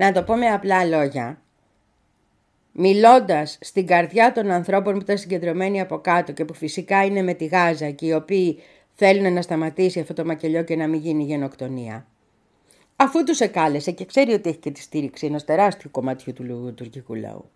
Να 0.09 0.15
το 0.15 0.23
πω 0.23 0.37
με 0.37 0.47
απλά 0.47 0.85
λόγια. 0.85 1.41
Μιλώντας 2.73 3.59
στην 3.61 3.87
καρδιά 3.87 4.33
των 4.33 4.51
ανθρώπων 4.51 4.95
που 4.95 5.01
ήταν 5.01 5.19
συγκεντρωμένοι 5.19 5.81
από 5.81 5.99
κάτω 5.99 6.33
και 6.33 6.45
που 6.45 6.55
φυσικά 6.55 7.05
είναι 7.05 7.23
με 7.23 7.35
τη 7.35 7.45
Γάζα 7.45 7.91
και 7.91 8.07
οι 8.07 8.13
οποίοι 8.13 8.59
θέλουν 8.95 9.33
να 9.33 9.43
σταματήσει 9.43 10.01
αυτό 10.01 10.15
το 10.15 10.25
μακελιό 10.25 10.63
και 10.63 10.77
να 10.77 10.87
μην 10.87 11.01
γίνει 11.01 11.25
γενοκτονία. 11.25 12.07
Αφού 12.97 13.25
τους 13.25 13.41
εκάλεσε 13.41 13.91
και 13.91 14.05
ξέρει 14.05 14.33
ότι 14.33 14.49
έχει 14.49 14.59
και 14.59 14.71
τη 14.71 14.81
στήριξη 14.81 15.27
ενός 15.27 15.45
τεράστιου 15.45 15.91
κομματιού 15.91 16.33
του 16.33 16.45
λου- 16.45 16.75
τουρκικού 16.75 17.15
λαού. 17.15 17.51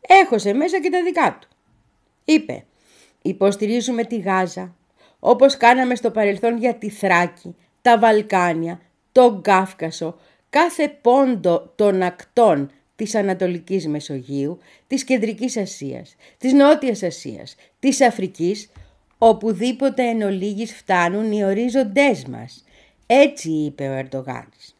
Έχωσε 0.00 0.52
μέσα 0.52 0.80
και 0.80 0.90
τα 0.90 1.02
δικά 1.02 1.38
του. 1.40 1.48
Είπε, 2.24 2.64
υποστηρίζουμε 3.22 4.04
τη 4.04 4.16
Γάζα, 4.18 4.74
όπως 5.18 5.56
κάναμε 5.56 5.94
στο 5.94 6.10
παρελθόν 6.10 6.58
για 6.58 6.74
τη 6.74 6.90
Θράκη, 6.90 7.56
τα 7.82 7.98
Βαλκάνια, 7.98 8.80
τον 9.12 9.42
Κάφκασο, 9.42 10.16
κάθε 10.50 10.88
πόντο 11.00 11.72
των 11.76 12.02
ακτών 12.02 12.70
της 12.96 13.14
Ανατολικής 13.14 13.86
Μεσογείου, 13.86 14.58
της 14.86 15.04
Κεντρικής 15.04 15.56
Ασίας, 15.56 16.16
της 16.38 16.52
Νότιας 16.52 17.02
Ασίας, 17.02 17.54
της 17.78 18.00
Αφρικής, 18.00 18.70
οπουδήποτε 19.18 20.02
εν 20.02 20.22
ολίγης 20.22 20.72
φτάνουν 20.72 21.32
οι 21.32 21.44
ορίζοντές 21.44 22.24
μας. 22.24 22.64
Έτσι 23.06 23.50
είπε 23.50 23.88
ο 23.88 23.92
Ερντογάνης. 23.92 24.76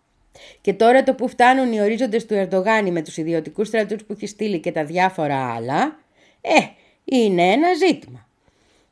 Και 0.61 0.73
τώρα 0.73 1.03
το 1.03 1.15
που 1.15 1.29
φτάνουν 1.29 1.73
οι 1.73 1.81
ορίζοντες 1.81 2.27
του 2.27 2.35
Ερντογάνη 2.35 2.91
με 2.91 3.03
τους 3.03 3.17
ιδιωτικούς 3.17 3.69
στρατούς 3.69 4.05
που 4.05 4.13
έχει 4.13 4.27
στείλει 4.27 4.61
και 4.61 4.73
τα 4.73 4.85
διάφορα 4.85 5.55
άλλα, 5.55 5.99
ε, 6.41 6.59
είναι 7.05 7.43
ένα 7.43 7.69
ζήτημα. 7.75 8.29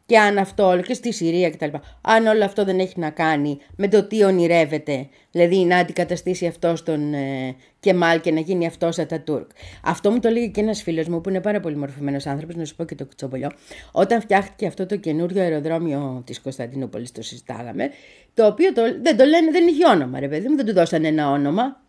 Και 0.08 0.18
αν 0.18 0.38
αυτό 0.38 0.66
όλο 0.66 0.82
και 0.82 0.94
στη 0.94 1.12
Συρία 1.12 1.50
κτλ. 1.50 1.76
Αν 2.00 2.26
όλο 2.26 2.44
αυτό 2.44 2.64
δεν 2.64 2.78
έχει 2.78 3.00
να 3.00 3.10
κάνει 3.10 3.58
με 3.76 3.88
το 3.88 4.04
τι 4.04 4.24
ονειρεύεται, 4.24 5.08
δηλαδή 5.30 5.56
να 5.56 5.76
αντικαταστήσει 5.76 6.46
αυτό 6.46 6.74
τον 6.84 7.14
ε, 7.14 7.56
Κεμάλ 7.80 8.20
και 8.20 8.32
να 8.32 8.40
γίνει 8.40 8.66
αυτός 8.66 8.98
Ατατούρκ. 8.98 9.50
Αυτό 9.84 10.10
μου 10.10 10.18
το 10.20 10.28
λέγει 10.28 10.50
και 10.50 10.60
ένας 10.60 10.82
φίλος 10.82 11.08
μου 11.08 11.20
που 11.20 11.28
είναι 11.28 11.40
πάρα 11.40 11.60
πολύ 11.60 11.76
μορφωμένο 11.76 12.18
άνθρωπος, 12.24 12.54
να 12.56 12.64
σου 12.64 12.76
πω 12.76 12.84
και 12.84 12.94
το 12.94 13.04
κουτσομπολιό. 13.04 13.50
Όταν 13.92 14.20
φτιάχτηκε 14.20 14.66
αυτό 14.66 14.86
το 14.86 14.96
καινούριο 14.96 15.42
αεροδρόμιο 15.42 16.22
της 16.26 16.40
Κωνσταντινούπολης, 16.40 17.12
το 17.12 17.22
συζητάγαμε, 17.22 17.90
το 18.34 18.46
οποίο 18.46 18.72
το, 18.72 18.82
δεν 19.02 19.16
το 19.16 19.24
λένε, 19.24 19.50
δεν 19.50 19.66
είχε 19.66 19.86
όνομα, 19.86 20.20
ρε 20.20 20.28
παιδί 20.28 20.48
μου, 20.48 20.56
δεν 20.56 20.66
του 20.66 20.72
δώσανε 20.72 21.08
ένα 21.08 21.30
όνομα. 21.30 21.80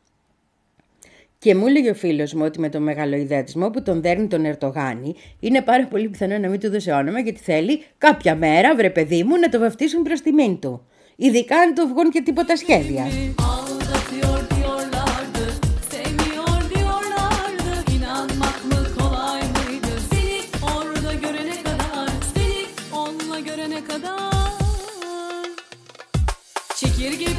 Και 1.42 1.56
μου 1.56 1.68
έλεγε 1.68 1.90
ο 1.90 1.94
φίλο 1.94 2.30
μου 2.36 2.44
ότι 2.46 2.60
με 2.60 2.70
τον 2.70 2.84
μεγαλοειδεατισμό 2.84 3.70
που 3.70 3.82
τον 3.82 4.02
δέρνει 4.02 4.28
τον 4.28 4.46
Ερτογάνη 4.46 5.16
είναι 5.40 5.62
πάρα 5.62 5.88
πολύ 5.88 6.10
πιθανό 6.10 6.38
να 6.38 6.50
μην 6.50 6.60
του 6.60 6.70
δώσει 6.70 6.92
όνομα 6.92 7.20
γιατί 7.20 7.40
θέλει 7.40 7.84
κάποια 7.98 8.36
μέρα, 8.36 8.76
βρε 8.76 8.90
παιδί 8.90 9.24
μου, 9.24 9.38
να 9.38 9.50
το 9.50 9.60
βαφτίσουν 9.60 10.04
προ 10.04 10.14
τιμήν 10.24 10.60
του. 10.60 10.88
Ειδικά 11.16 11.58
αν 11.58 11.74
του 11.74 11.88
βγουν 11.88 12.10
και 12.10 12.22
τίποτα 12.22 12.56
σχέδια. 12.56 13.06
Aldatıyor 27.00 27.39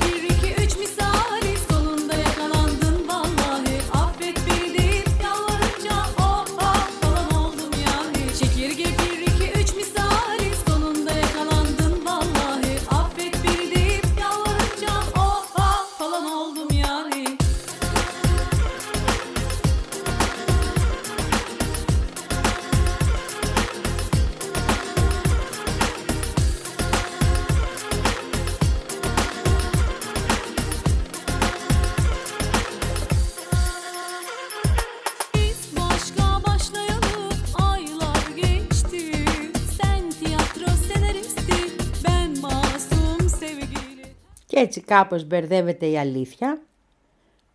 έτσι 44.61 44.81
κάπως 44.81 45.25
μπερδεύεται 45.25 45.87
η 45.87 45.99
αλήθεια 45.99 46.63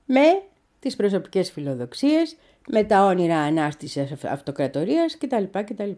με 0.06 0.42
τις 0.80 0.96
προσωπικές 0.96 1.52
φιλοδοξίες, 1.52 2.36
με 2.68 2.84
τα 2.84 3.06
όνειρα 3.06 3.38
ανάστησης 3.38 4.12
αυ- 4.12 4.26
αυτοκρατορίας 4.26 5.18
κτλ. 5.18 5.44
κτλ. 5.52 5.92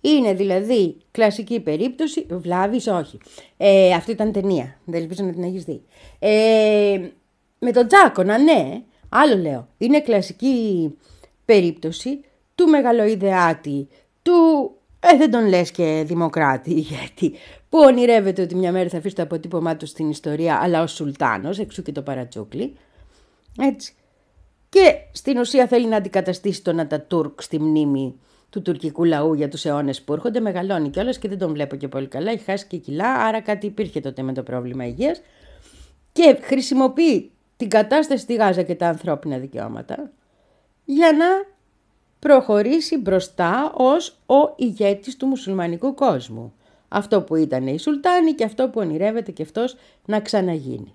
Είναι 0.00 0.34
δηλαδή 0.34 0.96
κλασική 1.10 1.60
περίπτωση, 1.60 2.26
βλάβης 2.30 2.86
όχι. 2.86 3.18
Ε, 3.56 3.92
αυτό 3.94 4.12
ήταν 4.12 4.32
ταινία, 4.32 4.78
δεν 4.84 5.00
ελπίζω 5.00 5.24
να 5.24 5.32
την 5.32 5.42
έχεις 5.42 5.64
δει. 5.64 5.82
Ε, 6.18 7.08
με 7.58 7.72
τον 7.72 7.86
Τζάκονα, 7.86 8.38
ναι, 8.38 8.82
άλλο 9.08 9.36
λέω. 9.36 9.68
Είναι 9.78 10.00
κλασική 10.00 10.90
περίπτωση 11.44 12.20
του 12.54 12.66
μεγαλοειδεάτη, 12.68 13.88
του, 14.22 14.70
ε, 15.12 15.16
δεν 15.16 15.30
τον 15.30 15.46
λες 15.46 15.70
και 15.70 16.02
δημοκράτη, 16.06 16.72
γιατί, 16.90 17.32
που 17.68 17.78
ονειρεύεται 17.78 18.42
ότι 18.42 18.54
μια 18.54 18.72
μέρα 18.72 18.88
θα 18.88 18.96
αφήσει 18.96 19.14
το 19.14 19.22
αποτύπωμά 19.22 19.76
του 19.76 19.86
στην 19.86 20.10
ιστορία, 20.10 20.58
αλλά 20.62 20.82
ως 20.82 20.92
σουλτάνος, 20.92 21.58
εξού 21.58 21.82
και 21.82 21.92
το 21.92 22.02
παρατσούκλι. 22.02 22.76
Έτσι. 23.58 23.94
Και 24.68 24.94
στην 25.12 25.38
ουσία 25.38 25.66
θέλει 25.66 25.86
να 25.86 25.96
αντικαταστήσει 25.96 26.62
τον 26.62 26.80
Ατατούρκ 26.80 27.42
στη 27.42 27.60
μνήμη 27.60 28.20
του 28.50 28.62
τουρκικού 28.62 29.04
λαού 29.04 29.34
για 29.34 29.48
τους 29.48 29.64
αιώνες 29.64 30.02
που 30.02 30.12
έρχονται. 30.12 30.40
Μεγαλώνει 30.40 30.90
κιόλας 30.90 31.18
και 31.18 31.28
δεν 31.28 31.38
τον 31.38 31.52
βλέπω 31.52 31.76
και 31.76 31.88
πολύ 31.88 32.06
καλά. 32.06 32.30
Έχει 32.30 32.44
χάσει 32.44 32.66
και 32.66 32.76
κιλά, 32.76 33.14
άρα 33.14 33.40
κάτι 33.40 33.66
υπήρχε 33.66 34.00
τότε 34.00 34.22
με 34.22 34.32
το 34.32 34.42
πρόβλημα 34.42 34.86
υγείας. 34.86 35.20
Και 36.12 36.38
χρησιμοποιεί 36.42 37.30
την 37.56 37.68
κατάσταση 37.68 38.22
στη 38.22 38.34
Γάζα 38.34 38.62
και 38.62 38.74
τα 38.74 38.88
ανθρώπινα 38.88 39.38
δικαιώματα 39.38 40.10
για 40.84 41.12
να 41.12 41.53
προχωρήσει 42.24 42.98
μπροστά 42.98 43.72
ως 43.74 44.18
ο 44.26 44.52
ηγέτης 44.56 45.16
του 45.16 45.26
μουσουλμανικού 45.26 45.94
κόσμου. 45.94 46.54
Αυτό 46.88 47.22
που 47.22 47.36
ήταν 47.36 47.66
η 47.66 47.78
Σουλτάνη 47.78 48.32
και 48.32 48.44
αυτό 48.44 48.68
που 48.68 48.80
ονειρεύεται 48.80 49.30
και 49.30 49.42
αυτός 49.42 49.76
να 50.04 50.20
ξαναγίνει. 50.20 50.94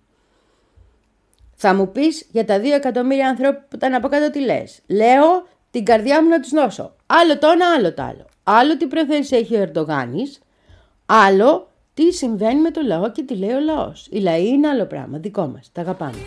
Θα 1.55 1.73
μου 1.73 1.91
πεις 1.91 2.27
για 2.31 2.45
τα 2.45 2.59
δύο 2.59 2.75
εκατομμύρια 2.75 3.27
ανθρώπου 3.27 3.59
που 3.69 3.75
ήταν 3.75 3.93
από 3.93 4.07
κάτω 4.07 4.29
τι 4.31 4.39
λες. 4.39 4.79
Λέω 4.87 5.47
την 5.71 5.85
καρδιά 5.85 6.23
μου 6.23 6.29
να 6.29 6.39
τους 6.39 6.51
δώσω. 6.51 6.95
Άλλο 7.05 7.37
το 7.37 7.47
ένα, 7.47 7.65
άλλο 7.77 7.93
το 7.93 8.01
άλλο. 8.01 8.25
Άλλο 8.43 8.77
τι 8.77 8.87
προθέσεις 8.87 9.31
έχει 9.31 9.55
ο 9.55 9.59
Ερντογάνης, 9.61 10.39
άλλο 11.05 11.67
τι 11.93 12.11
συμβαίνει 12.13 12.61
με 12.61 12.71
το 12.71 12.81
λαό 12.85 13.11
και 13.11 13.23
τι 13.23 13.35
λέει 13.35 13.51
ο 13.51 13.59
λαός. 13.59 14.07
Οι 14.11 14.19
λαοί 14.19 14.47
είναι 14.47 14.67
άλλο 14.67 14.85
πράγμα, 14.85 15.17
δικό 15.17 15.47
μας, 15.47 15.69
τα 15.71 15.81
αγαπάμε. 15.81 16.17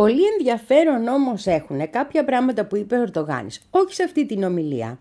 Πολύ 0.00 0.22
ενδιαφέρον 0.38 1.08
όμως 1.08 1.46
έχουν 1.46 1.90
κάποια 1.90 2.24
πράγματα 2.24 2.64
που 2.66 2.76
είπε 2.76 2.96
ο 2.96 3.02
Ερντογάνης, 3.02 3.60
όχι 3.70 3.94
σε 3.94 4.02
αυτή 4.02 4.26
την 4.26 4.42
ομιλία, 4.42 4.98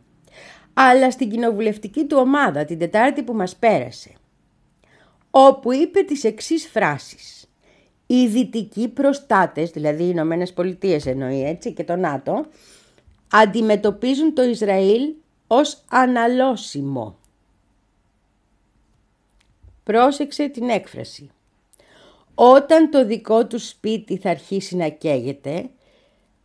αλλά 0.73 1.11
στην 1.11 1.29
κοινοβουλευτική 1.29 2.05
του 2.05 2.17
ομάδα 2.19 2.65
την 2.65 2.79
Τετάρτη 2.79 3.23
που 3.23 3.33
μας 3.33 3.55
πέρασε, 3.55 4.13
όπου 5.31 5.73
είπε 5.73 6.01
τις 6.01 6.23
εξής 6.23 6.67
φράσεις. 6.67 7.49
Οι 8.05 8.27
δυτικοί 8.27 8.87
προστάτες, 8.87 9.69
δηλαδή 9.69 10.03
οι 10.03 10.09
Ηνωμένες 10.11 10.53
Πολιτείες 10.53 11.05
εννοεί 11.05 11.43
έτσι 11.43 11.73
και 11.73 11.83
το 11.83 11.95
ΝΑΤΟ, 11.95 12.45
αντιμετωπίζουν 13.31 14.33
το 14.33 14.43
Ισραήλ 14.43 15.13
ως 15.47 15.83
αναλώσιμο. 15.89 17.17
Πρόσεξε 19.83 20.47
την 20.47 20.69
έκφραση. 20.69 21.31
Όταν 22.41 22.89
το 22.89 23.05
δικό 23.05 23.45
τους 23.45 23.67
σπίτι 23.67 24.17
θα 24.17 24.29
αρχίσει 24.29 24.75
να 24.75 24.87
καίγεται, 24.87 25.69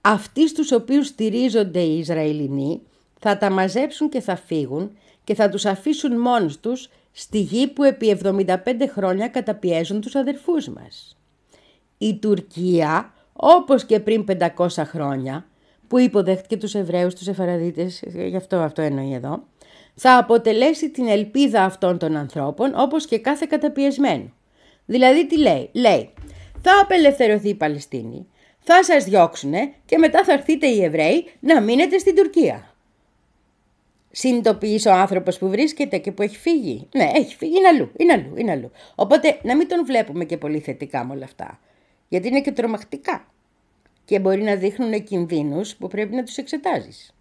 αυτοί 0.01 0.49
στους 0.49 0.73
οποίους 0.73 1.07
στηρίζονται 1.07 1.81
οι 1.81 1.99
Ισραηλινοί 1.99 2.81
θα 3.19 3.39
τα 3.39 3.51
μαζέψουν 3.51 4.09
και 4.09 4.21
θα 4.21 4.37
φύγουν 4.37 4.97
και 5.25 5.35
θα 5.35 5.49
τους 5.49 5.65
αφήσουν 5.67 6.21
μόνους 6.21 6.61
τους 6.61 6.89
στη 7.13 7.39
γη 7.41 7.67
που 7.69 7.83
επί 7.83 8.19
75 8.23 8.47
χρόνια 8.89 9.29
καταπιέζουν 9.29 10.01
τους 10.01 10.15
αδερφούς 10.15 10.69
μας. 10.69 11.17
Η 11.99 12.15
Τουρκία, 12.17 13.13
όπως 13.33 13.85
και 13.85 14.01
πριν 14.01 14.25
500 14.57 14.69
χρόνια, 14.85 15.47
που 15.89 15.99
υποδέχτηκε 15.99 16.57
τους 16.57 16.75
Εβραίους, 16.75 17.15
τους 17.15 17.29
Εφαραδίτες, 17.29 18.03
γι' 18.07 18.37
αυτό 18.37 18.57
αυτό 18.57 18.83
εννοεί 18.83 19.13
εδώ, 19.13 19.43
θα 19.95 20.19
αποτελέσει 20.19 20.91
την 20.91 21.09
ελπίδα 21.09 21.65
αυτών 21.65 21.99
των 21.99 22.17
ανθρώπων 22.17 22.73
όπως 22.77 23.07
και 23.07 23.19
κάθε 23.19 23.47
καταπιεσμένο. 23.49 24.33
Δηλαδή 24.87 25.27
τι 25.27 25.39
λέει, 25.39 25.71
λέει 25.73 26.11
θα 26.65 26.81
απελευθερωθεί 26.83 27.49
η 27.49 27.55
Παλαιστίνη, 27.55 28.27
θα 28.59 28.85
σας 28.85 29.05
διώξουνε 29.05 29.73
και 29.87 29.99
μετά 29.99 30.25
θα 30.25 30.33
έρθείτε 30.33 30.67
οι 30.67 30.85
Εβραίοι 30.85 31.25
να 31.41 31.61
μείνετε 31.61 31.99
στην 31.99 32.15
Τουρκία. 32.15 32.75
Συνειδητοποιείς 34.11 34.87
ο 34.87 34.93
άνθρωπος 34.93 35.39
που 35.39 35.49
βρίσκεται 35.49 35.99
και 35.99 36.13
που 36.13 36.23
έχει 36.23 36.37
φύγει. 36.37 36.89
Ναι, 36.95 37.11
έχει 37.15 37.37
φύγει, 37.37 37.57
είναι 37.57 37.69
αλλού, 37.69 37.91
είναι 37.97 38.13
αλλού, 38.13 38.33
είναι 38.37 38.51
αλλού. 38.51 38.71
Οπότε 38.95 39.39
να 39.43 39.57
μην 39.57 39.69
τον 39.69 39.85
βλέπουμε 39.85 40.25
και 40.25 40.37
πολύ 40.37 40.59
θετικά 40.59 41.05
με 41.05 41.15
όλα 41.15 41.25
αυτά. 41.25 41.61
Γιατί 42.09 42.29
είναι 42.29 42.41
και 42.41 42.53
τρομακτικά. 42.53 43.33
Και 44.05 44.19
μπορεί 44.19 44.43
να 44.43 44.55
δείχνουν 44.55 45.05
κινδύνους 45.05 45.77
που 45.77 45.89
πρέπει 45.89 46.15
να 46.15 46.23
τους 46.23 46.37
εξετάζεις. 46.37 47.15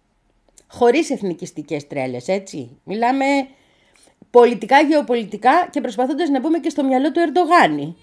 Χωρίς 0.68 1.10
εθνικιστικές 1.10 1.86
τρέλες, 1.86 2.28
έτσι. 2.28 2.78
Μιλάμε 2.84 3.24
πολιτικά, 4.38 4.80
γεωπολιτικά 4.80 5.68
και 5.70 5.80
προσπαθώντας 5.80 6.28
να 6.28 6.40
μπούμε 6.40 6.58
και 6.58 6.68
στο 6.68 6.84
μυαλό 6.84 7.12
του 7.12 7.20
Ερντογάνη. 7.20 7.96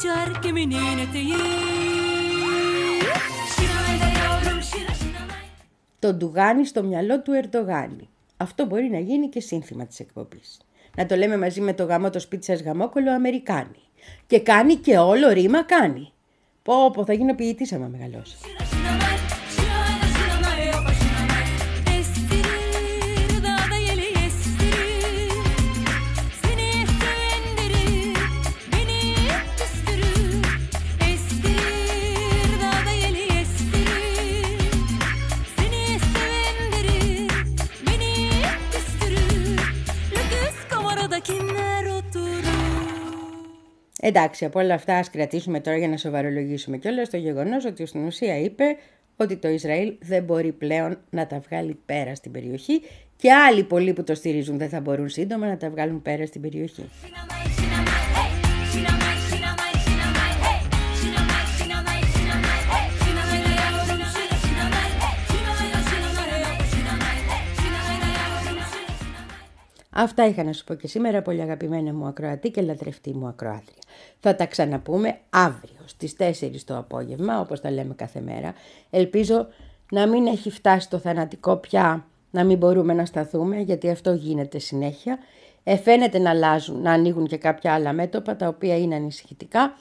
Saçı 0.00 0.08
uçar 0.08 0.42
kiminin 0.42 0.98
eteği 0.98 1.36
Şinayda 3.54 4.08
yavrum 4.18 4.62
şina 4.62 4.94
şinamay 4.94 5.44
Το 5.98 6.14
ντουγάνι 6.14 6.64
στο 6.64 6.82
μυαλό 6.82 7.20
του 7.20 7.32
Ερντογάνη. 7.32 8.08
Αυτό 8.36 8.64
μπορεί 8.66 8.88
να 8.90 8.98
γίνει 8.98 9.28
και 9.28 9.40
σύνθημα 9.40 9.86
της 9.86 10.00
εκπομπής. 10.00 10.60
Να 10.96 11.06
το 11.06 11.16
λέμε 11.16 11.36
μαζί 11.36 11.60
με 11.60 11.72
το 11.72 11.84
γαμό 11.84 12.10
το 12.10 12.20
σπίτι 12.20 12.44
σας 12.44 12.62
γαμόκολο 12.62 13.12
Αμερικάνη. 13.12 13.82
Και 14.26 14.40
κάνει 14.40 14.74
και 14.74 14.98
όλο 14.98 15.28
ρήμα 15.32 15.62
κάνει. 15.62 16.12
Πω 16.62 16.90
πω 16.90 17.04
θα 17.04 17.12
γίνω 17.12 17.34
ποιητής 17.34 17.72
άμα 17.72 17.86
μεγαλώσω. 17.86 18.36
Εντάξει, 44.02 44.44
από 44.44 44.58
όλα 44.58 44.74
αυτά 44.74 44.96
ας 44.96 45.10
κρατήσουμε 45.10 45.60
τώρα 45.60 45.76
για 45.76 45.88
να 45.88 45.96
σοβαρολογήσουμε 45.96 46.76
κιόλας 46.76 47.10
το 47.10 47.16
γεγονός 47.16 47.64
ότι 47.64 47.86
στην 47.86 48.04
ουσία 48.04 48.38
είπε 48.38 48.64
ότι 49.16 49.36
το 49.36 49.48
Ισραήλ 49.48 49.94
δεν 50.00 50.22
μπορεί 50.24 50.52
πλέον 50.52 50.98
να 51.10 51.26
τα 51.26 51.38
βγάλει 51.38 51.78
πέρα 51.86 52.14
στην 52.14 52.32
περιοχή 52.32 52.82
και 53.16 53.32
άλλοι 53.32 53.64
πολλοί 53.64 53.92
που 53.92 54.04
το 54.04 54.14
στηρίζουν 54.14 54.58
δεν 54.58 54.68
θα 54.68 54.80
μπορούν 54.80 55.08
σύντομα 55.08 55.46
να 55.46 55.56
τα 55.56 55.70
βγάλουν 55.70 56.02
πέρα 56.02 56.26
στην 56.26 56.40
περιοχή. 56.40 56.84
Αυτά 69.90 70.26
είχα 70.26 70.44
να 70.44 70.52
σου 70.52 70.64
πω 70.64 70.74
και 70.74 70.86
σήμερα, 70.86 71.22
πολύ 71.22 71.40
αγαπημένα 71.40 71.92
μου 71.92 72.06
ακροατή 72.06 72.50
και 72.50 72.62
λατρευτή 72.62 73.14
μου 73.14 73.26
ακροάτρια. 73.26 73.82
Θα 74.20 74.34
τα 74.34 74.46
ξαναπούμε 74.46 75.18
αύριο 75.30 75.80
στις 75.84 76.16
4 76.18 76.64
το 76.64 76.76
απόγευμα, 76.76 77.40
όπως 77.40 77.60
τα 77.60 77.70
λέμε 77.70 77.94
κάθε 77.94 78.20
μέρα. 78.20 78.54
Ελπίζω 78.90 79.48
να 79.90 80.06
μην 80.06 80.26
έχει 80.26 80.50
φτάσει 80.50 80.90
το 80.90 80.98
θανατικό 80.98 81.56
πια, 81.56 82.06
να 82.30 82.44
μην 82.44 82.58
μπορούμε 82.58 82.94
να 82.94 83.04
σταθούμε, 83.04 83.60
γιατί 83.60 83.90
αυτό 83.90 84.12
γίνεται 84.12 84.58
συνέχεια. 84.58 85.18
Ε, 85.64 85.76
φαίνεται 85.76 86.18
να 86.18 86.30
αλλάζουν, 86.30 86.82
να 86.82 86.92
ανοίγουν 86.92 87.26
και 87.26 87.36
κάποια 87.36 87.74
άλλα 87.74 87.92
μέτωπα, 87.92 88.36
τα 88.36 88.48
οποία 88.48 88.78
είναι 88.78 88.94
ανησυχητικά. 88.94 89.72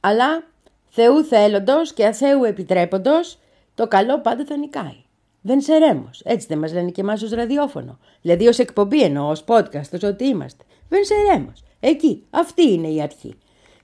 Αλλά 0.00 0.44
Θεού 0.88 1.24
θέλοντος 1.24 1.92
και 1.92 2.06
αθέου 2.06 2.44
επιτρέποντος, 2.44 3.38
το 3.74 3.88
καλό 3.88 4.20
πάντα 4.20 4.44
θα 4.44 4.56
νικάει. 4.56 5.04
Δεν 5.42 5.60
σε 5.60 5.76
ρέμος. 5.78 6.20
Έτσι 6.24 6.46
δεν 6.46 6.58
μας 6.58 6.72
λένε 6.72 6.90
και 6.90 7.00
εμάς 7.00 7.22
ως 7.22 7.30
ραδιόφωνο. 7.30 7.98
Δηλαδή 8.22 8.46
ως 8.46 8.58
εκπομπή 8.58 9.02
εννοώ, 9.02 9.30
ως 9.30 9.44
podcast, 9.46 9.90
ως 9.92 10.02
ό,τι 10.02 10.28
είμαστε. 10.28 10.64
Δεν 10.88 11.04
σε 11.04 11.14
ρέμος. 11.30 11.64
Εκεί. 11.80 12.24
Αυτή 12.30 12.72
είναι 12.72 12.88
η 12.88 13.02
αρχή. 13.02 13.34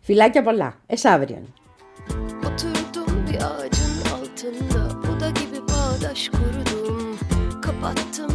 Φιλάκια 0.00 0.42
πολλά. 0.42 0.80
Εσάβριον. 0.86 1.54
Oturdum 2.46 3.26
bir 3.26 3.42
ağacın 3.42 3.94
altında 4.14 4.80
Buda 5.02 5.28
gibi 5.28 5.60
bağdaş 5.68 6.28
kurdum 6.28 7.18
Kapattım 7.62 8.27